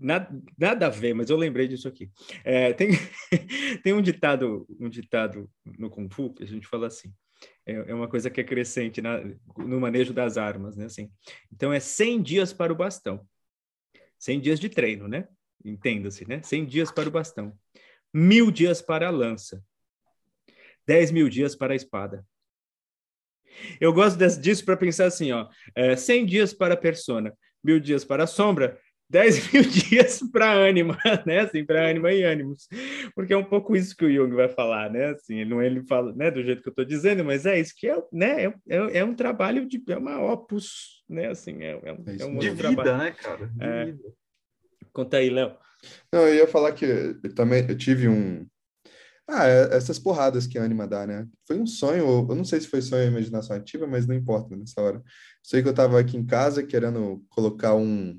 nada, 0.00 0.28
nada 0.56 0.86
a 0.86 0.90
ver, 0.90 1.14
mas 1.14 1.30
eu 1.30 1.36
lembrei 1.36 1.66
disso 1.66 1.88
aqui. 1.88 2.10
É, 2.44 2.72
tem, 2.72 2.90
tem 3.82 3.92
um 3.92 4.02
ditado, 4.02 4.66
um 4.78 4.88
ditado 4.88 5.50
no 5.78 5.90
Kung 5.90 6.08
Fu 6.10 6.32
que 6.32 6.44
a 6.44 6.46
gente 6.46 6.66
fala 6.66 6.86
assim. 6.86 7.12
É, 7.66 7.72
é 7.72 7.94
uma 7.94 8.08
coisa 8.08 8.30
que 8.30 8.40
é 8.40 8.44
crescente 8.44 9.00
na, 9.00 9.20
no 9.56 9.80
manejo 9.80 10.12
das 10.12 10.36
armas, 10.36 10.76
né? 10.76 10.86
Assim. 10.86 11.10
Então 11.52 11.72
é 11.72 11.80
100 11.80 12.22
dias 12.22 12.52
para 12.52 12.72
o 12.72 12.76
bastão. 12.76 13.26
100 14.18 14.40
dias 14.40 14.60
de 14.60 14.68
treino, 14.68 15.06
né? 15.06 15.28
Entenda-se, 15.64 16.26
né? 16.26 16.42
100 16.42 16.66
dias 16.66 16.90
para 16.90 17.08
o 17.08 17.12
bastão. 17.12 17.52
Mil 18.12 18.50
dias 18.50 18.80
para 18.80 19.08
a 19.08 19.10
lança. 19.10 19.62
10 20.86 21.10
mil 21.10 21.28
dias 21.28 21.54
para 21.54 21.74
a 21.74 21.76
espada. 21.76 22.24
Eu 23.80 23.92
gosto 23.92 24.18
disso 24.40 24.64
para 24.64 24.76
pensar 24.76 25.06
assim, 25.06 25.32
ó, 25.32 25.46
é, 25.74 25.96
100 25.96 26.26
dias 26.26 26.52
para 26.52 26.74
a 26.74 26.76
persona, 26.76 27.32
mil 27.62 27.80
dias 27.80 28.04
para 28.04 28.24
a 28.24 28.26
sombra, 28.26 28.78
10 29.10 29.48
mil 29.52 29.62
dias 29.62 30.20
para 30.30 30.52
ânima, 30.52 30.98
né? 31.26 31.40
Assim, 31.40 31.64
para 31.64 31.88
ânima 31.88 32.12
e 32.12 32.22
ânimos. 32.22 32.68
Porque 33.14 33.32
é 33.32 33.36
um 33.36 33.44
pouco 33.44 33.74
isso 33.74 33.96
que 33.96 34.04
o 34.04 34.12
Jung 34.12 34.34
vai 34.34 34.48
falar, 34.48 34.90
né? 34.90 35.06
Assim, 35.10 35.44
não 35.44 35.62
ele 35.62 35.82
fala, 35.86 36.12
né, 36.14 36.30
do 36.30 36.42
jeito 36.42 36.62
que 36.62 36.68
eu 36.68 36.72
estou 36.72 36.84
dizendo, 36.84 37.24
mas 37.24 37.46
é 37.46 37.58
isso 37.58 37.72
que 37.76 37.88
é, 37.88 37.96
né? 38.12 38.44
É, 38.44 38.52
é, 38.68 38.98
é, 38.98 39.04
um 39.04 39.14
trabalho 39.14 39.66
de 39.66 39.82
é 39.88 39.96
uma 39.96 40.20
opus, 40.20 41.02
né? 41.08 41.28
Assim, 41.28 41.62
é, 41.62 41.80
é 41.82 41.92
um, 41.92 42.04
é 42.20 42.24
um 42.26 42.38
de 42.38 42.50
vida, 42.50 42.74
trabalho. 42.74 42.98
né, 42.98 43.10
cara? 43.12 43.46
De 43.46 43.64
é. 43.64 43.84
vida. 43.86 44.12
Conta 44.92 45.16
aí, 45.16 45.30
Léo. 45.30 45.56
Não, 46.12 46.26
eu 46.26 46.34
ia 46.34 46.46
falar 46.46 46.72
que 46.72 46.84
eu 46.84 47.34
também 47.34 47.64
eu 47.68 47.76
tive 47.76 48.08
um 48.08 48.46
ah, 49.28 49.46
é, 49.46 49.76
essas 49.76 49.98
porradas 49.98 50.46
que 50.46 50.58
a 50.58 50.64
Anima 50.64 50.88
dá, 50.88 51.06
né? 51.06 51.28
Foi 51.46 51.58
um 51.60 51.66
sonho, 51.66 52.26
eu 52.28 52.34
não 52.34 52.44
sei 52.44 52.60
se 52.60 52.66
foi 52.66 52.80
sonho 52.80 53.02
ou 53.02 53.08
imaginação 53.08 53.54
ativa, 53.54 53.86
mas 53.86 54.06
não 54.06 54.14
importa 54.14 54.56
nessa 54.56 54.80
hora. 54.80 55.02
Sei 55.42 55.60
que 55.60 55.68
eu 55.68 55.72
estava 55.72 56.00
aqui 56.00 56.16
em 56.16 56.24
casa 56.24 56.62
querendo 56.62 57.22
colocar 57.28 57.74
um. 57.74 58.18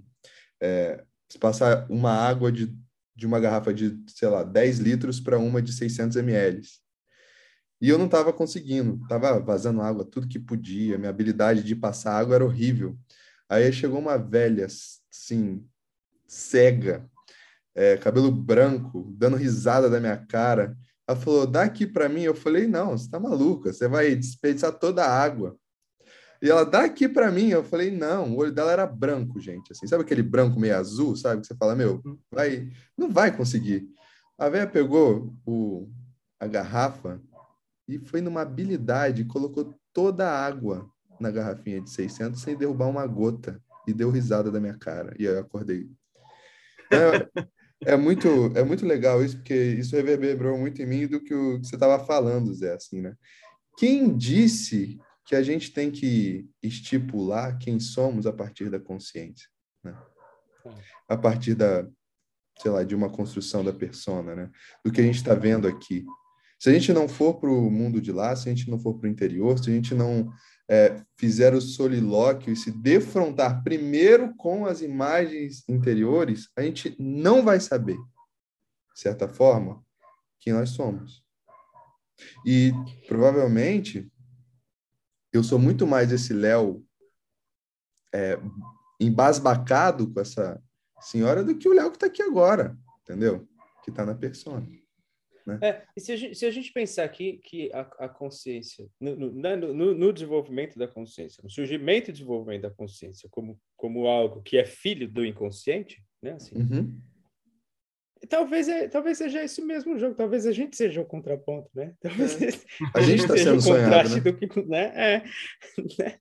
É, 0.62 1.04
passar 1.40 1.88
uma 1.90 2.12
água 2.12 2.52
de, 2.52 2.76
de 3.16 3.26
uma 3.26 3.40
garrafa 3.40 3.74
de, 3.74 4.00
sei 4.08 4.28
lá, 4.28 4.44
10 4.44 4.80
litros 4.80 5.20
para 5.20 5.40
uma 5.40 5.62
de 5.62 5.74
600 5.74 6.16
ml. 6.18 6.62
E 7.82 7.90
eu 7.90 7.98
não 7.98 8.06
estava 8.06 8.32
conseguindo, 8.32 9.00
estava 9.02 9.40
vazando 9.40 9.82
água 9.82 10.06
tudo 10.06 10.28
que 10.28 10.38
podia, 10.38 10.98
minha 10.98 11.10
habilidade 11.10 11.64
de 11.64 11.76
passar 11.76 12.20
água 12.20 12.36
era 12.36 12.46
horrível. 12.46 12.96
Aí 13.50 13.72
chegou 13.74 14.00
uma 14.00 14.18
velha, 14.18 14.66
assim, 14.66 15.66
cega, 16.28 17.10
é, 17.74 17.98
cabelo 17.98 18.32
branco, 18.32 19.12
dando 19.18 19.38
risada 19.38 19.90
da 19.90 20.00
minha 20.00 20.18
cara 20.18 20.78
ela 21.10 21.16
falou, 21.16 21.48
dá 21.48 21.64
aqui 21.64 21.88
para 21.88 22.08
mim. 22.08 22.22
Eu 22.22 22.36
falei, 22.36 22.68
não, 22.68 22.96
você 22.96 23.10
tá 23.10 23.20
maluca, 23.20 23.74
você 23.74 23.88
vai 23.88 24.16
desperdiçar 24.16 24.72
toda 24.78 25.04
a 25.04 25.12
água. 25.12 25.58
E 26.40 26.48
ela 26.48 26.64
dá 26.64 26.84
aqui 26.84 27.10
para 27.10 27.32
mim. 27.32 27.50
Eu 27.50 27.64
falei, 27.64 27.90
não, 27.90 28.32
o 28.32 28.38
olho 28.38 28.52
dela 28.52 28.72
era 28.72 28.86
branco, 28.86 29.40
gente. 29.40 29.72
Assim, 29.72 29.88
sabe 29.88 30.04
aquele 30.04 30.22
branco 30.22 30.60
meio 30.60 30.78
azul, 30.78 31.16
sabe? 31.16 31.42
Que 31.42 31.48
você 31.48 31.56
fala, 31.56 31.76
meu, 31.76 32.00
vai, 32.32 32.72
não 32.96 33.10
vai 33.10 33.36
conseguir. 33.36 33.90
A 34.38 34.50
velha 34.50 34.68
pegou 34.68 35.36
o, 35.44 35.90
a 36.40 36.46
garrafa 36.46 37.20
e 37.88 37.98
foi 37.98 38.22
numa 38.22 38.42
habilidade, 38.42 39.26
colocou 39.26 39.74
toda 39.92 40.30
a 40.30 40.46
água 40.46 40.88
na 41.20 41.32
garrafinha 41.32 41.82
de 41.82 41.90
600 41.90 42.40
sem 42.40 42.56
derrubar 42.56 42.88
uma 42.88 43.08
gota 43.08 43.60
e 43.88 43.94
deu 43.94 44.12
risada 44.12 44.52
da 44.52 44.60
minha 44.60 44.78
cara. 44.78 45.16
E 45.18 45.28
aí 45.28 45.34
eu 45.34 45.40
acordei. 45.40 45.90
É, 46.92 47.28
é 47.86 47.96
muito, 47.96 48.28
é 48.56 48.64
muito 48.64 48.86
legal 48.86 49.24
isso, 49.24 49.38
porque 49.38 49.54
isso 49.54 49.96
reverberou 49.96 50.58
muito 50.58 50.82
em 50.82 50.86
mim 50.86 51.08
do 51.08 51.22
que, 51.22 51.34
o, 51.34 51.60
que 51.60 51.68
você 51.68 51.76
estava 51.76 52.04
falando, 52.04 52.54
Zé, 52.54 52.74
assim, 52.74 53.02
né? 53.02 53.16
Quem 53.78 54.16
disse 54.16 55.00
que 55.26 55.36
a 55.36 55.42
gente 55.42 55.72
tem 55.72 55.90
que 55.90 56.50
estipular 56.62 57.58
quem 57.58 57.80
somos 57.80 58.26
a 58.26 58.34
partir 58.34 58.70
da 58.70 58.80
consciência, 58.80 59.48
né? 59.84 59.98
A 61.08 61.16
partir 61.16 61.56
da, 61.56 61.88
sei 62.62 62.72
lá, 62.72 62.84
de 62.84 62.96
uma 62.96 63.10
construção 63.10 63.64
da 63.64 63.72
persona, 63.72 64.36
né? 64.36 64.52
Do 64.84 64.92
que 64.92 65.00
a 65.00 65.04
gente 65.04 65.16
está 65.16 65.34
vendo 65.34 65.68
aqui. 65.68 66.06
Se 66.60 66.70
a 66.70 66.74
gente 66.74 66.92
não 66.92 67.08
for 67.08 67.36
para 67.40 67.50
o 67.50 67.72
mundo 67.72 68.02
de 68.02 68.12
lá, 68.12 68.36
se 68.36 68.50
a 68.50 68.54
gente 68.54 68.70
não 68.70 68.78
for 68.78 68.96
para 68.96 69.08
o 69.08 69.12
interior, 69.12 69.58
se 69.58 69.70
a 69.70 69.74
gente 69.74 69.96
não 69.96 70.30
é, 70.70 71.04
o 71.56 71.62
solilóquio 71.62 72.54
e 72.54 72.56
se 72.56 72.72
defrontar 72.72 73.64
primeiro 73.64 74.36
com 74.36 74.68
as 74.68 74.82
imagens 74.82 75.68
interiores, 75.68 76.48
a 76.56 76.62
gente 76.62 76.96
não 77.00 77.44
vai 77.44 77.60
saber, 77.60 77.98
de 78.94 79.02
certa 79.02 79.28
forma, 79.28 79.84
quem 80.40 80.54
nós 80.54 80.70
somos. 80.70 81.24
E 82.46 82.72
provavelmente 83.08 84.12
eu 85.34 85.44
sou 85.44 85.58
muito 85.58 85.88
mais 85.88 86.12
esse 86.12 86.34
Léo 86.34 86.86
é, 88.14 88.38
embasbacado 89.00 90.12
com 90.12 90.20
essa 90.20 90.62
senhora 91.02 91.44
do 91.44 91.58
que 91.58 91.68
o 91.68 91.74
Léo 91.74 91.90
que 91.90 91.98
está 91.98 92.08
aqui 92.08 92.22
agora, 92.22 92.78
entendeu? 93.02 93.48
Que 93.84 93.90
está 93.90 94.06
na 94.06 94.14
persona. 94.14 94.68
Né? 95.50 95.60
É, 95.62 95.84
e 95.96 96.02
se 96.02 96.12
a, 96.12 96.16
gente, 96.16 96.36
se 96.36 96.46
a 96.46 96.52
gente 96.52 96.72
pensar 96.72 97.04
aqui 97.04 97.40
que 97.44 97.72
a, 97.74 97.82
a 98.00 98.10
consciência, 98.10 98.88
no, 99.00 99.16
no, 99.16 99.32
né, 99.32 99.56
no, 99.56 99.94
no, 99.94 100.14
desenvolvimento 100.14 100.78
da 100.78 100.88
consciência, 100.88 101.42
no 101.44 101.50
surgimento 101.50 102.10
e 102.10 102.14
desenvolvimento 102.14 102.64
da 102.64 102.70
consciência 102.70 103.28
como, 103.32 103.60
como 103.76 104.08
algo 104.08 104.42
que 104.42 104.58
é 104.58 104.66
filho 104.66 105.08
do 105.08 105.26
inconsciente, 105.26 106.04
né? 106.22 106.34
Assim, 106.34 106.56
uhum. 106.56 107.00
Talvez, 108.28 108.68
é, 108.68 108.90
talvez 108.90 109.18
seja 109.18 109.44
esse 109.44 109.62
mesmo 109.62 109.98
jogo, 109.98 110.14
talvez 110.14 110.46
a 110.46 110.52
gente 110.52 110.76
seja 110.76 111.02
o 111.02 111.06
contraponto, 111.06 111.70
né? 111.74 111.94
Talvez 112.02 112.42
é. 112.42 112.50
a 112.94 113.02
gente 113.02 113.22
está 113.22 113.38
sendo 113.38 113.62
sonhado, 113.62 114.10
né? 114.10 114.20
Do 114.20 114.36
que, 114.36 114.66
né? 114.66 114.92
É, 114.96 115.24
né? 115.98 116.20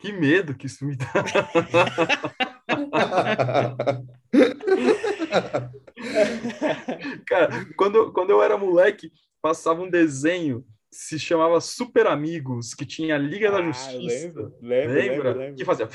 Que 0.00 0.12
medo 0.12 0.56
que 0.56 0.66
isso 0.66 0.84
me 0.84 0.96
dá. 0.96 1.06
Cara, 7.26 7.66
quando, 7.76 8.12
quando 8.12 8.30
eu 8.30 8.42
era 8.42 8.56
moleque, 8.56 9.12
passava 9.40 9.82
um 9.82 9.90
desenho 9.90 10.64
se 10.90 11.18
chamava 11.18 11.60
Super 11.60 12.06
Amigos, 12.06 12.74
que 12.74 12.86
tinha 12.86 13.14
a 13.14 13.18
Liga 13.18 13.48
ah, 13.48 13.52
da 13.52 13.62
Justiça. 13.62 14.26
Lembro, 14.26 14.54
lembro, 14.60 14.94
Lembra? 14.94 15.32
Lembro, 15.34 15.56
Que 15.56 15.64
fazia. 15.64 15.86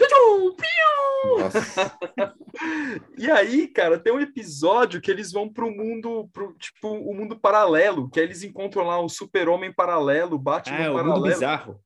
e 3.17 3.31
aí, 3.31 3.67
cara, 3.67 3.97
tem 3.97 4.13
um 4.13 4.19
episódio 4.19 5.01
que 5.01 5.09
eles 5.09 5.31
vão 5.31 5.51
pro 5.51 5.71
mundo, 5.71 6.29
pro, 6.31 6.53
tipo, 6.53 6.89
o 6.89 7.13
mundo 7.13 7.39
paralelo, 7.39 8.09
que 8.09 8.19
aí 8.19 8.25
eles 8.25 8.43
encontram 8.43 8.85
lá 8.85 8.99
o 8.99 9.09
Super-Homem 9.09 9.73
paralelo, 9.73 10.37
Batman 10.37 10.75
ah, 10.75 10.91
paralelo. 10.91 11.09
o 11.09 11.13
mundo 11.15 11.23
bizarro. 11.23 11.79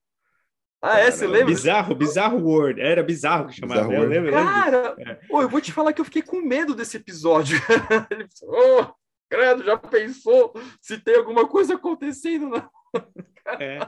Ah, 0.82 1.00
é? 1.00 1.10
Você 1.10 1.26
lembra? 1.26 1.48
Bizarro, 1.48 1.96
Bizarro 1.96 2.40
World. 2.40 2.80
Era 2.80 3.02
bizarro 3.02 3.48
que 3.48 3.56
chamava. 3.56 3.92
Eu 3.92 4.08
lembro, 4.08 4.32
Cara, 4.32 4.96
é. 5.00 5.20
oh, 5.30 5.42
eu 5.42 5.50
vou 5.50 5.60
te 5.60 5.72
falar 5.72 5.92
que 5.92 6.00
eu 6.00 6.06
fiquei 6.06 6.22
com 6.22 6.42
medo 6.42 6.76
desse 6.76 6.98
episódio. 6.98 7.58
Ele 8.12 8.28
oh, 8.44 8.86
credo, 9.30 9.64
já 9.64 9.78
pensou 9.78 10.54
se 10.80 11.00
tem 11.00 11.16
alguma 11.16 11.48
coisa 11.48 11.76
acontecendo? 11.76 12.50
Na... 12.50 12.70
É. 13.60 13.80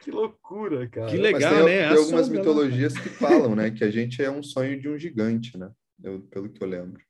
Que 0.00 0.10
loucura, 0.10 0.88
cara. 0.88 1.06
Que 1.06 1.16
legal, 1.16 1.54
tem, 1.54 1.64
né? 1.64 1.88
Tem 1.88 1.98
algumas 1.98 2.28
mitologias 2.28 2.92
que 2.98 3.08
falam, 3.08 3.54
né? 3.54 3.70
Que 3.70 3.84
a 3.84 3.90
gente 3.90 4.20
é 4.20 4.28
um 4.28 4.42
sonho 4.42 4.80
de 4.80 4.88
um 4.88 4.98
gigante, 4.98 5.56
né? 5.56 5.70
Eu, 6.02 6.20
pelo 6.22 6.48
que 6.48 6.62
eu 6.62 6.66
lembro. 6.66 7.00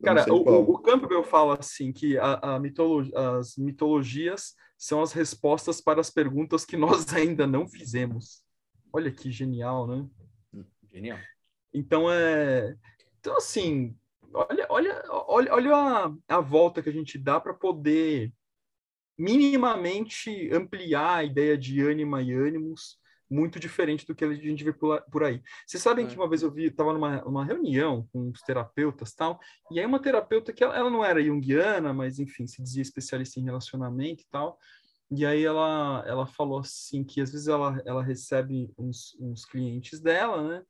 Eu 0.00 0.04
cara, 0.04 0.30
o, 0.30 0.72
o 0.72 0.78
Campbell 0.82 1.24
fala 1.24 1.56
assim 1.58 1.92
que 1.92 2.18
a, 2.18 2.56
a 2.56 2.60
mitologia, 2.60 3.12
as 3.38 3.56
mitologias 3.56 4.54
são 4.76 5.02
as 5.02 5.12
respostas 5.12 5.80
para 5.80 6.00
as 6.00 6.10
perguntas 6.10 6.64
que 6.64 6.76
nós 6.76 7.12
ainda 7.14 7.46
não 7.46 7.66
fizemos. 7.66 8.44
Olha 8.92 9.10
que 9.10 9.30
genial, 9.30 9.86
né? 9.86 10.08
Genial. 10.92 11.18
Então 11.72 12.10
é, 12.10 12.76
então 13.18 13.36
assim, 13.36 13.96
olha, 14.32 14.66
olha, 14.68 15.02
olha, 15.10 15.54
olha 15.54 15.76
a, 15.76 16.14
a 16.28 16.40
volta 16.40 16.82
que 16.82 16.88
a 16.88 16.92
gente 16.92 17.18
dá 17.18 17.40
para 17.40 17.54
poder 17.54 18.32
minimamente 19.18 20.50
ampliar 20.52 21.18
a 21.18 21.24
ideia 21.24 21.56
de 21.56 21.80
ânima 21.80 22.22
e 22.22 22.32
ânimos, 22.32 22.98
muito 23.30 23.58
diferente 23.58 24.06
do 24.06 24.14
que 24.14 24.24
a 24.24 24.32
gente 24.32 24.64
vê 24.64 24.72
por 24.72 25.24
aí. 25.24 25.42
Vocês 25.66 25.82
sabem 25.82 26.06
é. 26.06 26.08
que 26.08 26.16
uma 26.16 26.28
vez 26.28 26.42
eu 26.42 26.50
vi, 26.50 26.66
estava 26.66 26.92
numa, 26.92 27.22
numa 27.22 27.44
reunião 27.44 28.08
com 28.12 28.30
os 28.30 28.40
terapeutas 28.42 29.14
tal, 29.14 29.38
e 29.70 29.80
aí 29.80 29.86
uma 29.86 30.00
terapeuta 30.00 30.52
que 30.52 30.62
ela, 30.62 30.76
ela, 30.76 30.90
não 30.90 31.04
era 31.04 31.22
junguiana, 31.22 31.92
mas 31.92 32.18
enfim, 32.18 32.46
se 32.46 32.62
dizia 32.62 32.82
especialista 32.82 33.40
em 33.40 33.44
relacionamento 33.44 34.22
e 34.22 34.26
tal, 34.30 34.58
e 35.10 35.24
aí 35.24 35.44
ela, 35.44 36.04
ela 36.06 36.26
falou 36.26 36.58
assim 36.58 37.04
que 37.04 37.20
às 37.20 37.30
vezes 37.30 37.48
ela, 37.48 37.80
ela 37.84 38.02
recebe 38.02 38.72
uns, 38.78 39.16
uns 39.20 39.44
clientes 39.44 40.00
dela, 40.00 40.42
né, 40.46 40.62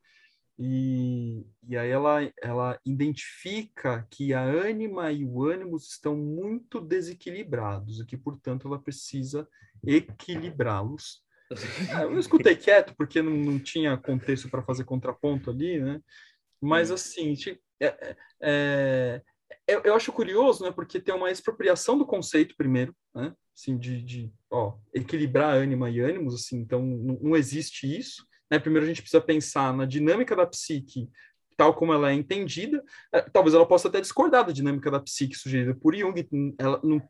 e, 0.57 1.45
e 1.67 1.75
aí 1.75 1.89
ela, 1.89 2.19
ela 2.41 2.79
identifica 2.85 4.07
que 4.09 4.33
a 4.33 4.41
ânima 4.41 5.11
e 5.11 5.25
o 5.25 5.43
ânimo 5.43 5.75
estão 5.75 6.15
muito 6.15 6.79
desequilibrados 6.79 7.99
e 7.99 8.05
que, 8.05 8.15
portanto, 8.15 8.67
ela 8.67 8.79
precisa 8.79 9.47
equilibrá-los. 9.85 11.24
Ah, 11.93 12.03
eu 12.03 12.19
escutei 12.19 12.55
quieto 12.55 12.93
porque 12.97 13.21
não, 13.21 13.31
não 13.31 13.59
tinha 13.59 13.97
contexto 13.97 14.49
para 14.49 14.63
fazer 14.63 14.83
contraponto 14.83 15.51
ali, 15.51 15.79
né? 15.79 16.01
Mas, 16.61 16.89
assim, 16.89 17.35
é, 17.79 17.85
é, 17.85 18.15
é, 18.41 19.21
eu, 19.67 19.81
eu, 19.81 19.95
acho 19.95 20.11
curioso, 20.11 20.63
né? 20.63 20.71
Porque 20.71 20.99
tem 20.99 21.13
uma 21.13 21.29
expropriação 21.29 21.97
do 21.97 22.05
conceito, 22.05 22.55
primeiro, 22.57 22.95
né? 23.13 23.33
Assim, 23.55 23.77
de, 23.77 24.01
de 24.01 24.33
ó, 24.49 24.77
equilibrar 24.93 25.55
ânima 25.55 25.89
e 25.89 25.99
ânimos, 25.99 26.33
assim, 26.35 26.57
então 26.57 26.81
não, 26.81 27.19
não 27.21 27.35
existe 27.35 27.85
isso. 27.85 28.25
Né? 28.51 28.59
Primeiro 28.59 28.85
a 28.85 28.87
gente 28.87 29.01
precisa 29.01 29.21
pensar 29.21 29.73
na 29.73 29.85
dinâmica 29.85 30.35
da 30.35 30.45
psique 30.45 31.09
tal 31.57 31.73
como 31.73 31.93
ela 31.93 32.11
é 32.11 32.13
entendida. 32.13 32.83
É, 33.13 33.21
talvez 33.21 33.53
ela 33.53 33.67
possa 33.67 33.87
até 33.87 34.01
discordar 34.01 34.45
da 34.45 34.51
dinâmica 34.51 34.91
da 34.91 34.99
psique 34.99 35.35
sugerida 35.35 35.75
por 35.75 35.95
Jung, 35.95 36.27
ela, 36.59 36.79
não, 36.83 37.01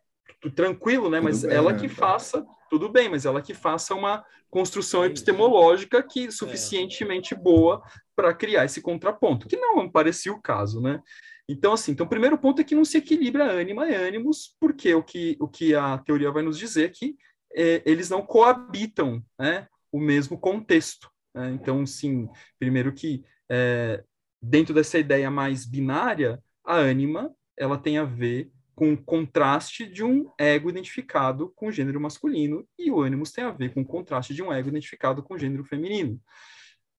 tranquilo, 0.55 1.09
né? 1.09 1.17
Tudo 1.17 1.23
mas 1.26 1.43
bem, 1.43 1.55
ela 1.55 1.73
né? 1.73 1.80
que 1.80 1.89
faça, 1.89 2.45
tudo 2.69 2.89
bem, 2.89 3.09
mas 3.09 3.26
ela 3.26 3.41
que 3.41 3.53
faça 3.53 3.93
uma 3.93 4.23
construção 4.49 5.03
epistemológica 5.03 6.01
que 6.01 6.32
suficientemente 6.32 7.34
é. 7.34 7.38
boa 7.38 7.84
para 8.15 8.34
criar 8.34 8.65
esse 8.65 8.82
contraponto, 8.82 9.47
que 9.47 9.57
não 9.57 9.89
parecia 9.89 10.32
o 10.32 10.41
caso, 10.41 10.82
né? 10.82 11.01
Então, 11.47 11.73
assim, 11.73 11.91
então 11.91 12.05
o 12.05 12.09
primeiro 12.09 12.38
ponto 12.38 12.61
é 12.61 12.63
que 12.63 12.73
não 12.73 12.86
se 12.86 12.97
equilibra 12.97 13.51
ânima 13.51 13.88
e 13.88 13.93
ânimos, 13.93 14.55
porque 14.59 14.93
o 14.95 15.03
que, 15.03 15.38
o 15.39 15.47
que 15.47 15.76
a 15.76 15.97
teoria 15.99 16.32
vai 16.32 16.41
nos 16.41 16.57
dizer 16.57 16.86
é 16.86 16.89
que 16.89 17.15
é, 17.55 17.84
eles 17.86 18.09
não 18.09 18.21
coabitam 18.21 19.23
né, 19.38 19.67
o 19.91 19.99
mesmo 19.99 20.39
contexto. 20.39 21.09
Né? 21.34 21.51
Então, 21.51 21.86
sim, 21.86 22.28
primeiro 22.57 22.91
que 22.93 23.23
é, 23.49 24.03
dentro 24.41 24.73
dessa 24.73 24.97
ideia 24.97 25.30
mais 25.30 25.65
binária, 25.65 26.41
a 26.63 26.78
ânima 26.78 27.32
ela 27.57 27.78
tem 27.78 27.97
a 27.97 28.03
ver 28.03 28.51
com 28.76 28.93
o 28.93 28.97
contraste 28.97 29.88
de 29.88 30.03
um 30.03 30.30
ego 30.38 30.69
identificado 30.69 31.51
com 31.55 31.67
o 31.67 31.71
gênero 31.71 31.99
masculino 31.99 32.67
e 32.78 32.91
o 32.91 33.01
ânimos 33.01 33.32
tem 33.32 33.43
a 33.43 33.51
ver 33.51 33.73
com 33.73 33.82
o 33.82 33.86
contraste 33.86 34.34
de 34.34 34.43
um 34.43 34.51
ego 34.51 34.67
identificado 34.67 35.23
com 35.23 35.36
o 35.36 35.39
gênero 35.39 35.63
feminino. 35.63 36.19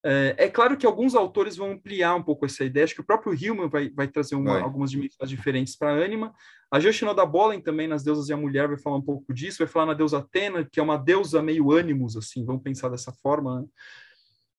É, 0.09 0.35
é, 0.39 0.49
claro 0.49 0.77
que 0.77 0.87
alguns 0.87 1.15
autores 1.15 1.57
vão 1.57 1.73
ampliar 1.73 2.15
um 2.15 2.23
pouco 2.23 2.47
essa 2.47 2.65
ideia, 2.65 2.85
acho 2.85 2.95
que 2.95 3.01
o 3.01 3.07
próprio 3.07 3.35
Hillman 3.35 3.69
vai, 3.69 3.91
vai 3.91 4.07
trazer 4.07 4.37
uma, 4.37 4.53
vai. 4.53 4.63
algumas 4.63 4.91
dimensões 4.91 5.29
diferentes 5.29 5.77
para 5.77 5.91
a 5.91 5.95
ânima. 5.95 6.33
A 6.71 6.79
Yoshinoda 6.79 7.27
Bolen 7.27 7.61
também, 7.61 7.89
nas 7.89 8.05
Deusas 8.05 8.29
e 8.29 8.33
a 8.33 8.37
Mulher, 8.37 8.69
vai 8.69 8.79
falar 8.79 8.97
um 8.97 9.03
pouco 9.03 9.35
disso, 9.35 9.59
vai 9.59 9.67
falar 9.67 9.87
na 9.87 9.95
deusa 9.95 10.19
Atena, 10.19 10.65
que 10.65 10.79
é 10.79 10.83
uma 10.83 10.97
deusa 10.97 11.43
meio 11.43 11.73
ânimos, 11.73 12.17
assim, 12.17 12.45
vamos 12.45 12.63
pensar 12.63 12.89
dessa 12.89 13.13
forma, 13.13 13.61
né? 13.61 13.67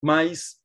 Mas, 0.01 0.57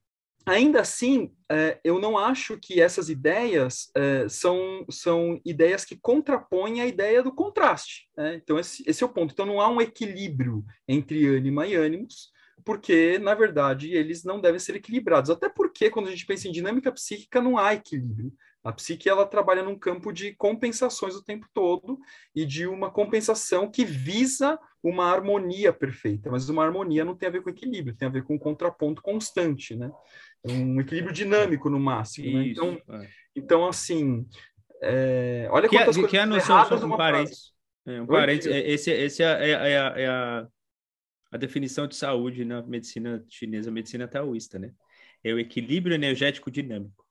ainda 0.47 0.81
assim, 0.81 1.33
é, 1.51 1.81
eu 1.85 1.99
não 1.99 2.17
acho 2.19 2.59
que 2.59 2.81
essas 2.81 3.09
ideias 3.09 3.91
é, 3.95 4.29
são, 4.29 4.85
são 4.91 5.41
ideias 5.45 5.85
que 5.85 5.97
contrapõem 5.97 6.81
a 6.81 6.87
ideia 6.87 7.23
do 7.23 7.35
contraste. 7.35 8.09
Né? 8.17 8.37
Então, 8.37 8.59
esse, 8.59 8.83
esse 8.87 9.03
é 9.03 9.07
o 9.07 9.13
ponto. 9.13 9.33
Então, 9.33 9.47
não 9.47 9.61
há 9.61 9.69
um 9.69 9.81
equilíbrio 9.81 10.65
entre 10.87 11.27
ânima 11.27 11.67
e 11.67 11.75
ânimos, 11.75 12.31
porque, 12.65 13.19
na 13.19 13.35
verdade, 13.35 13.93
eles 13.93 14.25
não 14.25 14.41
devem 14.41 14.59
ser 14.59 14.77
equilibrados. 14.77 15.31
Até 15.31 15.49
porque, 15.49 15.91
quando 15.91 16.09
a 16.09 16.11
gente 16.11 16.27
pensa 16.27 16.49
em 16.49 16.53
dinâmica 16.53 16.93
psíquica, 16.93 17.41
não 17.41 17.59
há 17.59 17.75
equilíbrio. 17.75 18.33
A 18.65 18.73
psique 18.73 19.09
ela 19.09 19.27
trabalha 19.27 19.63
num 19.63 19.77
campo 19.77 20.13
de 20.13 20.35
compensações 20.35 21.17
o 21.17 21.25
tempo 21.25 21.47
todo 21.53 21.99
e 22.35 22.47
de 22.47 22.67
uma 22.67 22.93
compensação 22.93 23.69
que 23.69 23.85
visa 23.85 24.59
uma 24.83 25.07
harmonia 25.07 25.73
perfeita, 25.73 26.31
mas 26.31 26.49
uma 26.49 26.65
harmonia 26.65 27.05
não 27.05 27.17
tem 27.17 27.29
a 27.29 27.33
ver 27.33 27.43
com 27.43 27.51
equilíbrio, 27.51 27.95
tem 27.97 28.07
a 28.07 28.11
ver 28.11 28.25
com 28.25 28.35
um 28.35 28.39
contraponto 28.39 29.03
constante, 29.03 29.75
né? 29.75 29.91
Um 30.45 30.81
equilíbrio 30.81 31.13
dinâmico 31.13 31.71
no 31.71 31.79
máximo. 31.79 32.39
Né? 32.39 32.49
Então, 32.49 32.81
é. 32.91 33.09
então, 33.37 33.67
assim, 33.67 34.27
é... 34.83 35.47
olha 35.51 35.69
que, 35.69 35.77
quantas 35.77 35.95
que, 35.95 36.03
coisas 36.03 36.11
que 36.11 36.17
é 36.17 36.21
a 36.21 36.27
noção, 36.27 36.87
um 36.93 36.97
parênteses, 36.97 37.53
é, 37.87 38.01
um 38.01 38.07
parênteses, 38.07 38.53
esse, 38.53 38.91
esse 38.91 39.23
é, 39.23 39.27
é, 39.27 39.51
é, 39.51 40.03
é 40.03 40.07
a, 40.07 40.47
a 41.31 41.37
definição 41.37 41.87
de 41.87 41.95
saúde 41.95 42.45
na 42.45 42.63
medicina 42.63 43.25
chinesa, 43.29 43.71
medicina 43.71 44.09
taoísta, 44.09 44.59
né? 44.59 44.73
É 45.25 45.33
o 45.33 45.39
equilíbrio 45.39 45.95
energético 45.95 46.51
dinâmico. 46.51 47.05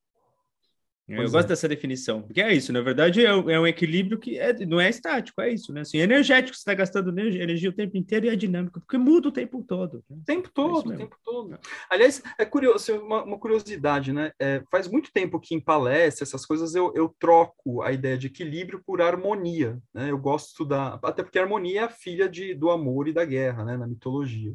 Eu 1.16 1.30
gosto 1.30 1.46
é. 1.46 1.50
dessa 1.50 1.68
definição, 1.68 2.22
porque 2.22 2.42
é 2.42 2.54
isso, 2.54 2.72
na 2.72 2.82
verdade, 2.82 3.26
é, 3.26 3.34
um 3.34 3.66
é 3.66 3.70
equilíbrio 3.70 4.18
que 4.20 4.38
é, 4.38 4.54
não 4.66 4.80
é 4.80 4.90
estático, 4.90 5.42
é 5.42 5.52
isso, 5.52 5.74
né? 5.74 5.82
Assim, 5.82 6.00
é 6.00 6.04
energético, 6.04 6.56
você 6.56 6.62
está 6.62 6.74
gastando 6.74 7.10
energia, 7.10 7.44
energia, 7.44 7.70
o 7.70 7.74
tempo 7.74 7.98
inteiro 7.98 8.26
e 8.26 8.30
é 8.30 8.36
dinâmico, 8.36 8.80
porque 8.80 8.98
muda 8.98 9.30
o 9.30 9.32
tempo 9.32 9.64
todo. 9.64 10.04
Né? 10.10 10.18
O 10.22 10.26
tempo 10.26 10.48
é 10.48 10.52
todo, 10.54 10.90
o 10.90 10.98
tempo 10.98 11.18
todo. 11.24 11.60
Aliás, 11.90 12.22
é 12.38 12.46
curioso, 12.46 12.76
assim, 12.76 13.04
uma, 13.04 13.24
uma 13.24 13.40
curiosidade, 13.40 14.14
né? 14.14 14.32
É, 14.40 14.64
faz 14.72 14.88
muito 14.88 15.12
tempo 15.12 15.40
que 15.40 15.56
em 15.56 15.60
palestra, 15.60 16.24
essas 16.24 16.46
coisas, 16.46 16.76
eu, 16.76 16.94
eu 16.96 17.14
troco 17.20 17.82
a 17.82 17.92
ideia 17.92 18.18
de 18.18 18.28
equilíbrio 18.28 18.82
por 18.86 19.02
harmonia, 19.02 19.80
né? 19.94 20.10
Eu 20.12 20.18
gosto 20.18 20.64
da... 20.64 21.00
Até 21.04 21.24
porque 21.24 21.40
a 21.40 21.44
harmonia 21.44 21.82
é 21.82 21.84
a 21.84 21.90
filha 21.90 22.30
de, 22.30 22.54
do 22.54 22.70
amor 22.70 23.08
e 23.08 23.14
da 23.14 23.26
guerra, 23.26 23.66
né? 23.66 23.78
Na 23.78 23.88
mitologia, 23.88 24.54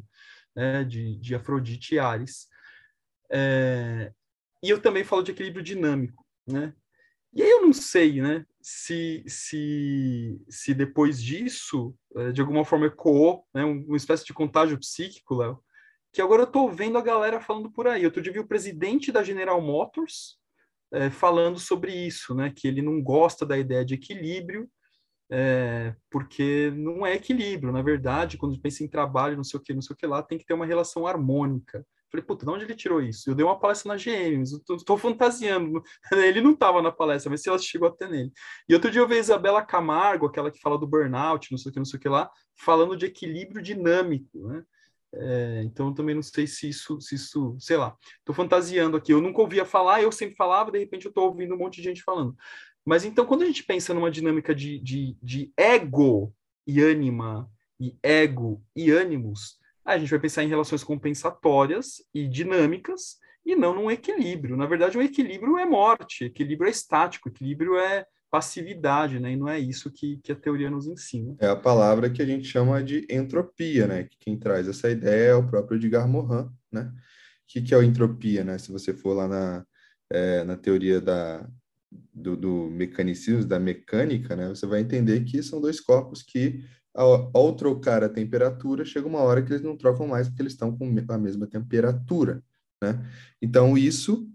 né? 0.55 0.83
De, 0.83 1.17
de 1.17 1.35
Afrodite 1.35 1.95
e 1.95 1.99
Ares. 1.99 2.47
É, 3.31 4.11
e 4.63 4.69
eu 4.69 4.81
também 4.81 5.03
falo 5.03 5.21
de 5.21 5.31
equilíbrio 5.31 5.63
dinâmico 5.63 6.26
né? 6.47 6.73
E 7.33 7.43
aí 7.43 7.49
eu 7.49 7.61
não 7.61 7.73
sei, 7.73 8.21
né, 8.21 8.45
se, 8.61 9.23
se, 9.27 10.41
se 10.49 10.73
depois 10.73 11.21
disso, 11.21 11.93
é, 12.15 12.31
de 12.31 12.41
alguma 12.41 12.65
forma 12.65 12.87
ecoou, 12.87 13.45
né, 13.53 13.63
uma 13.63 13.97
espécie 13.97 14.25
de 14.25 14.33
contágio 14.33 14.79
psíquico, 14.79 15.35
Léo, 15.35 15.63
que 16.11 16.21
agora 16.21 16.41
eu 16.41 16.47
estou 16.47 16.71
vendo 16.71 16.97
a 16.97 17.01
galera 17.01 17.39
falando 17.39 17.69
por 17.71 17.87
aí. 17.87 18.05
Outro 18.05 18.21
dia 18.21 18.33
vi 18.33 18.39
o 18.39 18.47
presidente 18.47 19.11
da 19.11 19.23
General 19.23 19.61
Motors 19.61 20.37
é, 20.91 21.09
falando 21.09 21.59
sobre 21.59 21.93
isso, 21.93 22.33
né, 22.33 22.51
que 22.55 22.67
ele 22.67 22.81
não 22.81 23.01
gosta 23.01 23.45
da 23.45 23.57
ideia 23.57 23.85
de 23.85 23.93
equilíbrio, 23.93 24.69
é, 25.29 25.93
porque 26.09 26.71
não 26.73 27.05
é 27.05 27.13
equilíbrio, 27.13 27.71
na 27.71 27.81
verdade, 27.81 28.37
quando 28.37 28.59
pensa 28.59 28.83
em 28.83 28.87
trabalho, 28.87 29.35
não 29.35 29.43
sei 29.43 29.59
o 29.59 29.63
que, 29.63 29.73
não 29.73 29.81
sei 29.81 29.93
o 29.93 29.97
que 29.97 30.07
lá, 30.07 30.23
tem 30.23 30.37
que 30.37 30.45
ter 30.45 30.53
uma 30.53 30.65
relação 30.65 31.05
harmônica. 31.05 31.85
Falei, 32.11 32.25
puta, 32.25 32.45
de 32.45 32.51
onde 32.51 32.63
ele 32.63 32.75
tirou 32.75 33.01
isso? 33.01 33.29
Eu 33.29 33.35
dei 33.35 33.45
uma 33.45 33.59
palestra 33.59 33.93
na 33.93 33.97
GM, 33.97 34.43
tô 34.85 34.97
fantasiando. 34.97 35.83
Ele 36.13 36.39
não 36.39 36.51
estava 36.51 36.81
na 36.81 36.91
palestra, 36.91 37.29
mas 37.29 37.41
se 37.41 37.49
ela 37.49 37.59
chegou 37.59 37.89
até 37.89 38.07
nele. 38.07 38.31
E 38.67 38.73
outro 38.73 38.89
dia 38.89 39.01
eu 39.01 39.07
vi 39.07 39.15
a 39.15 39.19
Isabela 39.19 39.61
Camargo, 39.61 40.25
aquela 40.25 40.49
que 40.49 40.59
fala 40.61 40.77
do 40.77 40.87
burnout, 40.87 41.51
não 41.51 41.57
sei 41.57 41.69
o 41.69 41.73
que, 41.73 41.79
não 41.79 41.85
sei 41.85 41.97
o 41.97 42.01
que 42.01 42.07
lá, 42.07 42.29
falando 42.55 42.95
de 42.95 43.05
equilíbrio 43.05 43.61
dinâmico, 43.61 44.47
né? 44.47 44.63
É, 45.13 45.63
então 45.63 45.93
também 45.93 46.13
não 46.13 46.21
sei 46.21 46.45
se 46.45 46.69
isso, 46.69 46.99
se 46.99 47.15
isso, 47.15 47.55
sei 47.59 47.77
lá, 47.77 47.95
tô 48.23 48.33
fantasiando 48.33 48.97
aqui. 48.97 49.11
Eu 49.11 49.21
nunca 49.21 49.41
ouvia 49.41 49.65
falar, 49.65 50.01
eu 50.01 50.11
sempre 50.11 50.35
falava, 50.35 50.71
de 50.71 50.79
repente 50.79 51.05
eu 51.05 51.13
tô 51.13 51.23
ouvindo 51.23 51.55
um 51.55 51.57
monte 51.57 51.77
de 51.77 51.83
gente 51.83 52.03
falando. 52.03 52.35
Mas 52.85 53.03
então, 53.03 53.25
quando 53.25 53.41
a 53.41 53.45
gente 53.45 53.63
pensa 53.63 53.93
numa 53.93 54.11
dinâmica 54.11 54.55
de, 54.55 54.79
de, 54.79 55.17
de 55.21 55.51
ego 55.57 56.33
e 56.65 56.81
ânima, 56.81 57.49
e 57.79 57.97
ego 58.01 58.63
e 58.75 58.91
ânimos, 58.91 59.57
a 59.95 59.97
gente 59.97 60.09
vai 60.09 60.19
pensar 60.19 60.43
em 60.43 60.49
relações 60.49 60.83
compensatórias 60.83 62.03
e 62.13 62.27
dinâmicas 62.27 63.17
e 63.45 63.55
não 63.55 63.73
num 63.73 63.89
equilíbrio. 63.89 64.57
Na 64.57 64.65
verdade, 64.65 64.97
o 64.97 65.01
equilíbrio 65.01 65.57
é 65.57 65.65
morte, 65.65 66.25
equilíbrio 66.25 66.67
é 66.67 66.71
estático, 66.71 67.29
equilíbrio 67.29 67.77
é 67.77 68.05
passividade, 68.29 69.17
né? 69.19 69.31
E 69.31 69.37
não 69.37 69.47
é 69.47 69.57
isso 69.57 69.89
que, 69.89 70.17
que 70.17 70.33
a 70.33 70.35
teoria 70.35 70.69
nos 70.69 70.85
ensina. 70.85 71.33
É 71.39 71.47
a 71.47 71.55
palavra 71.55 72.09
que 72.09 72.21
a 72.21 72.25
gente 72.25 72.45
chama 72.45 72.83
de 72.83 73.07
entropia, 73.09 73.87
né? 73.87 74.03
Que 74.03 74.17
quem 74.19 74.37
traz 74.37 74.67
essa 74.67 74.89
ideia 74.89 75.29
é 75.29 75.35
o 75.35 75.47
próprio 75.47 75.77
Edgar 75.77 76.05
Morin, 76.05 76.49
né? 76.69 76.91
O 76.91 76.93
que, 77.47 77.61
que 77.61 77.73
é 77.73 77.77
a 77.77 77.83
entropia, 77.83 78.43
né? 78.43 78.57
Se 78.57 78.69
você 78.69 78.93
for 78.93 79.13
lá 79.13 79.29
na, 79.29 79.65
é, 80.11 80.43
na 80.43 80.57
teoria 80.57 80.99
da, 80.99 81.47
do, 82.13 82.35
do 82.35 82.69
mecanicismo, 82.69 83.45
da 83.45 83.57
mecânica, 83.59 84.35
né? 84.35 84.49
Você 84.49 84.65
vai 84.65 84.81
entender 84.81 85.23
que 85.23 85.41
são 85.41 85.61
dois 85.61 85.79
corpos 85.79 86.21
que 86.21 86.65
ao, 86.97 87.55
trocar 87.55 88.03
a 88.03 88.09
temperatura, 88.09 88.83
chega 88.83 89.07
uma 89.07 89.19
hora 89.19 89.43
que 89.43 89.51
eles 89.51 89.61
não 89.61 89.77
trocam 89.77 90.07
mais 90.07 90.27
porque 90.27 90.41
eles 90.41 90.53
estão 90.53 90.75
com 90.75 90.85
a 91.09 91.17
mesma 91.17 91.45
temperatura, 91.45 92.43
né? 92.81 93.05
Então, 93.39 93.77
isso, 93.77 94.27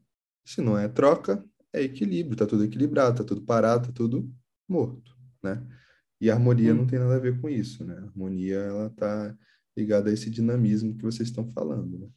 se 0.44 0.60
não 0.60 0.78
é 0.78 0.88
troca, 0.88 1.44
é 1.72 1.82
equilíbrio, 1.82 2.36
tá 2.36 2.46
tudo 2.46 2.64
equilibrado, 2.64 3.18
tá 3.18 3.24
tudo 3.24 3.42
parado, 3.42 3.88
tá 3.88 3.92
tudo 3.92 4.32
morto, 4.68 5.16
né? 5.42 5.60
E 6.20 6.30
a 6.30 6.34
harmonia 6.34 6.72
hum. 6.72 6.78
não 6.78 6.86
tem 6.86 7.00
nada 7.00 7.16
a 7.16 7.18
ver 7.18 7.40
com 7.40 7.48
isso, 7.48 7.84
né? 7.84 7.94
A 7.94 8.04
harmonia, 8.04 8.56
ela 8.56 8.90
tá 8.90 9.36
ligada 9.76 10.08
a 10.08 10.12
esse 10.12 10.30
dinamismo 10.30 10.96
que 10.96 11.02
vocês 11.02 11.28
estão 11.28 11.50
falando, 11.50 11.98
né? 11.98 12.08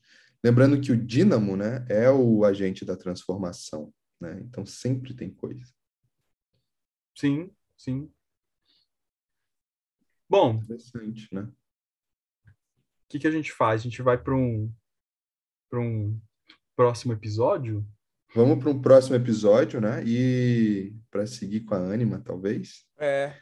Lembrando 0.44 0.80
que 0.80 0.92
o 0.92 0.98
dínamo, 0.98 1.58
né, 1.58 1.84
é 1.90 2.12
o 2.12 2.46
agente 2.46 2.86
da 2.86 2.96
transformação, 2.96 3.92
né? 4.22 4.40
Então, 4.42 4.64
sempre 4.64 5.16
tem 5.16 5.32
coisa. 5.32 5.66
Sim, 7.18 7.50
sim. 7.76 8.12
Bom, 10.30 10.56
interessante, 10.56 11.28
né? 11.34 11.42
O 11.42 13.08
que, 13.10 13.20
que 13.20 13.28
a 13.28 13.32
gente 13.32 13.52
faz? 13.52 13.82
A 13.82 13.84
gente 13.84 14.02
vai 14.02 14.18
para 14.18 14.36
um, 14.36 14.72
para 15.70 15.80
um 15.80 16.20
próximo 16.76 17.14
episódio? 17.14 17.86
Vamos 18.34 18.60
para 18.60 18.70
um 18.70 18.82
próximo 18.82 19.16
episódio, 19.16 19.80
né? 19.80 20.04
E 20.06 20.94
para 21.10 21.26
seguir 21.26 21.62
com 21.62 21.76
a 21.76 21.78
Anima, 21.78 22.22
talvez. 22.24 22.86
É. 22.98 23.28
A 23.28 23.34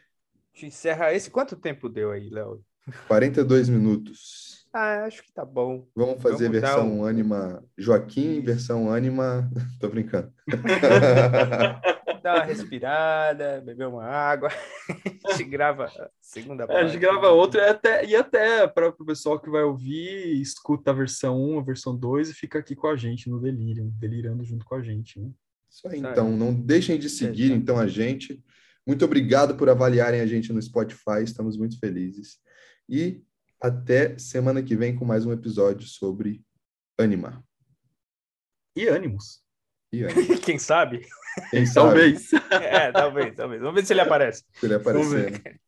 gente 0.53 0.67
encerra 0.67 1.13
esse. 1.13 1.31
Quanto 1.31 1.55
tempo 1.55 1.89
deu 1.89 2.11
aí, 2.11 2.29
Léo? 2.29 2.63
42 3.07 3.69
minutos. 3.69 4.67
Ah, 4.73 5.05
acho 5.05 5.23
que 5.23 5.31
tá 5.31 5.45
bom. 5.45 5.87
Vamos 5.95 6.21
fazer 6.21 6.49
Vamos 6.49 6.61
versão 6.61 6.99
um... 6.99 7.05
Anima 7.05 7.63
Joaquim, 7.77 8.41
versão 8.41 8.91
Anima. 8.91 9.49
Tô 9.79 9.89
brincando. 9.89 10.33
dar 12.23 12.35
uma 12.37 12.45
respirada, 12.45 13.61
beber 13.61 13.87
uma 13.87 14.05
água. 14.05 14.49
a 15.27 15.33
gente 15.33 15.49
grava 15.49 15.85
a 15.85 16.09
segunda 16.21 16.65
parte. 16.65 16.79
É, 16.79 16.83
a 16.83 16.87
gente 16.87 16.99
grava 16.99 17.29
outra 17.29 17.61
e 17.61 17.69
até, 17.69 18.05
e 18.05 18.15
até 18.15 18.65
para 18.65 18.89
o 18.89 19.05
pessoal 19.05 19.39
que 19.39 19.49
vai 19.49 19.63
ouvir, 19.63 20.41
escuta 20.41 20.91
a 20.91 20.93
versão 20.93 21.39
1, 21.39 21.59
a 21.59 21.63
versão 21.63 21.95
2 21.95 22.29
e 22.29 22.33
fica 22.33 22.57
aqui 22.59 22.75
com 22.75 22.87
a 22.87 22.95
gente 22.95 23.29
no 23.29 23.39
delírio, 23.39 23.91
delirando 23.99 24.43
junto 24.43 24.65
com 24.65 24.75
a 24.75 24.81
gente. 24.81 25.19
Né? 25.19 25.29
Isso 25.69 25.87
aí, 25.87 25.99
então. 25.99 26.31
Não 26.31 26.53
deixem 26.53 26.97
de 26.97 27.09
seguir, 27.09 27.51
então, 27.51 27.77
a 27.77 27.87
gente. 27.87 28.43
Muito 28.87 29.03
obrigado 29.05 29.55
por 29.55 29.69
avaliarem 29.69 30.21
a 30.21 30.25
gente 30.25 30.51
no 30.51 30.61
Spotify, 30.61 31.23
estamos 31.23 31.57
muito 31.57 31.79
felizes. 31.79 32.37
E 32.89 33.21
até 33.61 34.17
semana 34.17 34.63
que 34.63 34.75
vem 34.75 34.95
com 34.95 35.05
mais 35.05 35.25
um 35.25 35.31
episódio 35.31 35.87
sobre 35.87 36.41
Anima. 36.97 37.43
E. 38.75 38.83
E 38.83 38.87
ânimos. 38.87 39.43
Quem 40.43 40.57
sabe? 40.57 41.05
Quem 41.51 41.65
sabe? 41.65 41.87
Talvez. 41.87 42.33
É, 42.51 42.91
talvez, 42.91 43.35
talvez. 43.35 43.61
Vamos 43.61 43.75
ver 43.75 43.85
se 43.85 43.93
ele 43.93 44.01
aparece. 44.01 44.43
Se 44.53 44.65
ele 44.65 44.75
aparecer. 44.75 45.59